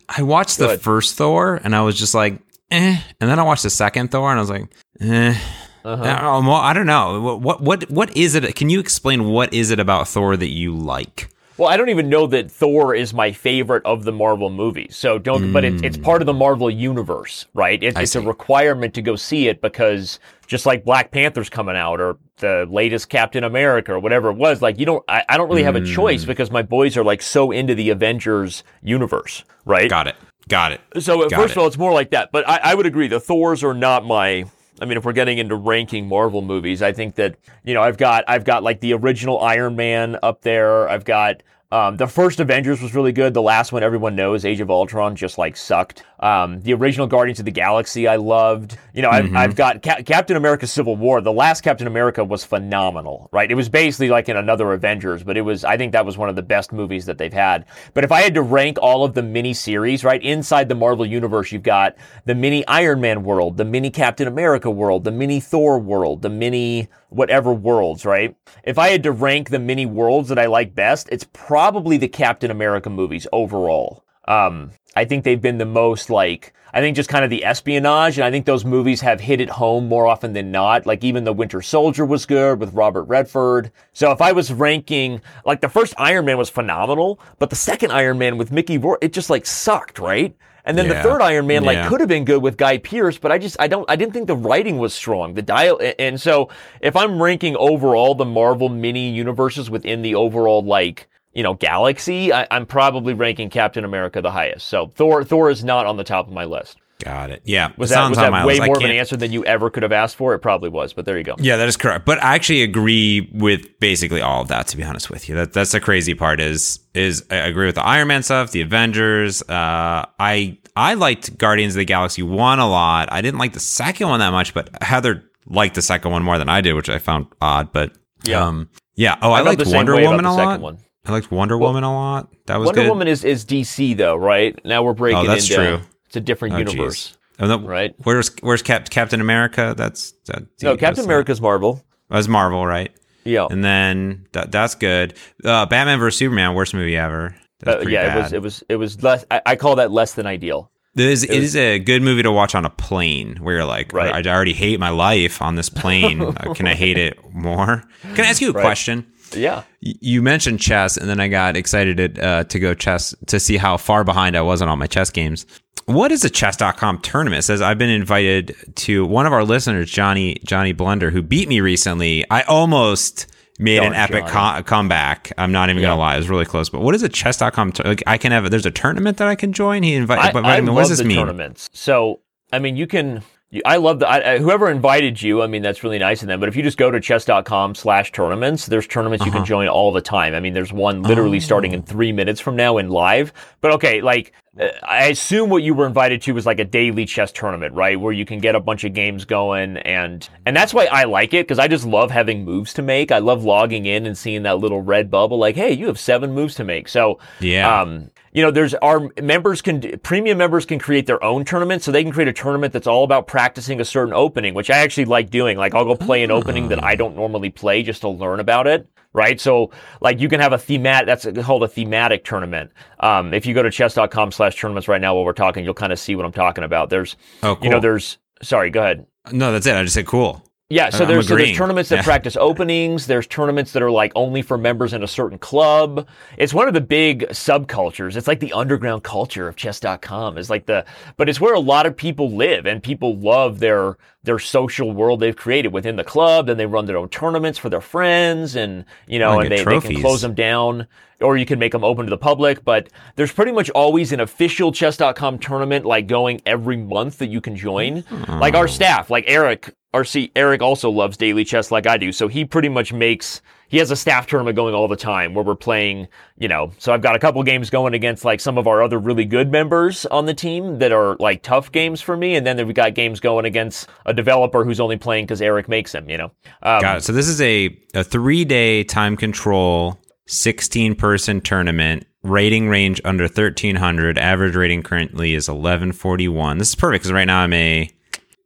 I 0.07 0.21
watched 0.21 0.57
the 0.59 0.77
first 0.77 1.15
Thor 1.15 1.59
and 1.63 1.75
I 1.75 1.81
was 1.81 1.97
just 1.97 2.13
like, 2.13 2.39
eh. 2.69 2.97
And 3.19 3.29
then 3.29 3.39
I 3.39 3.43
watched 3.43 3.63
the 3.63 3.69
second 3.71 4.11
Thor 4.11 4.29
and 4.29 4.37
I 4.37 4.41
was 4.41 4.49
like, 4.49 4.65
eh. 5.01 5.35
Uh-huh. 5.83 6.03
I, 6.03 6.21
don't 6.21 6.45
know, 6.45 6.51
I 6.53 6.73
don't 6.73 6.85
know. 6.85 7.19
What, 7.21 7.41
what 7.41 7.61
what 7.61 7.91
what 7.91 8.17
is 8.17 8.35
it? 8.35 8.55
Can 8.55 8.69
you 8.69 8.79
explain 8.79 9.25
what 9.25 9.53
is 9.53 9.71
it 9.71 9.79
about 9.79 10.07
Thor 10.07 10.37
that 10.37 10.49
you 10.51 10.75
like? 10.75 11.29
Well, 11.57 11.69
I 11.69 11.77
don't 11.77 11.89
even 11.89 12.09
know 12.09 12.27
that 12.27 12.51
Thor 12.51 12.93
is 12.93 13.13
my 13.13 13.31
favorite 13.31 13.85
of 13.85 14.03
the 14.03 14.11
Marvel 14.11 14.49
movies. 14.49 14.97
So 14.97 15.17
don't, 15.17 15.53
but 15.53 15.63
it's, 15.63 15.81
it's 15.83 15.97
part 15.97 16.21
of 16.21 16.25
the 16.25 16.33
Marvel 16.33 16.69
universe, 16.69 17.45
right? 17.53 17.81
It, 17.81 17.97
it's 17.97 18.15
a 18.15 18.21
requirement 18.21 18.93
to 18.95 19.01
go 19.01 19.15
see 19.15 19.47
it 19.47 19.61
because 19.61 20.19
just 20.47 20.65
like 20.65 20.83
Black 20.83 21.11
Panther's 21.11 21.49
coming 21.49 21.77
out 21.77 22.01
or 22.01 22.17
the 22.37 22.67
latest 22.69 23.07
Captain 23.07 23.45
America 23.45 23.93
or 23.93 23.99
whatever 23.99 24.29
it 24.29 24.35
was, 24.35 24.61
like 24.61 24.77
you 24.79 24.85
don't, 24.85 25.03
I, 25.07 25.23
I 25.29 25.37
don't 25.37 25.47
really 25.47 25.63
have 25.63 25.77
a 25.77 25.85
choice 25.85 26.25
because 26.25 26.51
my 26.51 26.61
boys 26.61 26.97
are 26.97 27.05
like 27.05 27.21
so 27.21 27.51
into 27.51 27.73
the 27.73 27.89
Avengers 27.89 28.63
universe, 28.83 29.45
right? 29.63 29.89
Got 29.89 30.07
it. 30.07 30.15
Got 30.49 30.73
it. 30.73 30.81
So 30.99 31.23
uh, 31.23 31.29
Got 31.29 31.37
first 31.37 31.51
it. 31.51 31.57
of 31.57 31.61
all, 31.61 31.67
it's 31.67 31.77
more 31.77 31.93
like 31.93 32.11
that. 32.11 32.31
But 32.31 32.47
I, 32.47 32.57
I 32.57 32.75
would 32.75 32.85
agree. 32.85 33.07
The 33.07 33.19
Thors 33.19 33.63
are 33.63 33.73
not 33.73 34.05
my. 34.05 34.45
I 34.81 34.85
mean, 34.85 34.97
if 34.97 35.05
we're 35.05 35.13
getting 35.13 35.37
into 35.37 35.55
ranking 35.55 36.07
Marvel 36.07 36.41
movies, 36.41 36.81
I 36.81 36.91
think 36.91 37.15
that 37.15 37.35
you 37.63 37.73
know 37.73 37.81
I've 37.81 37.97
got 37.97 38.25
I've 38.27 38.43
got 38.43 38.63
like 38.63 38.81
the 38.81 38.93
original 38.93 39.39
Iron 39.39 39.75
Man 39.75 40.17
up 40.21 40.41
there. 40.41 40.89
I've 40.89 41.05
got 41.05 41.41
um, 41.71 41.97
the 41.97 42.07
first 42.07 42.39
Avengers 42.39 42.81
was 42.81 42.93
really 42.93 43.11
good. 43.11 43.33
The 43.33 43.41
last 43.41 43.71
one, 43.71 43.83
everyone 43.83 44.15
knows, 44.15 44.45
Age 44.45 44.59
of 44.59 44.69
Ultron, 44.69 45.15
just 45.15 45.37
like 45.37 45.57
sucked. 45.57 46.03
Um, 46.19 46.61
the 46.61 46.73
original 46.73 47.07
Guardians 47.07 47.39
of 47.39 47.45
the 47.45 47.51
Galaxy, 47.51 48.07
I 48.07 48.15
loved. 48.15 48.77
You 48.93 49.01
know, 49.01 49.09
I've, 49.09 49.35
I've 49.35 49.55
got 49.55 49.81
Ca- 49.83 50.03
Captain 50.03 50.37
America: 50.37 50.67
Civil 50.67 50.95
War. 50.95 51.21
The 51.21 51.33
last 51.33 51.61
Captain 51.61 51.87
America 51.87 52.23
was 52.23 52.43
phenomenal, 52.43 53.29
right? 53.31 53.49
It 53.49 53.55
was 53.55 53.67
basically 53.67 54.09
like 54.09 54.29
in 54.29 54.37
another 54.37 54.71
Avengers, 54.73 55.23
but 55.23 55.37
it 55.37 55.41
was. 55.41 55.63
I 55.63 55.75
think 55.75 55.91
that 55.91 56.05
was 56.05 56.17
one 56.17 56.29
of 56.29 56.35
the 56.35 56.43
best 56.43 56.71
movies 56.71 57.05
that 57.07 57.17
they've 57.17 57.33
had. 57.33 57.65
But 57.93 58.03
if 58.03 58.11
I 58.11 58.21
had 58.21 58.35
to 58.35 58.41
rank 58.41 58.77
all 58.81 59.03
of 59.03 59.13
the 59.13 59.23
mini 59.23 59.53
series, 59.53 60.03
right 60.03 60.21
inside 60.21 60.69
the 60.69 60.75
Marvel 60.75 61.05
universe, 61.05 61.51
you've 61.51 61.63
got 61.63 61.95
the 62.25 62.35
mini 62.35 62.65
Iron 62.67 63.01
Man 63.01 63.23
world, 63.23 63.57
the 63.57 63.65
mini 63.65 63.89
Captain 63.89 64.27
America 64.27 64.69
world, 64.69 65.03
the 65.03 65.11
mini 65.11 65.39
Thor 65.39 65.79
world, 65.79 66.21
the 66.21 66.29
mini 66.29 66.89
whatever 67.15 67.53
worlds, 67.53 68.05
right? 68.05 68.35
If 68.63 68.77
I 68.77 68.89
had 68.89 69.03
to 69.03 69.11
rank 69.11 69.49
the 69.49 69.59
many 69.59 69.85
worlds 69.85 70.29
that 70.29 70.39
I 70.39 70.45
like 70.45 70.75
best, 70.75 71.09
it's 71.11 71.25
probably 71.33 71.97
the 71.97 72.07
Captain 72.07 72.51
America 72.51 72.89
movies 72.89 73.27
overall. 73.33 74.04
Um, 74.27 74.71
I 74.95 75.05
think 75.05 75.23
they've 75.23 75.41
been 75.41 75.57
the 75.57 75.65
most 75.65 76.09
like 76.09 76.53
I 76.73 76.81
think 76.81 76.97
just 76.97 77.09
kind 77.09 77.23
of 77.23 77.29
the 77.29 77.45
espionage, 77.45 78.17
and 78.17 78.25
I 78.25 78.31
think 78.31 78.45
those 78.45 78.65
movies 78.65 78.99
have 78.99 79.21
hit 79.21 79.39
it 79.39 79.49
home 79.49 79.87
more 79.87 80.07
often 80.07 80.33
than 80.33 80.51
not. 80.51 80.85
Like 80.85 81.05
even 81.05 81.23
the 81.23 81.31
Winter 81.31 81.61
Soldier 81.61 82.05
was 82.05 82.25
good 82.25 82.59
with 82.59 82.73
Robert 82.73 83.03
Redford. 83.03 83.71
So 83.93 84.11
if 84.11 84.21
I 84.21 84.33
was 84.33 84.51
ranking, 84.51 85.21
like 85.45 85.61
the 85.61 85.69
first 85.69 85.93
Iron 85.97 86.25
Man 86.25 86.37
was 86.37 86.49
phenomenal, 86.49 87.19
but 87.39 87.49
the 87.49 87.55
second 87.55 87.91
Iron 87.91 88.17
Man 88.17 88.37
with 88.37 88.51
Mickey 88.51 88.77
Rourke, 88.77 88.99
it 89.01 89.13
just 89.13 89.29
like 89.29 89.45
sucked, 89.45 89.99
right? 89.99 90.35
And 90.65 90.77
then 90.77 90.87
the 90.89 90.95
third 90.95 91.21
Iron 91.21 91.47
Man 91.47 91.63
like 91.63 91.75
Yeah. 91.77 91.87
could 91.87 92.01
have 92.01 92.09
been 92.09 92.25
good 92.25 92.41
with 92.41 92.57
Guy 92.57 92.79
Pearce, 92.79 93.17
but 93.19 93.31
I 93.31 93.37
just 93.37 93.55
I 93.57 93.67
don't 93.67 93.89
I 93.89 93.95
didn't 93.95 94.13
think 94.13 94.27
the 94.27 94.35
writing 94.35 94.77
was 94.77 94.93
strong. 94.93 95.33
The 95.35 95.43
dial 95.43 95.79
and 95.99 96.19
so 96.19 96.49
if 96.81 96.95
I'm 96.97 97.21
ranking 97.21 97.55
overall 97.55 98.15
the 98.15 98.25
Marvel 98.25 98.67
mini 98.67 99.11
universes 99.11 99.69
within 99.69 100.01
the 100.01 100.15
overall 100.15 100.61
like 100.61 101.07
you 101.35 101.43
know 101.43 101.53
galaxy, 101.53 102.33
I, 102.33 102.47
I'm 102.49 102.65
probably 102.65 103.13
ranking 103.13 103.49
Captain 103.49 103.85
America 103.85 104.21
the 104.21 104.31
highest. 104.31 104.67
So 104.67 104.87
Thor 104.95 105.23
Thor 105.23 105.49
is 105.49 105.63
not 105.63 105.85
on 105.85 105.97
the 105.97 106.03
top 106.03 106.27
of 106.27 106.33
my 106.33 106.45
list. 106.45 106.77
Got 107.03 107.29
it. 107.29 107.41
Yeah. 107.43 107.73
Was 107.77 107.89
that, 107.89 108.07
was 108.07 108.17
that 108.17 108.31
way 108.45 108.57
I 108.57 108.65
more 108.67 108.77
of 108.77 108.83
an 108.83 108.89
answer 108.89 109.17
than 109.17 109.33
you 109.33 109.43
ever 109.43 109.69
could 109.69 109.83
have 109.83 109.91
asked 109.91 110.15
for? 110.15 110.33
It 110.33 110.39
probably 110.39 110.69
was, 110.69 110.93
but 110.93 111.03
there 111.03 111.17
you 111.17 111.25
go. 111.25 111.35
Yeah, 111.37 111.57
that 111.57 111.67
is 111.67 111.75
correct. 111.75 112.05
But 112.05 112.23
I 112.23 112.35
actually 112.35 112.63
agree 112.63 113.29
with 113.33 113.79
basically 113.81 114.21
all 114.21 114.41
of 114.41 114.47
that. 114.47 114.67
To 114.67 114.77
be 114.77 114.83
honest 114.83 115.09
with 115.09 115.27
you, 115.27 115.35
that 115.35 115.51
that's 115.51 115.73
the 115.73 115.81
crazy 115.81 116.13
part. 116.13 116.39
Is 116.39 116.79
is 116.93 117.25
I 117.29 117.35
agree 117.35 117.65
with 117.65 117.75
the 117.75 117.85
Iron 117.85 118.07
Man 118.07 118.23
stuff, 118.23 118.51
the 118.51 118.61
Avengers. 118.61 119.41
Uh, 119.41 120.05
I 120.19 120.57
I 120.77 120.93
liked 120.93 121.37
Guardians 121.37 121.75
of 121.75 121.79
the 121.79 121.85
Galaxy 121.85 122.23
one 122.23 122.59
a 122.59 122.67
lot. 122.67 123.09
I 123.11 123.21
didn't 123.21 123.39
like 123.39 123.51
the 123.51 123.59
second 123.59 124.07
one 124.07 124.21
that 124.21 124.31
much, 124.31 124.53
but 124.53 124.69
Heather 124.81 125.21
liked 125.47 125.75
the 125.75 125.81
second 125.81 126.11
one 126.11 126.23
more 126.23 126.37
than 126.37 126.47
I 126.47 126.61
did, 126.61 126.73
which 126.75 126.89
I 126.89 126.99
found 126.99 127.27
odd. 127.41 127.73
But 127.73 127.91
Yeah. 128.23 128.45
um, 128.45 128.69
yeah. 128.95 129.17
Oh, 129.21 129.33
I, 129.33 129.43
felt 129.43 129.47
liked 129.59 129.69
the 129.69 129.75
Wonder 129.75 129.95
Woman 130.01 130.23
a 130.23 130.33
lot. 130.33 130.61
one. 130.61 130.77
I 131.05 131.11
liked 131.11 131.31
Wonder 131.31 131.57
Woman 131.57 131.83
a 131.83 131.93
lot. 131.93 132.31
That 132.47 132.57
was 132.59 132.67
Wonder 132.67 132.81
good. 132.81 132.89
Woman 132.89 133.07
is, 133.07 133.23
is 133.23 133.45
DC 133.45 133.95
though, 133.97 134.15
right? 134.15 134.59
Now 134.65 134.83
we're 134.83 134.93
breaking 134.93 135.19
Oh, 135.19 135.27
that's 135.27 135.49
into 135.49 135.55
true. 135.77 135.81
it's 136.07 136.15
a 136.15 136.19
different 136.21 136.55
Oh, 136.55 136.57
universe. 136.59 137.17
Oh, 137.39 137.47
no, 137.47 137.59
Right. 137.59 137.93
Where's 138.03 138.31
Where's 138.41 138.61
Cap- 138.61 138.89
Captain 138.89 139.19
America? 139.21 139.73
That's 139.77 140.11
that, 140.27 140.41
No, 140.63 140.71
that's 140.71 140.79
Captain 140.79 141.03
not- 141.03 141.05
America's 141.05 141.41
Marvel. 141.41 141.83
That's 142.09 142.27
Marvel, 142.27 142.65
right? 142.65 142.91
Yeah. 143.23 143.47
And 143.49 143.63
then 143.63 144.25
that 144.33 144.51
that's 144.51 144.75
good. 144.75 145.15
Uh, 145.43 145.65
Batman 145.65 145.99
vs 145.99 146.17
Superman, 146.17 146.53
worst 146.53 146.73
movie 146.73 146.95
ever. 146.95 147.35
Uh, 147.65 147.79
yeah, 147.87 148.07
bad. 148.07 148.17
it 148.17 148.21
was 148.21 148.33
it 148.33 148.41
was 148.41 148.63
it 148.69 148.75
was 148.75 149.03
less 149.03 149.25
I, 149.31 149.41
I 149.45 149.55
call 149.55 149.75
that 149.77 149.91
less 149.91 150.13
than 150.13 150.25
ideal. 150.27 150.71
It 150.95 151.01
is, 151.07 151.23
it 151.25 151.31
is 151.31 151.57
a 151.57 151.77
good 151.79 152.01
movie 152.03 152.23
to 152.23 152.31
watch 152.31 152.55
on 152.55 152.63
a 152.63 152.69
plane 152.69 153.35
where 153.41 153.55
you're 153.55 153.65
like, 153.65 153.91
Right. 153.91 154.25
I 154.25 154.31
already 154.33 154.53
hate 154.53 154.79
my 154.79 154.91
life 154.91 155.41
on 155.41 155.55
this 155.55 155.67
plane. 155.67 156.21
Uh, 156.37 156.53
Can 156.53 156.67
I 156.67 156.73
hate 156.73 156.97
it 156.97 157.19
more? 157.33 157.83
Can 158.13 158.23
I 158.23 158.29
ask 158.29 158.39
you 158.41 158.51
a 158.51 158.53
Right. 158.53 158.61
question? 158.61 159.05
Yeah. 159.33 159.63
You 159.81 160.21
mentioned 160.21 160.59
chess, 160.59 160.97
and 160.97 161.09
then 161.09 161.19
I 161.19 161.27
got 161.27 161.55
excited 161.57 161.97
to, 162.15 162.23
uh, 162.25 162.43
to 162.45 162.59
go 162.59 162.73
chess 162.73 163.13
to 163.27 163.39
see 163.39 163.57
how 163.57 163.77
far 163.77 164.03
behind 164.03 164.35
I 164.37 164.41
was 164.41 164.61
on 164.61 164.69
all 164.69 164.75
my 164.75 164.87
chess 164.87 165.09
games. 165.09 165.45
What 165.85 166.11
is 166.11 166.23
a 166.25 166.29
chess.com 166.29 166.99
tournament? 166.99 167.39
It 167.39 167.43
says 167.43 167.61
I've 167.61 167.77
been 167.77 167.89
invited 167.89 168.55
to 168.75 169.05
one 169.05 169.25
of 169.25 169.33
our 169.33 169.43
listeners, 169.43 169.91
Johnny 169.91 170.37
Johnny 170.45 170.71
Blunder, 170.73 171.11
who 171.11 171.21
beat 171.21 171.47
me 171.47 171.59
recently. 171.61 172.25
I 172.31 172.41
almost 172.43 173.27
made 173.59 173.83
an 173.83 173.93
epic 173.93 174.25
Johnny. 174.27 174.63
co- 174.63 174.63
comeback. 174.63 175.31
I'm 175.37 175.51
not 175.51 175.69
even 175.69 175.81
Yeah. 175.83 175.89
gonna 175.89 175.99
lie, 175.99 176.15
it 176.15 176.17
was 176.17 176.29
really 176.29 176.45
close. 176.45 176.69
But 176.69 176.81
what 176.81 176.95
is 176.95 177.03
a 177.03 177.09
chess.com? 177.09 177.71
Tur- 177.71 177.83
like 177.83 178.03
I 178.07 178.17
can 178.17 178.31
have 178.31 178.49
there's 178.49 178.65
a 178.65 178.71
tournament 178.71 179.17
that 179.17 179.27
I 179.27 179.35
can 179.35 179.53
join. 179.53 179.83
He 179.83 179.93
I, 179.93 179.97
invited. 179.97 180.33
but, 180.33 180.43
I 180.45 180.57
I 180.57 180.61
mean, 180.61 180.73
what 180.73 180.87
does 180.87 180.97
this 180.97 181.03
mean? 181.05 181.17
tournaments. 181.17 181.69
So 181.73 182.19
I 182.51 182.59
mean, 182.59 182.75
you 182.77 182.87
can. 182.87 183.21
You, 183.51 183.61
I 183.65 183.77
love 183.77 183.99
the 183.99 184.09
I, 184.09 184.39
whoever 184.39 184.69
invited 184.71 185.21
you. 185.21 185.41
I 185.43 185.47
mean, 185.47 185.61
that's 185.61 185.83
really 185.83 185.99
nice 185.99 186.21
of 186.23 186.27
them. 186.27 186.39
But 186.39 186.49
if 186.49 186.55
you 186.55 186.63
just 186.63 186.77
go 186.77 186.89
to 186.89 186.99
chess.com/slash 186.99 188.11
tournaments, 188.11 188.65
there's 188.65 188.87
tournaments 188.87 189.23
you 189.23 189.29
Uh-huh. 189.31 189.39
can 189.39 189.45
join 189.45 189.67
all 189.67 189.91
the 189.91 190.01
time. 190.01 190.33
I 190.33 190.39
mean, 190.39 190.53
there's 190.53 190.73
one 190.73 191.03
literally 191.03 191.39
starting 191.39 191.71
Oh. 191.71 191.75
in 191.75 191.83
three 191.83 192.11
minutes 192.11 192.41
from 192.41 192.55
now 192.55 192.77
in 192.77 192.89
live. 192.89 193.31
But 193.61 193.71
okay, 193.73 194.01
like 194.01 194.33
uh, 194.59 194.67
I 194.83 195.05
assume 195.05 195.49
what 195.49 195.61
you 195.63 195.73
were 195.75 195.85
invited 195.85 196.21
to 196.23 196.33
was 196.33 196.45
like 196.45 196.59
a 196.59 196.65
daily 196.65 197.05
chess 197.05 197.31
tournament, 197.31 197.75
right? 197.75 197.99
Where 197.99 198.13
you 198.13 198.25
can 198.25 198.39
get 198.39 198.55
a 198.55 198.59
bunch 198.59 198.83
of 198.83 198.93
games 198.93 199.25
going, 199.25 199.77
and 199.77 200.27
and 200.45 200.55
that's 200.55 200.73
why 200.73 200.85
I 200.91 201.03
like 201.03 201.33
it 201.35 201.45
because 201.47 201.59
I 201.59 201.67
just 201.67 201.85
love 201.85 202.09
having 202.09 202.45
moves 202.45 202.73
to 202.73 202.81
make. 202.81 203.11
I 203.11 203.19
love 203.19 203.43
logging 203.43 203.85
in 203.85 204.05
and 204.07 204.17
seeing 204.17 204.41
that 204.43 204.57
little 204.59 204.81
red 204.81 205.11
bubble, 205.11 205.37
like, 205.37 205.55
hey, 205.55 205.71
you 205.71 205.85
have 205.87 205.99
seven 205.99 206.31
moves 206.33 206.55
to 206.55 206.63
make. 206.63 206.87
So 206.87 207.19
Yeah. 207.39 207.81
um, 207.81 208.09
you 208.35 208.41
know, 208.41 208.51
there's 208.51 208.73
our 208.75 209.09
members 209.21 209.61
can 209.61 209.97
premium 209.99 210.37
members 210.37 210.65
can 210.65 210.77
create 210.77 211.07
their 211.07 211.23
own 211.23 211.45
tournament, 211.45 211.81
so 211.83 211.91
they 211.91 212.03
can 212.03 212.11
create 212.11 212.27
a 212.27 212.33
tournament 212.33 212.73
that's 212.73 212.85
all 212.85 213.05
about 213.05 213.27
practicing 213.27 213.79
a 213.79 213.85
certain 213.85 214.13
opening, 214.13 214.53
which 214.53 214.69
I 214.69 214.79
actually 214.79 215.05
like 215.05 215.29
doing. 215.29 215.57
Like 215.57 215.73
I'll 215.73 215.85
go 215.85 215.95
play 215.95 216.21
an 216.21 216.31
opening 216.31 216.67
that 216.67 216.83
I 216.83 216.95
don't 216.95 217.15
normally 217.15 217.49
play 217.49 217.81
just 217.81 218.01
to 218.01 218.09
learn 218.09 218.41
about 218.41 218.67
it. 218.67 218.87
Right. 219.13 219.39
So 219.39 219.71
like 220.01 220.19
you 220.19 220.27
can 220.27 220.41
have 220.41 220.51
a 220.51 220.57
thematic 220.57 221.07
that's 221.07 221.45
called 221.45 221.63
a 221.63 221.69
thematic 221.69 222.25
tournament. 222.25 222.71
Um, 222.99 223.33
if 223.33 223.45
you 223.45 223.53
go 223.53 223.63
to 223.63 223.71
chess.com 223.71 224.33
slash 224.33 224.59
tournaments 224.59 224.89
right 224.89 224.99
now 224.99 225.15
while 225.15 225.23
we're 225.23 225.31
talking, 225.31 225.63
you'll 225.63 225.73
kind 225.73 225.93
of 225.93 225.99
see 225.99 226.17
what 226.17 226.25
I'm 226.25 226.33
talking 226.33 226.65
about. 226.65 226.89
There's 226.89 227.15
Oh, 227.41 227.55
cool. 227.55 227.63
you 227.63 227.69
know, 227.69 227.79
there's 227.79 228.17
sorry, 228.41 228.69
go 228.69 228.81
ahead. 228.81 229.05
No, 229.31 229.53
that's 229.53 229.65
it. 229.65 229.73
I 229.75 229.81
just 229.83 229.93
said 229.93 230.05
cool. 230.05 230.44
Yeah, 230.69 230.89
so 230.89 231.05
there's, 231.05 231.27
so 231.27 231.35
there's 231.35 231.55
tournaments 231.55 231.89
that 231.91 231.97
Yeah. 231.97 232.01
practice 232.03 232.35
openings. 232.35 233.05
There's 233.05 233.27
tournaments 233.27 233.71
that 233.73 233.83
are 233.83 233.91
like 233.91 234.11
only 234.15 234.41
for 234.41 234.57
members 234.57 234.93
in 234.93 235.03
a 235.03 235.07
certain 235.07 235.37
club. 235.37 236.07
It's 236.37 236.55
one 236.55 236.67
of 236.67 236.73
the 236.73 236.81
big 236.81 237.27
subcultures. 237.29 238.15
It's 238.15 238.27
like 238.27 238.39
the 238.39 238.51
underground 238.51 239.03
culture 239.03 239.47
of 239.47 239.55
chess.com. 239.55 240.39
It's 240.39 240.49
like 240.49 240.65
the, 240.65 240.83
but 241.17 241.29
it's 241.29 241.39
where 241.39 241.53
a 241.53 241.59
lot 241.59 241.85
of 241.85 241.95
people 241.95 242.31
live 242.31 242.65
and 242.65 242.81
people 242.81 243.15
love 243.15 243.59
their, 243.59 243.97
their 244.25 244.39
social 244.39 244.91
world 244.91 245.19
they've 245.19 245.35
created 245.35 245.71
within 245.71 245.95
the 245.95 246.03
club. 246.03 246.47
Then 246.47 246.57
they 246.57 246.65
run 246.65 246.85
their 246.85 246.97
own 246.97 247.09
tournaments 247.09 247.57
for 247.57 247.69
their 247.69 247.81
friends 247.81 248.55
and, 248.55 248.85
you 249.07 249.19
know, 249.19 249.39
and 249.39 249.51
they, 249.51 249.57
they 249.63 249.63
can 249.81 250.01
close 250.01 250.21
them 250.21 250.33
down 250.33 250.87
or 251.21 251.37
you 251.37 251.45
can 251.45 251.57
make 251.59 251.71
them 251.71 251.83
open 251.83 252.05
to 252.05 252.09
the 252.09 252.17
public. 252.17 252.63
But 252.65 252.89
there's 253.15 253.31
pretty 253.31 253.51
much 253.53 253.69
always 253.69 254.11
an 254.11 254.19
official 254.19 254.71
chess.com 254.71 255.39
tournament 255.39 255.85
like 255.85 256.07
going 256.07 256.41
every 256.45 256.77
month 256.77 257.19
that 257.19 257.27
you 257.27 257.39
can 257.41 257.55
join. 257.55 258.03
Like 258.39 258.53
our 258.53 258.67
staff, 258.67 259.09
like 259.09 259.23
Eric, 259.27 259.73
our 259.93 260.03
C, 260.03 260.31
Eric 260.35 260.61
also 260.61 260.89
loves 260.89 261.15
daily 261.15 261.45
chess 261.45 261.71
like 261.71 261.87
I 261.87 261.97
do. 261.97 262.11
So 262.11 262.27
he 262.27 262.43
pretty 262.43 262.67
much 262.69 262.91
makes, 262.91 263.41
he 263.67 263.77
has 263.77 263.91
a 263.91 263.95
staff 263.95 264.27
tournament 264.27 264.55
going 264.55 264.73
all 264.73 264.87
the 264.87 264.95
time 264.95 265.33
where 265.33 265.43
we're 265.43 265.55
playing, 265.55 266.07
you 266.37 266.47
know, 266.47 266.71
so 266.77 266.93
I've 266.93 267.01
got 267.01 267.15
a 267.15 267.19
couple 267.19 267.41
games 267.43 267.69
going 267.69 267.93
against 267.93 268.25
like 268.25 268.39
some 268.39 268.57
of 268.57 268.67
our 268.67 268.83
other 268.83 268.99
really 268.99 269.25
good 269.25 269.51
members 269.51 270.05
on 270.07 270.25
the 270.25 270.33
team 270.33 270.79
that 270.79 270.91
are 270.91 271.15
like 271.19 271.43
tough 271.43 271.71
games 271.71 272.01
for 272.01 272.15
me. 272.15 272.35
And 272.35 272.45
then 272.45 272.57
we've 272.65 272.75
got 272.75 272.93
games 272.93 273.19
going 273.19 273.45
against 273.45 273.89
a 274.05 274.13
developer 274.13 274.63
who's 274.63 274.79
only 274.79 274.97
playing 274.97 275.25
because 275.25 275.41
Eric 275.41 275.67
makes 275.67 275.91
them, 275.91 276.09
you 276.09 276.17
know. 276.17 276.31
Um, 276.61 276.81
Got 276.81 276.97
it. 276.97 277.03
So 277.03 277.13
this 277.13 277.27
is 277.27 277.41
a, 277.41 277.77
a 277.93 278.03
three 278.03 278.45
day 278.45 278.83
time 278.83 279.17
control, 279.17 279.99
16 280.27 280.95
person 280.95 281.41
tournament. 281.41 282.05
Rating 282.23 282.69
range 282.69 282.99
under 283.05 283.25
1300. 283.25 284.17
Average 284.17 284.55
rating 284.55 284.81
currently 284.81 285.35
is 285.35 285.47
1141. 285.47 286.57
This 286.57 286.69
is 286.69 286.75
perfect 286.75 287.03
because 287.03 287.13
right 287.13 287.25
now 287.25 287.41
I'm 287.41 287.53
a, 287.53 287.94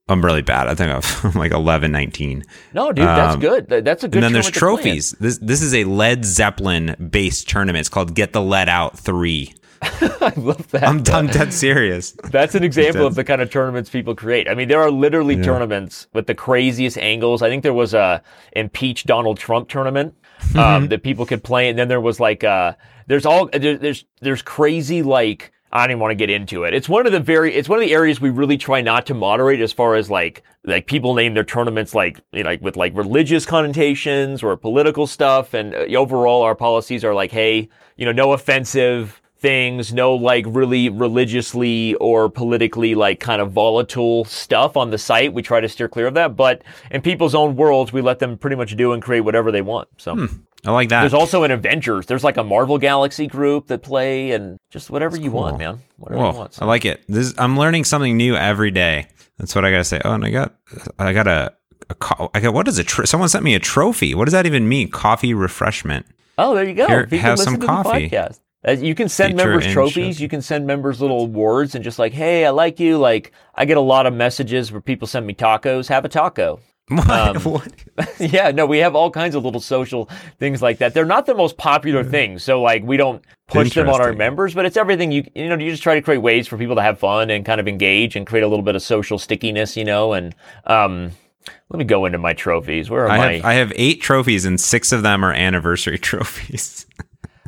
I'm 0.10 0.26
really 0.26 0.42
bad. 0.42 0.68
I 0.68 0.76
think 0.76 0.90
I'm 1.24 1.32
like 1.34 1.52
1119. 1.54 2.44
No, 2.74 2.92
dude, 2.92 3.06
that's 3.06 3.36
Um, 3.36 3.40
good. 3.40 3.68
That's 3.68 4.04
a 4.04 4.08
good 4.08 4.16
And 4.18 4.24
then 4.24 4.34
there's 4.34 4.50
tournament 4.52 4.54
to 4.54 4.60
play 4.60 4.92
in. 4.92 4.96
trophies. 4.96 5.12
This 5.20 5.38
this 5.38 5.62
is 5.62 5.74
a 5.76 5.84
Led 5.86 6.26
Zeppelin 6.26 6.96
based 7.12 7.48
tournament. 7.48 7.82
It's 7.82 7.90
called 7.90 8.16
Get 8.16 8.34
the 8.34 8.42
Lead 8.42 8.68
Out 8.70 8.98
3. 8.98 9.54
I 9.82 10.34
love 10.36 10.68
that. 10.72 10.84
I'm, 10.84 11.02
I'm 11.14 11.28
dead 11.38 11.54
serious. 11.54 12.12
That's 12.32 12.54
an 12.56 12.64
example 12.66 13.06
of 13.06 13.16
the 13.16 13.24
kind 13.24 13.42
of 13.42 13.50
tournaments 13.50 13.90
people 13.90 14.14
create. 14.14 14.50
I 14.50 14.54
mean, 14.56 14.68
there 14.68 14.82
are 14.82 14.92
literally 14.92 15.42
tournaments 15.42 16.08
with 16.14 16.28
the 16.28 16.36
craziest 16.36 16.98
angles. 16.98 17.42
I 17.42 17.48
think 17.50 17.64
there 17.64 17.74
was 17.74 17.94
a 17.94 18.22
impeach 18.54 19.06
Donald 19.06 19.38
Trump 19.40 19.70
tournament 19.70 20.16
um, 20.58 20.90
that 20.90 21.04
people 21.04 21.26
could 21.26 21.44
play, 21.46 21.70
and 21.70 21.80
then 21.80 21.88
there 21.88 22.02
was 22.02 22.20
like 22.20 22.44
uh, 22.44 22.74
there's 23.08 23.26
all 23.26 23.48
there, 23.54 23.78
there's 23.78 24.04
there's 24.22 24.42
crazy 24.42 25.02
like 25.02 25.54
I 25.72 25.84
don't 25.84 25.92
even 25.92 26.00
want 26.00 26.12
to 26.12 26.16
get 26.16 26.30
into 26.30 26.64
it. 26.64 26.74
It's 26.74 26.90
one 26.90 27.06
of 27.06 27.12
the 27.12 27.20
very 27.20 27.54
it's 27.54 27.70
one 27.70 27.80
of 27.80 27.86
the 27.86 27.94
areas 27.94 28.20
we 28.20 28.30
really 28.30 28.58
try 28.58 28.82
not 28.82 29.06
to 29.08 29.14
moderate 29.14 29.60
as 29.62 29.72
far 29.72 29.96
as 29.96 30.10
like 30.10 30.44
like 30.64 30.88
people 30.88 31.14
name 31.14 31.34
their 31.36 31.44
tournaments 31.44 31.94
like 31.94 32.20
you 32.32 32.44
know, 32.44 32.50
like 32.50 32.62
with 32.62 32.76
like 32.76 32.96
religious 32.96 33.46
connotations 33.46 34.42
or 34.42 34.56
political 34.58 35.06
stuff, 35.06 35.54
and 35.54 35.76
uh, 35.76 35.86
overall 35.98 36.42
our 36.42 36.56
policies 36.56 37.04
are 37.04 37.14
like, 37.14 37.32
hey, 37.32 37.70
you 37.98 38.06
know, 38.06 38.12
no 38.12 38.34
offensive 38.34 39.22
things, 39.38 39.94
no 39.94 40.16
like 40.16 40.46
really 40.48 40.90
religiously 40.90 41.94
or 41.96 42.30
politically 42.30 42.96
like 42.96 43.20
kind 43.20 43.42
of 43.42 43.52
volatile 43.52 44.26
stuff 44.26 44.76
on 44.76 44.90
the 44.90 44.98
site. 44.98 45.34
We 45.34 45.42
try 45.42 45.62
to 45.62 45.70
steer 45.70 45.88
clear 45.88 46.08
of 46.08 46.16
that, 46.16 46.36
but 46.36 46.64
in 46.92 47.02
people's 47.02 47.36
own 47.36 47.56
worlds, 47.56 47.94
we 47.94 48.02
let 48.02 48.20
them 48.20 48.38
pretty 48.38 48.56
much 48.56 48.76
do 48.76 48.92
and 48.92 49.02
create 49.02 49.22
whatever 49.22 49.52
they 49.52 49.62
want. 49.62 49.88
So 49.98 50.28
I 50.66 50.72
like 50.72 50.90
that. 50.90 51.02
there's 51.02 51.14
also 51.14 51.44
an 51.44 51.52
Avengers. 51.52 52.06
There's 52.08 52.24
like 52.24 52.38
a 52.38 52.44
Marvel 52.44 52.78
Galaxy 52.78 53.28
group 53.28 53.68
that 53.68 53.82
play 53.82 54.32
and 54.32 54.58
just 54.70 54.90
whatever 54.90 55.16
you 55.18 55.32
want, 55.32 55.58
man. 55.58 55.80
Whatever 55.98 56.20
you 56.20 56.26
Whoa, 56.32 56.38
want. 56.38 56.62
I 56.62 56.66
like 56.66 56.84
it. 56.86 57.02
This 57.08 57.34
I'm 57.38 57.58
learning 57.58 57.86
something 57.86 58.18
new 58.18 58.36
every 58.36 58.72
day. 58.72 59.08
That's 59.38 59.56
what 59.56 59.64
I 59.64 59.72
gotta 59.72 59.86
say. 59.86 60.02
Oh, 60.04 60.14
and 60.14 60.26
I 60.26 60.32
got 60.32 60.56
I 61.00 61.14
got 61.14 61.28
a, 61.28 61.54
a 61.90 61.96
co- 61.96 62.30
I 62.34 62.42
got 62.42 62.54
what 62.54 62.68
is 62.68 62.78
a 62.78 62.84
tr- 62.84 63.06
someone 63.06 63.30
sent 63.30 63.44
me 63.46 63.56
a 63.56 63.60
trophy. 63.60 64.14
What 64.16 64.26
does 64.26 64.34
that 64.34 64.46
even 64.46 64.68
mean? 64.68 64.90
Coffee 64.92 65.34
refreshment. 65.34 66.06
Oh, 66.38 66.54
there 66.56 66.66
you 66.68 66.74
go. 66.74 66.88
Here, 66.88 67.04
People 67.04 67.20
have 67.20 67.38
listen 67.38 67.54
some 67.54 67.62
to 67.62 67.66
coffee. 67.68 68.08
The 68.10 68.16
podcast. 68.18 68.40
Uh, 68.68 68.72
you 68.72 68.94
can 68.94 69.08
send 69.08 69.38
Feature 69.38 69.50
members 69.52 69.72
trophies. 69.72 70.18
show- 70.18 70.22
You 70.22 70.28
can 70.28 70.42
send 70.42 70.68
members 70.68 71.00
little 71.00 71.22
awards 71.22 71.76
and 71.76 71.84
just 71.84 71.98
like, 71.98 72.12
hey, 72.12 72.46
I 72.46 72.50
like 72.50 72.78
you. 72.82 72.98
Like, 72.98 73.32
I 73.56 73.64
get 73.64 73.78
a 73.78 73.82
lot 73.82 74.06
of 74.06 74.14
messages 74.14 74.70
where 74.70 74.82
people 74.82 75.08
send 75.08 75.26
me 75.26 75.34
tacos. 75.34 75.88
Have 75.88 76.04
a 76.04 76.10
taco. 76.10 76.60
What? 76.90 77.10
Um, 77.10 77.62
yeah, 78.20 78.52
no, 78.52 78.66
we 78.66 78.80
have 78.80 78.96
all 78.96 79.12
kinds 79.12 79.36
of 79.36 79.44
little 79.46 79.62
social 79.62 80.10
things 80.40 80.62
like 80.62 80.80
that. 80.80 80.94
They're 80.94 81.06
not 81.06 81.26
the 81.26 81.36
most 81.36 81.58
popular 81.58 82.04
things, 82.04 82.44
so 82.44 82.62
like 82.62 82.84
we 82.84 82.98
don't 82.98 83.24
push 83.48 83.74
them 83.74 83.90
on 83.90 84.02
our 84.02 84.14
members, 84.14 84.54
but 84.54 84.66
it's 84.66 84.78
everything 84.78 85.12
you 85.12 85.24
you 85.36 85.50
know. 85.50 85.56
You 85.56 85.72
just 85.72 85.84
try 85.84 85.96
to 85.96 86.02
create 86.02 86.20
ways 86.20 86.48
for 86.48 86.58
people 86.58 86.76
to 86.76 86.82
have 86.82 87.00
fun 87.00 87.30
and 87.30 87.46
kind 87.46 87.60
of 87.62 87.68
engage 87.68 88.16
and 88.16 88.26
create 88.26 88.44
a 88.44 88.48
little 88.48 88.64
bit 88.64 88.76
of 88.76 88.82
social 88.82 89.18
stickiness, 89.20 89.78
you 89.78 89.86
know. 89.86 90.14
And 90.14 90.34
um, 90.66 91.12
let 91.70 91.78
me 91.78 91.86
go 91.86 92.06
into 92.06 92.18
my 92.18 92.34
trophies. 92.34 92.90
Where 92.90 93.06
are 93.06 93.10
I 93.10 93.18
my? 93.18 93.34
have 93.34 93.46
I 93.46 93.54
have 93.54 93.74
eight 93.76 94.02
trophies 94.02 94.46
and 94.46 94.60
six 94.60 94.92
of 94.92 95.04
them 95.04 95.24
are 95.24 95.34
anniversary 95.34 95.98
trophies. 96.00 96.86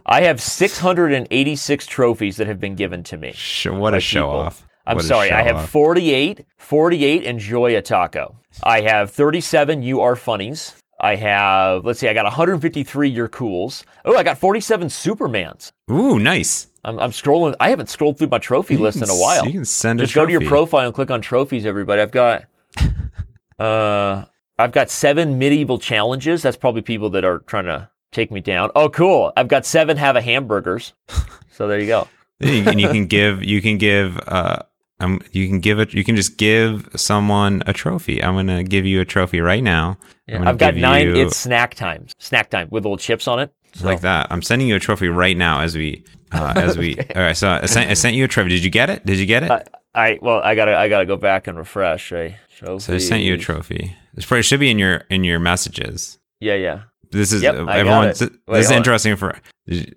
I 0.05 0.21
have 0.21 0.41
686 0.41 1.85
trophies 1.85 2.37
that 2.37 2.47
have 2.47 2.59
been 2.59 2.75
given 2.75 3.03
to 3.03 3.17
me. 3.17 3.31
Sh- 3.33 3.67
what 3.67 3.93
a 3.93 3.97
by 3.97 3.99
show 3.99 4.21
people. 4.27 4.39
off. 4.39 4.67
I'm 4.85 4.95
What 4.97 5.05
sorry, 5.05 5.31
I 5.31 5.43
have 5.43 5.57
off. 5.57 5.69
48, 5.69 6.43
48 6.57 7.23
enjoy 7.23 7.77
a 7.77 7.81
taco. 7.83 8.35
I 8.63 8.81
have 8.81 9.11
37 9.11 9.83
you 9.83 10.01
are 10.01 10.15
funnies. 10.15 10.75
I 10.99 11.15
have, 11.15 11.83
let's 11.83 11.99
see, 11.99 12.07
I 12.07 12.13
got 12.13 12.25
153 12.25 13.09
year 13.09 13.27
cools. 13.27 13.83
Oh, 14.05 14.15
I 14.15 14.23
got 14.23 14.37
47 14.37 14.87
Supermans. 14.87 15.71
Ooh, 15.89 16.19
nice. 16.19 16.67
I'm, 16.83 16.99
I'm 16.99 17.11
scrolling. 17.11 17.55
I 17.59 17.69
haven't 17.69 17.89
scrolled 17.89 18.17
through 18.17 18.27
my 18.27 18.37
trophy 18.37 18.75
You 18.75 18.81
list 18.81 18.99
can 18.99 19.05
in 19.05 19.09
a 19.09 19.19
while. 19.19 19.45
You 19.45 19.51
can 19.51 19.65
send 19.65 19.99
Just 19.99 20.13
go 20.13 20.25
to 20.25 20.31
your 20.31 20.45
profile 20.45 20.85
and 20.85 20.93
click 20.93 21.09
on 21.09 21.21
trophies, 21.21 21.65
everybody. 21.65 22.01
I've 22.01 22.11
got, 22.11 22.45
uh, 23.59 24.25
I've 24.59 24.71
got 24.71 24.91
seven 24.91 25.39
medieval 25.39 25.79
challenges. 25.79 26.43
That's 26.43 26.57
probably 26.57 26.81
people 26.81 27.09
that 27.11 27.25
are 27.25 27.39
trying 27.39 27.65
to 27.65 27.89
take 28.11 28.31
me 28.31 28.41
down. 28.41 28.69
Oh, 28.75 28.89
cool. 28.89 29.33
I've 29.35 29.47
got 29.47 29.65
seven 29.65 29.97
have 29.97 30.15
a 30.15 30.21
hamburgers. 30.21 30.93
So 31.51 31.67
there 31.67 31.79
you 31.79 31.87
go. 31.87 32.07
and 32.39 32.81
you 32.81 32.87
can 32.87 33.05
give 33.05 33.43
you 33.43 33.61
can 33.61 33.77
give 33.77 34.19
uh 34.27 34.57
um, 35.01 35.19
you 35.31 35.47
can 35.47 35.59
give 35.59 35.79
it 35.79 35.93
you 35.93 36.03
can 36.03 36.15
just 36.15 36.37
give 36.37 36.87
someone 36.95 37.63
a 37.65 37.73
trophy 37.73 38.23
i'm 38.23 38.35
gonna 38.35 38.63
give 38.63 38.85
you 38.85 39.01
a 39.01 39.05
trophy 39.05 39.41
right 39.41 39.63
now 39.63 39.97
I'm 40.29 40.43
Yeah, 40.43 40.49
I've 40.49 40.57
got 40.57 40.75
nine. 40.75 41.07
you- 41.07 41.25
It's 41.27 41.35
snack 41.37 41.75
time. 41.75 42.05
Snack 42.19 42.49
time 42.49 42.67
with 42.71 42.83
little 42.85 42.97
chips 42.97 43.27
on 43.27 43.39
it. 43.39 43.51
So- 43.73 43.85
like 43.85 44.01
that 44.01 44.27
i'm 44.31 44.41
sending 44.41 44.67
you 44.67 44.75
a 44.75 44.79
trophy 44.79 45.07
right 45.07 45.35
now 45.37 45.61
as 45.61 45.75
we 45.77 46.03
uh 46.31 46.53
as 46.55 46.77
we 46.77 46.97
all 47.15 47.21
right 47.21 47.37
so 47.37 47.49
I 47.49 47.65
sent, 47.65 47.89
I 47.89 47.93
sent 47.95 48.15
you 48.15 48.25
a 48.25 48.27
trophy 48.27 48.49
did 48.49 48.63
you 48.63 48.69
get 48.69 48.89
it 48.89 49.05
did 49.05 49.17
you 49.17 49.25
get 49.25 49.43
it 49.43 49.51
I, 49.51 49.63
I 49.93 50.19
well, 50.21 50.39
I 50.43 50.55
gotta 50.55 50.75
I 50.77 50.87
gotta 50.89 51.05
go 51.05 51.17
back 51.17 51.47
and 51.47 51.57
refresh. 51.57 52.11
Right? 52.11 52.35
so 52.49 52.75
i 52.93 52.97
sent 52.99 53.23
you 53.23 53.33
a 53.33 53.37
trophy 53.37 53.95
it's 54.15 54.25
probably, 54.25 54.41
it 54.41 54.43
should 54.43 54.59
be 54.59 54.69
in 54.69 54.77
your 54.77 55.03
in 55.09 55.23
your 55.23 55.39
messages 55.39 56.19
Yeah, 56.39 56.55
yeah. 56.55 56.81
this 57.11 57.31
is 57.31 57.41
Yep, 57.43 57.55
uh, 57.55 57.65
everyone 57.71 58.07
this 58.07 58.21
is 58.65 58.71
on. 58.71 58.77
interesting 58.77 59.15
for 59.15 59.35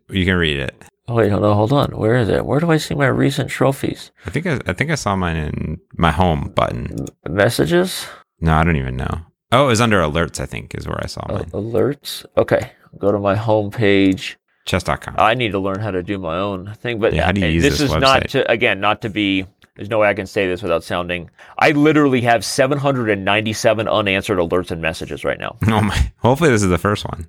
you 0.09 0.25
can 0.25 0.37
read 0.37 0.59
it 0.59 0.75
Oh 1.07 1.15
wait, 1.17 1.31
no, 1.31 1.53
hold 1.55 1.73
on. 1.73 1.91
Where 1.91 2.15
is 2.17 2.29
it? 2.31 2.47
Where 2.47 2.61
do 2.61 2.71
I 2.71 2.79
see 2.79 2.95
my 2.95 3.07
recent 3.07 3.51
trophies? 3.51 4.11
i 4.27 4.31
think 4.31 4.47
i, 4.47 4.59
I 4.67 4.73
think 4.73 4.91
i 4.91 4.95
saw 4.95 5.15
mine 5.17 5.37
in 5.37 5.81
my 5.97 6.11
home 6.11 6.51
button 6.55 6.97
Messages, 7.29 8.07
no 8.41 8.55
i 8.55 8.65
don't 8.65 8.77
even 8.77 8.97
know 8.97 9.21
oh 9.53 9.65
it 9.67 9.69
was 9.69 9.81
under 9.81 10.01
alerts 10.01 10.41
i 10.41 10.47
think 10.47 10.75
is 10.75 10.87
where 10.89 11.01
i 11.03 11.07
saw 11.07 11.21
Uh, 11.29 11.35
mine 11.35 11.51
alerts. 11.53 12.25
Okay, 12.37 12.73
go 12.99 13.13
to 13.13 13.19
my 13.19 13.35
home 13.37 13.71
page. 13.71 14.39
chess.com 14.67 15.15
I 15.19 15.35
need 15.35 15.53
to 15.53 15.59
learn 15.59 15.81
how 15.81 15.91
to 15.91 16.03
do 16.03 16.17
my 16.19 16.39
own 16.39 16.73
thing, 16.83 16.99
but 17.01 17.13
Yeah, 17.13 17.27
how 17.27 17.33
do 17.33 17.41
you 17.43 17.47
uh, 17.49 17.51
use 17.51 17.63
this, 17.65 17.79
this 17.79 17.91
is 17.91 17.97
not 17.97 18.29
to 18.31 18.51
again 18.51 18.81
not 18.81 19.03
to 19.03 19.11
be. 19.11 19.47
There's 19.77 19.91
no 19.91 19.99
way 19.99 20.09
I 20.09 20.15
can 20.15 20.27
say 20.29 20.47
this 20.47 20.63
without 20.63 20.85
sounding. 20.85 21.29
I 21.59 21.73
literally 21.73 22.21
have 22.23 22.45
797 22.45 23.89
unanswered 23.89 24.39
alerts 24.39 24.71
and 24.71 24.81
messages 24.81 25.25
right 25.25 25.39
now. 25.41 25.57
Oh 25.67 25.81
my! 25.83 26.13
Hopefully, 26.19 26.51
this 26.51 26.63
is 26.63 26.69
the 26.71 26.79
first 26.79 27.05
one. 27.05 27.27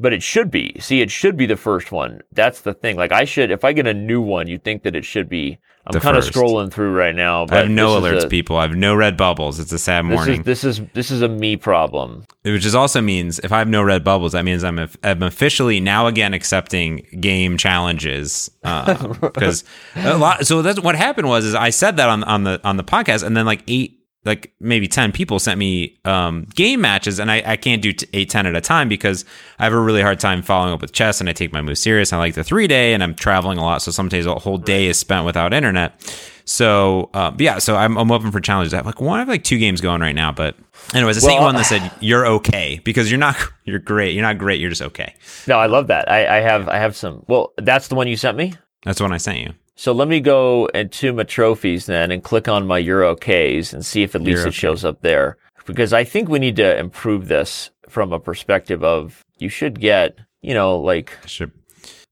But 0.00 0.12
it 0.12 0.22
should 0.22 0.50
be. 0.50 0.76
See, 0.78 1.00
it 1.00 1.10
should 1.10 1.36
be 1.36 1.44
the 1.46 1.56
first 1.56 1.90
one. 1.90 2.20
That's 2.32 2.60
the 2.60 2.72
thing. 2.72 2.96
Like 2.96 3.10
I 3.12 3.24
should, 3.24 3.50
if 3.50 3.64
I 3.64 3.72
get 3.72 3.86
a 3.86 3.94
new 3.94 4.20
one, 4.22 4.46
you'd 4.46 4.62
think 4.62 4.84
that 4.84 4.94
it 4.94 5.04
should 5.04 5.28
be. 5.28 5.58
I'm 5.90 6.00
kind 6.00 6.18
of 6.18 6.24
scrolling 6.24 6.70
through 6.70 6.94
right 6.94 7.14
now. 7.14 7.46
I 7.48 7.56
have 7.58 7.70
no 7.70 7.98
alerts, 7.98 8.24
a- 8.24 8.28
people. 8.28 8.58
I 8.58 8.62
have 8.62 8.76
no 8.76 8.94
red 8.94 9.16
bubbles. 9.16 9.58
It's 9.58 9.72
a 9.72 9.78
sad 9.78 10.04
This 10.04 10.10
morning. 10.14 10.40
is 10.40 10.44
this 10.44 10.62
is 10.64 10.80
this 10.92 11.10
is 11.10 11.22
a 11.22 11.28
me 11.28 11.56
problem. 11.56 12.26
Which 12.44 12.66
is 12.66 12.74
also 12.74 13.00
means 13.00 13.38
if 13.38 13.52
I 13.52 13.58
have 13.58 13.68
no 13.68 13.82
red 13.82 14.04
bubbles, 14.04 14.32
that 14.32 14.44
means 14.44 14.64
I'm, 14.64 14.78
I'm 15.02 15.22
officially 15.22 15.80
now 15.80 16.06
again 16.06 16.34
accepting 16.34 17.06
game 17.20 17.56
challenges 17.56 18.50
uh, 18.64 19.08
because 19.20 19.64
a 19.96 20.18
lot. 20.18 20.46
So 20.46 20.60
that's 20.60 20.78
what 20.80 20.94
happened 20.94 21.26
was 21.28 21.46
is 21.46 21.54
I 21.54 21.70
said 21.70 21.96
that 21.96 22.08
on 22.10 22.22
on 22.24 22.44
the 22.44 22.60
on 22.64 22.76
the 22.76 22.84
podcast, 22.84 23.22
and 23.24 23.34
then 23.36 23.46
like 23.46 23.62
eight. 23.66 23.97
Like 24.24 24.52
maybe 24.60 24.88
ten 24.88 25.12
people 25.12 25.38
sent 25.38 25.58
me 25.58 25.98
um, 26.04 26.46
game 26.54 26.80
matches, 26.80 27.18
and 27.18 27.30
I, 27.30 27.42
I 27.46 27.56
can't 27.56 27.80
do 27.80 27.92
t- 27.92 28.06
eight 28.12 28.28
ten 28.28 28.46
at 28.46 28.54
a 28.56 28.60
time 28.60 28.88
because 28.88 29.24
I 29.58 29.64
have 29.64 29.72
a 29.72 29.80
really 29.80 30.02
hard 30.02 30.20
time 30.20 30.42
following 30.42 30.74
up 30.74 30.80
with 30.80 30.92
chess, 30.92 31.20
and 31.20 31.28
I 31.28 31.32
take 31.32 31.52
my 31.52 31.62
moves 31.62 31.80
serious. 31.80 32.12
I 32.12 32.18
like 32.18 32.34
the 32.34 32.44
three 32.44 32.66
day, 32.66 32.94
and 32.94 33.02
I'm 33.02 33.14
traveling 33.14 33.58
a 33.58 33.62
lot, 33.62 33.80
so 33.80 33.90
sometimes 33.90 34.26
a 34.26 34.34
whole 34.34 34.58
day 34.58 34.86
is 34.86 34.98
spent 34.98 35.24
without 35.24 35.54
internet. 35.54 36.00
So 36.44 37.10
uh, 37.12 37.32
yeah, 37.38 37.58
so 37.58 37.76
I'm, 37.76 37.96
I'm 37.98 38.10
open 38.10 38.32
for 38.32 38.40
challenges. 38.40 38.72
I 38.72 38.78
have 38.78 38.86
like 38.86 39.00
one, 39.00 39.16
I 39.16 39.20
have 39.20 39.28
like 39.28 39.44
two 39.44 39.58
games 39.58 39.80
going 39.82 40.00
right 40.00 40.14
now, 40.14 40.32
but 40.32 40.56
anyways, 40.94 41.18
I 41.18 41.20
sent 41.20 41.34
you 41.34 41.40
one 41.40 41.54
that 41.56 41.66
said 41.66 41.90
you're 42.00 42.26
okay 42.26 42.80
because 42.84 43.10
you're 43.10 43.18
not 43.20 43.36
you're 43.64 43.78
great. 43.78 44.14
You're 44.14 44.22
not 44.22 44.38
great. 44.38 44.58
You're 44.58 44.70
just 44.70 44.82
okay. 44.82 45.14
No, 45.46 45.58
I 45.58 45.66
love 45.66 45.88
that. 45.88 46.10
I, 46.10 46.38
I 46.38 46.40
have 46.40 46.68
I 46.68 46.78
have 46.78 46.96
some. 46.96 47.22
Well, 47.28 47.52
that's 47.58 47.88
the 47.88 47.94
one 47.94 48.08
you 48.08 48.16
sent 48.16 48.36
me. 48.36 48.54
That's 48.84 48.98
the 48.98 49.04
one 49.04 49.12
I 49.12 49.18
sent 49.18 49.38
you. 49.38 49.52
So 49.78 49.92
let 49.92 50.08
me 50.08 50.18
go 50.18 50.66
into 50.74 51.12
my 51.12 51.22
trophies 51.22 51.86
then 51.86 52.10
and 52.10 52.20
click 52.24 52.48
on 52.48 52.66
my 52.66 52.78
Euro 52.78 53.14
Ks 53.14 53.72
and 53.72 53.86
see 53.86 54.02
if 54.02 54.16
at 54.16 54.22
least 54.22 54.38
Euro 54.38 54.48
it 54.48 54.54
shows 54.54 54.84
up 54.84 55.02
there. 55.02 55.36
Because 55.66 55.92
I 55.92 56.02
think 56.02 56.28
we 56.28 56.40
need 56.40 56.56
to 56.56 56.76
improve 56.76 57.28
this 57.28 57.70
from 57.88 58.12
a 58.12 58.18
perspective 58.18 58.82
of 58.82 59.24
you 59.38 59.48
should 59.48 59.78
get, 59.78 60.18
you 60.42 60.52
know, 60.52 60.80
like 60.80 61.16
should- 61.26 61.52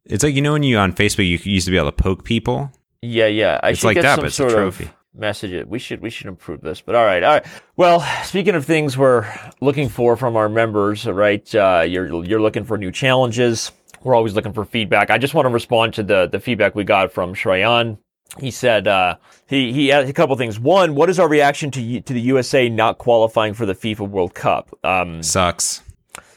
It's 0.05 0.23
like 0.23 0.37
you 0.37 0.43
know 0.43 0.53
when 0.53 0.63
you 0.63 0.77
on 0.79 0.93
Facebook 0.93 1.27
you 1.29 1.39
used 1.43 1.65
to 1.67 1.73
be 1.73 1.77
able 1.77 1.91
to 1.91 2.03
poke 2.03 2.23
people. 2.23 2.71
yeah, 3.03 3.27
yeah. 3.27 3.59
I 3.65 3.71
It's 3.71 3.81
should 3.81 3.89
like 3.89 3.95
get 3.97 4.03
that, 4.03 4.15
some 4.15 4.23
but 4.23 4.27
it's 4.29 4.35
a 4.39 4.43
sort 4.43 4.53
trophy. 4.53 4.85
of 4.85 4.95
message. 5.13 5.51
It. 5.51 5.69
We 5.69 5.81
should 5.81 6.01
we 6.01 6.11
should 6.11 6.29
improve 6.29 6.61
this. 6.61 6.81
But 6.81 6.95
all 6.95 7.05
right, 7.05 7.25
all 7.25 7.33
right. 7.35 7.47
Well, 7.77 8.01
speaking 8.23 8.55
of 8.55 8.65
things 8.65 8.97
we're 8.97 9.27
looking 9.61 9.89
for 9.89 10.17
from 10.17 10.37
our 10.37 10.49
members, 10.49 11.05
right? 11.05 11.53
Uh, 11.53 11.85
you're 11.89 12.23
you're 12.25 12.41
looking 12.41 12.63
for 12.65 12.79
new 12.79 12.93
challenges. 12.93 13.73
We're 14.03 14.15
always 14.15 14.35
looking 14.35 14.53
for 14.53 14.65
feedback. 14.65 15.11
I 15.11 15.19
just 15.19 15.35
want 15.35 15.47
to 15.47 15.51
respond 15.53 15.95
to 15.95 16.03
the 16.03 16.27
the 16.27 16.41
feedback 16.41 16.75
we 16.75 16.85
got 16.85 17.13
from 17.13 17.35
Shrayan. 17.35 17.99
He 18.41 18.51
said 18.51 18.87
uh, 18.89 19.17
he 19.47 19.73
he 19.73 19.89
had 19.89 20.09
a 20.09 20.13
couple 20.13 20.35
things. 20.37 20.59
One, 20.59 20.95
what 20.95 21.09
is 21.09 21.19
our 21.19 21.29
reaction 21.29 21.71
to 21.73 21.81
U- 21.81 22.01
to 22.01 22.13
the 22.13 22.21
USA 22.21 22.69
not 22.69 22.99
qualifying 22.99 23.55
for 23.55 23.67
the 23.67 23.75
FIFA 23.75 24.09
World 24.09 24.35
Cup? 24.35 24.77
Um, 24.85 25.23
Sucks. 25.23 25.83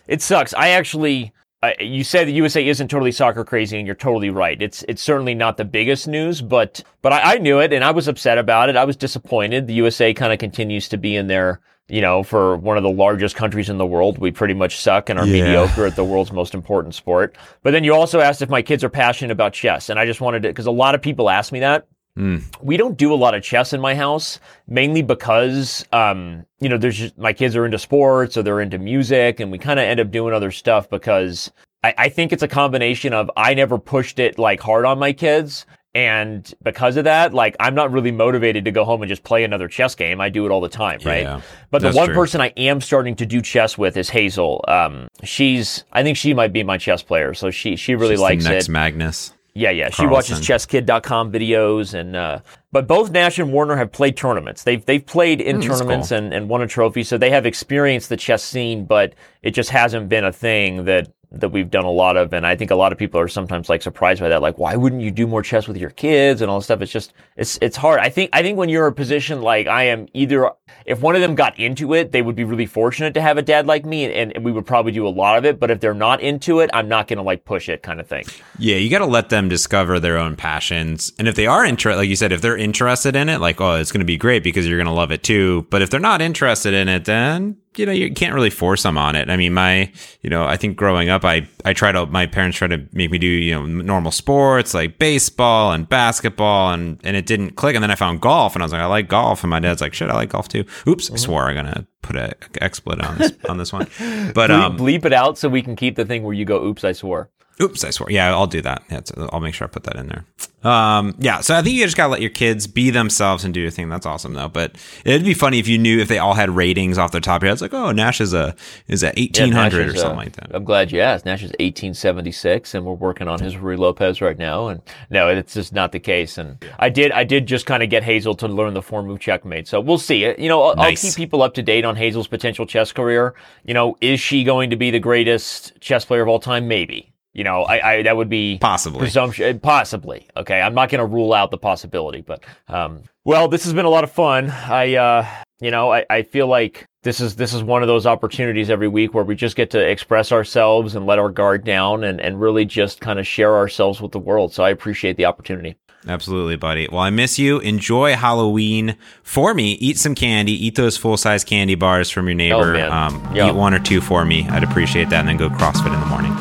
it 0.08 0.22
sucks. 0.22 0.54
I 0.54 0.69
actually, 0.69 1.34
I 1.63 1.76
you 1.80 2.04
say 2.04 2.24
the 2.24 2.32
USA 2.34 2.65
isn't 2.67 2.88
totally 2.89 3.12
soccer 3.12 3.43
crazy, 3.43 3.78
and 3.78 3.86
you're 3.88 3.95
totally 3.95 4.30
right. 4.30 4.62
It's 4.62 4.84
it's 4.88 5.02
certainly 5.02 5.34
not 5.34 5.58
the 5.58 5.65
biggest 5.65 6.08
news, 6.08 6.41
but 6.41 6.84
but 7.02 7.12
I, 7.12 7.34
I 7.36 7.38
knew 7.39 7.60
it, 7.60 7.74
and 7.74 7.84
I 7.84 7.91
was 7.91 8.08
upset 8.08 8.38
about 8.38 8.69
it. 8.69 8.76
I 8.76 8.86
was 8.86 8.95
disappointed. 8.95 9.65
The 9.67 9.74
USA 9.74 10.13
kind 10.13 10.32
of 10.32 10.39
continues 10.39 10.88
to 10.89 10.98
be 10.98 11.15
in 11.15 11.28
there. 11.28 11.60
You 11.89 12.02
know, 12.02 12.21
for 12.23 12.56
one 12.58 12.78
of 12.78 12.84
the 12.84 12.89
largest 12.89 13.36
countries 13.36 13.67
in 13.69 13.78
the 13.78 13.86
world, 13.86 14.19
we 14.19 14.32
pretty 14.32 14.54
much 14.54 14.78
suck 14.80 15.10
and 15.10 15.19
are 15.19 15.25
Yeah. 15.25 15.43
mediocre 15.43 15.86
at 15.86 15.95
the 15.95 16.04
world's 16.04 16.32
most 16.32 16.54
important 16.54 16.93
sport. 16.95 17.36
But 17.63 17.71
then 17.71 17.84
you 17.84 17.93
also 17.95 18.19
asked 18.19 18.41
if 18.41 18.49
my 18.49 18.62
kids 18.62 18.84
are 18.84 18.89
passionate 18.89 19.32
about 19.32 19.54
chess, 19.54 19.89
and 19.89 19.99
I 19.99 20.06
just 20.06 20.21
wanted 20.21 20.43
to 20.43 20.49
because 20.49 20.67
a 20.67 20.71
lot 20.71 20.93
of 20.95 21.02
people 21.02 21.30
ask 21.30 21.52
me 21.52 21.60
that 21.62 21.86
Mm. 22.17 22.43
we 22.62 22.75
don't 22.75 22.97
do 22.97 23.13
a 23.13 23.15
lot 23.15 23.34
of 23.34 23.41
chess 23.43 23.71
in 23.71 23.80
my 23.80 23.95
house, 23.95 24.39
mainly 24.67 25.02
because, 25.02 25.86
um, 25.93 26.43
you 26.60 26.67
know, 26.67 26.78
there's 26.78 26.97
just, 26.97 27.17
my 27.17 27.32
kids 27.32 27.56
are 27.56 27.65
into 27.65 27.80
sports 27.80 28.36
or 28.36 28.43
they're 28.43 28.60
into 28.60 28.78
music, 28.78 29.39
and 29.39 29.52
we 29.52 29.58
kind 29.58 29.80
of 29.80 29.86
end 29.86 29.99
up 29.99 30.12
doing 30.12 30.34
other 30.34 30.52
stuff 30.52 30.89
because 30.89 31.52
I, 31.84 31.93
I 31.97 32.10
think 32.10 32.34
it's 32.34 32.43
a 32.43 32.47
combination 32.47 33.13
of 33.13 33.32
I 33.38 33.54
never 33.54 33.78
pushed 33.78 34.19
it 34.19 34.38
like 34.38 34.60
hard 34.60 34.86
on 34.86 34.99
my 34.99 35.13
kids. 35.13 35.65
And 35.95 36.54
because 36.62 36.97
of 36.97 37.06
that, 37.06 37.34
like 37.34 37.56
I'm 37.60 37.73
not 37.73 37.91
really 37.91 38.12
motivated 38.12 38.65
to 38.65 38.71
go 38.71 38.86
home 38.86 39.02
and 39.02 39.10
just 39.10 39.23
play 39.23 39.43
another 39.43 39.67
chess 39.67 39.95
game. 39.95 40.21
I 40.21 40.30
do 40.30 40.45
it 40.45 40.52
all 40.52 40.62
the 40.62 40.69
time, 40.69 40.99
right? 41.04 41.23
Yeah, 41.23 41.41
but 41.71 41.82
the 41.82 41.91
one 41.91 42.08
true. 42.08 42.15
person 42.15 42.41
I 42.41 42.54
am 42.58 42.80
starting 42.80 43.15
to 43.15 43.25
do 43.25 43.41
chess 43.41 43.78
with 43.78 43.97
is 43.97 44.10
Hazel. 44.10 44.63
Um, 44.67 45.08
she's, 45.23 45.84
I 45.91 46.04
think 46.04 46.17
she 46.17 46.34
might 46.36 46.54
be 46.54 46.63
my 46.63 46.78
chess 46.78 47.02
player, 47.02 47.34
so 47.34 47.49
she 47.49 47.75
she 47.75 47.95
really 47.95 48.13
Just 48.13 48.21
likes 48.21 48.43
next 48.45 48.69
it. 48.69 48.71
Magnus. 48.71 49.34
Yeah, 49.56 49.71
yeah. 49.71 49.89
She 49.89 50.04
Carlsen. 50.06 50.36
watches 50.36 50.47
chesskid.com 50.47 51.32
videos 51.32 51.93
and 51.93 52.15
uh 52.15 52.39
but 52.71 52.88
both 52.88 53.10
Nash 53.10 53.39
and 53.39 53.52
Warner 53.52 53.75
have 53.78 53.91
played 53.91 54.15
tournaments. 54.15 54.63
They've 54.63 54.86
they've 54.86 55.06
played 55.06 55.41
in 55.41 55.60
that's 55.60 55.67
tournaments 55.67 56.10
cool. 56.10 56.19
and, 56.19 56.34
and 56.34 56.49
won 56.49 56.62
a 56.62 56.67
trophy, 56.67 57.04
so 57.04 57.17
they 57.17 57.32
have 57.32 57.47
experienced 57.47 58.10
the 58.10 58.15
chess 58.17 58.43
scene, 58.43 58.86
but 58.86 59.15
it 59.41 59.52
just 59.52 59.71
hasn't 59.71 60.08
been 60.08 60.23
a 60.23 60.32
thing 60.32 60.86
that 60.86 61.12
that 61.31 61.49
we've 61.49 61.69
done 61.69 61.85
a 61.85 61.91
lot 61.91 62.17
of 62.17 62.33
and 62.33 62.45
I 62.45 62.55
think 62.55 62.71
a 62.71 62.75
lot 62.75 62.91
of 62.91 62.97
people 62.97 63.19
are 63.19 63.27
sometimes 63.27 63.69
like 63.69 63.81
surprised 63.81 64.19
by 64.19 64.29
that 64.29 64.41
like 64.41 64.57
why 64.57 64.75
wouldn't 64.75 65.01
you 65.01 65.11
do 65.11 65.27
more 65.27 65.43
chess 65.43 65.67
with 65.67 65.77
your 65.77 65.91
kids 65.91 66.41
and 66.41 66.49
all 66.49 66.59
this 66.59 66.65
stuff 66.65 66.81
it's 66.81 66.91
just 66.91 67.13
it's 67.37 67.59
it's 67.61 67.77
hard 67.77 67.99
I 67.99 68.09
think 68.09 68.31
I 68.33 68.41
think 68.41 68.57
when 68.57 68.69
you're 68.69 68.87
a 68.87 68.91
position 68.91 69.41
like 69.41 69.67
I 69.67 69.83
am 69.83 70.07
either 70.13 70.49
if 70.85 71.01
one 71.01 71.15
of 71.15 71.21
them 71.21 71.35
got 71.35 71.59
into 71.59 71.93
it 71.93 72.11
they 72.11 72.21
would 72.21 72.35
be 72.35 72.43
really 72.43 72.65
fortunate 72.65 73.13
to 73.13 73.21
have 73.21 73.37
a 73.37 73.43
dad 73.43 73.67
like 73.67 73.85
me 73.85 74.05
and, 74.05 74.35
and 74.35 74.43
we 74.43 74.51
would 74.51 74.65
probably 74.65 74.91
do 74.91 75.07
a 75.07 75.09
lot 75.09 75.37
of 75.37 75.45
it 75.45 75.59
but 75.59 75.69
if 75.69 75.79
they're 75.79 75.93
not 75.93 76.19
into 76.21 76.61
it 76.61 76.69
I'm 76.73 76.87
not 76.87 77.07
going 77.07 77.17
to 77.17 77.23
like 77.23 77.45
push 77.45 77.69
it 77.69 77.83
kind 77.83 77.99
of 77.99 78.07
thing 78.07 78.25
Yeah, 78.57 78.75
you 78.75 78.89
got 78.89 78.99
to 78.99 79.05
let 79.05 79.29
them 79.29 79.47
discover 79.49 79.99
their 79.99 80.17
own 80.17 80.35
passions. 80.35 81.13
And 81.17 81.27
if 81.27 81.35
they 81.35 81.47
are 81.47 81.63
interested, 81.63 81.97
like 81.97 82.09
you 82.09 82.15
said, 82.15 82.31
if 82.31 82.41
they're 82.41 82.57
interested 82.57 83.15
in 83.15 83.29
it, 83.29 83.39
like, 83.39 83.61
oh, 83.61 83.75
it's 83.75 83.91
going 83.91 83.99
to 83.99 84.05
be 84.05 84.17
great 84.17 84.43
because 84.43 84.67
you're 84.67 84.77
going 84.77 84.85
to 84.87 84.91
love 84.91 85.11
it 85.11 85.23
too. 85.23 85.65
But 85.69 85.81
if 85.81 85.89
they're 85.89 85.99
not 85.99 86.21
interested 86.21 86.73
in 86.73 86.89
it, 86.89 87.05
then, 87.05 87.57
you 87.75 87.86
know, 87.86 87.91
you 87.91 88.13
can't 88.13 88.34
really 88.34 88.49
force 88.49 88.84
them 88.84 88.97
on 88.97 89.15
it. 89.15 89.29
I 89.29 89.38
mean, 89.38 89.53
my, 89.53 89.91
you 90.21 90.29
know, 90.29 90.45
I 90.45 90.58
think 90.58 90.75
growing 90.75 91.10
up, 91.10 91.23
I, 91.23 91.47
I 91.65 91.73
try 91.73 91.91
to, 91.91 92.05
my 92.08 92.25
parents 92.25 92.58
try 92.58 92.67
to 92.67 92.86
make 92.93 93.12
me 93.12 93.17
do, 93.17 93.27
you 93.27 93.53
know, 93.53 93.65
normal 93.65 94.12
sports 94.12 94.73
like 94.73 94.97
baseball 94.97 95.71
and 95.71 95.88
basketball 95.88 96.73
and, 96.73 96.99
and 97.03 97.15
it 97.15 97.25
didn't 97.25 97.51
click. 97.51 97.75
And 97.75 97.84
then 97.84 97.91
I 97.91 97.95
found 97.95 98.21
golf 98.21 98.55
and 98.55 98.63
I 98.63 98.65
was 98.65 98.71
like, 98.71 98.82
I 98.82 98.88
like 98.88 99.08
golf. 99.08 99.43
And 99.43 99.51
my 99.51 99.60
dad's 99.60 99.82
like, 99.82 99.93
shit, 99.93 100.10
I 100.10 100.15
like 100.15 100.29
golf 100.29 100.47
too. 100.47 100.65
Oops, 100.88 101.12
I 101.12 101.15
swore 101.15 101.47
I'm 101.47 101.53
going 101.55 101.73
to 101.73 101.88
put 102.01 102.15
a 102.15 102.36
expletive 102.62 103.05
on 103.05 103.17
this, 103.17 103.32
on 103.47 103.58
this 103.58 103.71
one. 103.71 103.88
But, 104.34 104.51
um, 104.51 104.77
bleep 104.77 105.05
it 105.05 105.13
out 105.13 105.38
so 105.38 105.49
we 105.49 105.62
can 105.62 105.75
keep 105.75 105.95
the 105.95 106.05
thing 106.05 106.23
where 106.23 106.34
you 106.34 106.45
go 106.45 106.63
oops 106.63 106.84
I 106.84 106.91
swore 106.91 107.29
Oops, 107.62 107.84
I 107.84 107.89
swore. 107.89 108.10
Yeah, 108.10 108.34
I'll 108.34 108.48
do 108.48 108.62
that. 108.62 108.84
Yeah, 108.89 109.02
I'll 109.32 109.41
make 109.41 109.54
sure 109.54 109.67
I 109.67 109.69
put 109.69 109.84
that 109.84 109.95
in 109.95 110.08
there. 110.08 110.26
Um, 110.62 111.15
yeah, 111.19 111.39
so 111.39 111.56
I 111.56 111.62
think 111.62 111.76
you 111.76 111.86
just 111.86 111.95
gotta 111.95 112.12
let 112.12 112.19
your 112.22 112.30
kids 112.30 112.67
be 112.67 112.89
themselves 112.89 113.45
and 113.45 113.54
do 113.54 113.62
your 113.62 113.72
thing. 113.72 113.88
That's 113.88 114.06
awesome 114.06 114.34
though. 114.34 114.49
But 114.49 114.76
it'd 115.05 115.24
be 115.24 115.34
funny 115.34 115.60
if 115.60 115.70
you 115.70 115.78
knew 115.78 115.99
if 115.99 116.10
they 116.10 116.18
all 116.18 116.34
had 116.34 116.49
ratings 116.49 116.97
off 116.97 117.12
the 117.12 117.22
top 117.22 117.38
of 117.38 117.43
your 117.43 117.47
head. 117.49 117.53
It's 117.53 117.62
like, 117.62 117.74
oh, 117.74 117.91
Nash 117.91 118.20
is 118.20 118.34
a 118.34 118.55
is 118.88 119.03
a 119.03 119.18
eighteen 119.18 119.53
hundred 119.53 119.88
Nash 119.88 119.95
or 119.95 119.97
something 119.97 120.20
uh, 120.20 120.24
like 120.24 120.34
that. 120.34 120.53
I'm 120.53 120.66
glad 120.66 120.91
you 120.91 120.99
asked. 120.99 121.26
Nash 121.26 121.43
is 121.43 121.51
1876, 121.60 122.74
and 122.74 122.86
we're 122.86 122.93
working 122.93 123.28
on 123.28 123.39
his 123.39 123.55
Ruy 123.55 123.78
Lopez 123.78 124.22
right 124.22 124.38
now. 124.38 124.68
And 124.68 124.82
no, 125.10 125.30
it's 125.30 125.53
just 125.53 125.72
not 125.74 125.91
the 125.93 125.99
case. 125.99 126.38
And 126.38 126.64
I 126.78 126.89
did, 126.89 127.12
I 127.14 127.24
did 127.24 127.45
just 127.45 127.66
kind 127.66 127.82
of 127.82 127.89
get 127.89 128.03
Hazel 128.03 128.36
to 128.36 128.47
learn 128.47 128.74
the 128.74 128.82
form 128.82 129.10
of 129.10 129.20
checkmate. 129.20 129.68
So 129.68 129.80
we'll 129.80 129.97
see. 129.97 130.26
You 130.38 130.49
know, 130.49 130.62
I'll, 130.64 130.76
Nice. 130.76 131.03
I'll 131.03 131.10
keep 131.10 131.16
people 131.18 131.41
up 131.41 131.53
to 131.53 131.62
date 131.62 131.86
on 131.86 131.95
Hazel's 131.95 132.28
potential 132.28 132.66
chess 132.66 132.91
career. 132.91 133.34
You 133.66 133.74
know, 133.74 133.95
is 134.01 134.20
she 134.20 134.43
going 134.43 134.70
to 134.72 134.76
be 134.76 134.91
the 134.91 134.99
greatest 134.99 135.80
chess 135.80 136.03
player 136.05 136.22
of 136.22 136.28
all 136.28 136.39
time? 136.39 136.68
Maybe. 136.68 137.09
You 137.34 137.43
know, 137.43 137.63
I, 137.63 137.93
I 137.93 138.01
that 138.03 138.17
would 138.17 138.30
be 138.30 138.57
Possibly. 138.59 138.99
presumption, 138.99 139.59
possibly. 139.59 140.27
Okay, 140.36 140.59
I'm 140.59 140.73
not 140.73 140.89
going 140.89 140.99
to 140.99 141.05
rule 141.05 141.32
out 141.34 141.51
the 141.51 141.57
possibility, 141.57 142.21
but 142.21 142.43
um, 142.67 143.03
well, 143.23 143.47
this 143.47 143.63
has 143.65 143.73
been 143.73 143.86
a 143.86 143.89
lot 143.89 144.03
of 144.03 144.11
fun. 144.11 144.49
I, 144.49 144.95
uh, 144.95 145.27
you 145.59 145.69
know, 145.69 145.91
I, 145.93 146.05
I 146.09 146.23
feel 146.23 146.47
like 146.47 146.88
this 147.03 147.19
is 147.19 147.36
this 147.36 147.53
is 147.53 147.63
one 147.63 147.84
of 147.84 147.88
those 147.88 148.07
opportunities 148.07 148.69
every 148.69 148.88
week 148.88 149.13
where 149.13 149.23
we 149.23 149.36
just 149.36 149.55
get 149.55 149.69
to 149.71 149.80
express 149.80 150.32
ourselves 150.32 150.95
and 150.95 151.05
let 151.05 151.19
our 151.19 151.30
guard 151.30 151.63
down 151.63 152.03
and 152.03 152.19
and 152.19 152.41
really 152.41 152.65
just 152.65 152.99
kind 152.99 153.19
of 153.19 153.27
share 153.27 153.55
ourselves 153.55 154.01
with 154.01 154.11
the 154.11 154.19
world. 154.19 154.53
So 154.53 154.63
I 154.63 154.71
appreciate 154.71 155.15
the 155.15 155.25
opportunity. 155.25 155.75
Absolutely, 156.08 156.56
buddy. 156.56 156.88
Well, 156.89 157.02
I 157.02 157.10
miss 157.10 157.38
you. 157.38 157.60
Enjoy 157.60 158.14
Halloween 158.16 158.95
for 159.22 159.54
me. 159.54 159.74
Eat 159.74 159.97
some 159.97 160.16
candy. 160.16 160.54
Eat 160.54 160.76
those 160.76 160.95
full 160.97 161.18
size 161.18 161.43
candy 161.43 161.76
bars 161.76 162.10
from 162.10 162.28
your 162.28 162.36
neighbor. 162.36 162.74
man. 162.74 162.91
Um, 162.91 163.36
Yeah. 163.36 163.50
Eat 163.50 163.56
one 163.56 163.74
or 163.74 163.80
two 163.80 164.00
for 164.02 164.24
me. 164.26 164.47
I'd 164.50 164.64
appreciate 164.64 165.10
that. 165.10 165.20
And 165.20 165.28
then 165.30 165.38
go 165.38 165.50
CrossFit 165.50 165.93
in 165.93 166.00
the 166.00 166.06
morning. 166.06 166.34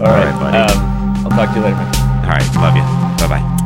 Okay. 0.00 0.04
All 0.04 0.06
right, 0.06 0.40
buddy. 0.40 0.56
Um, 0.56 1.26
I'll 1.26 1.30
talk 1.30 1.50
to 1.50 1.56
you 1.56 1.64
later. 1.64 1.76
Man. 1.76 2.24
All 2.24 2.30
right. 2.30 2.54
Love 2.56 2.76
you. 2.76 3.28
Bye 3.28 3.38
bye. 3.40 3.56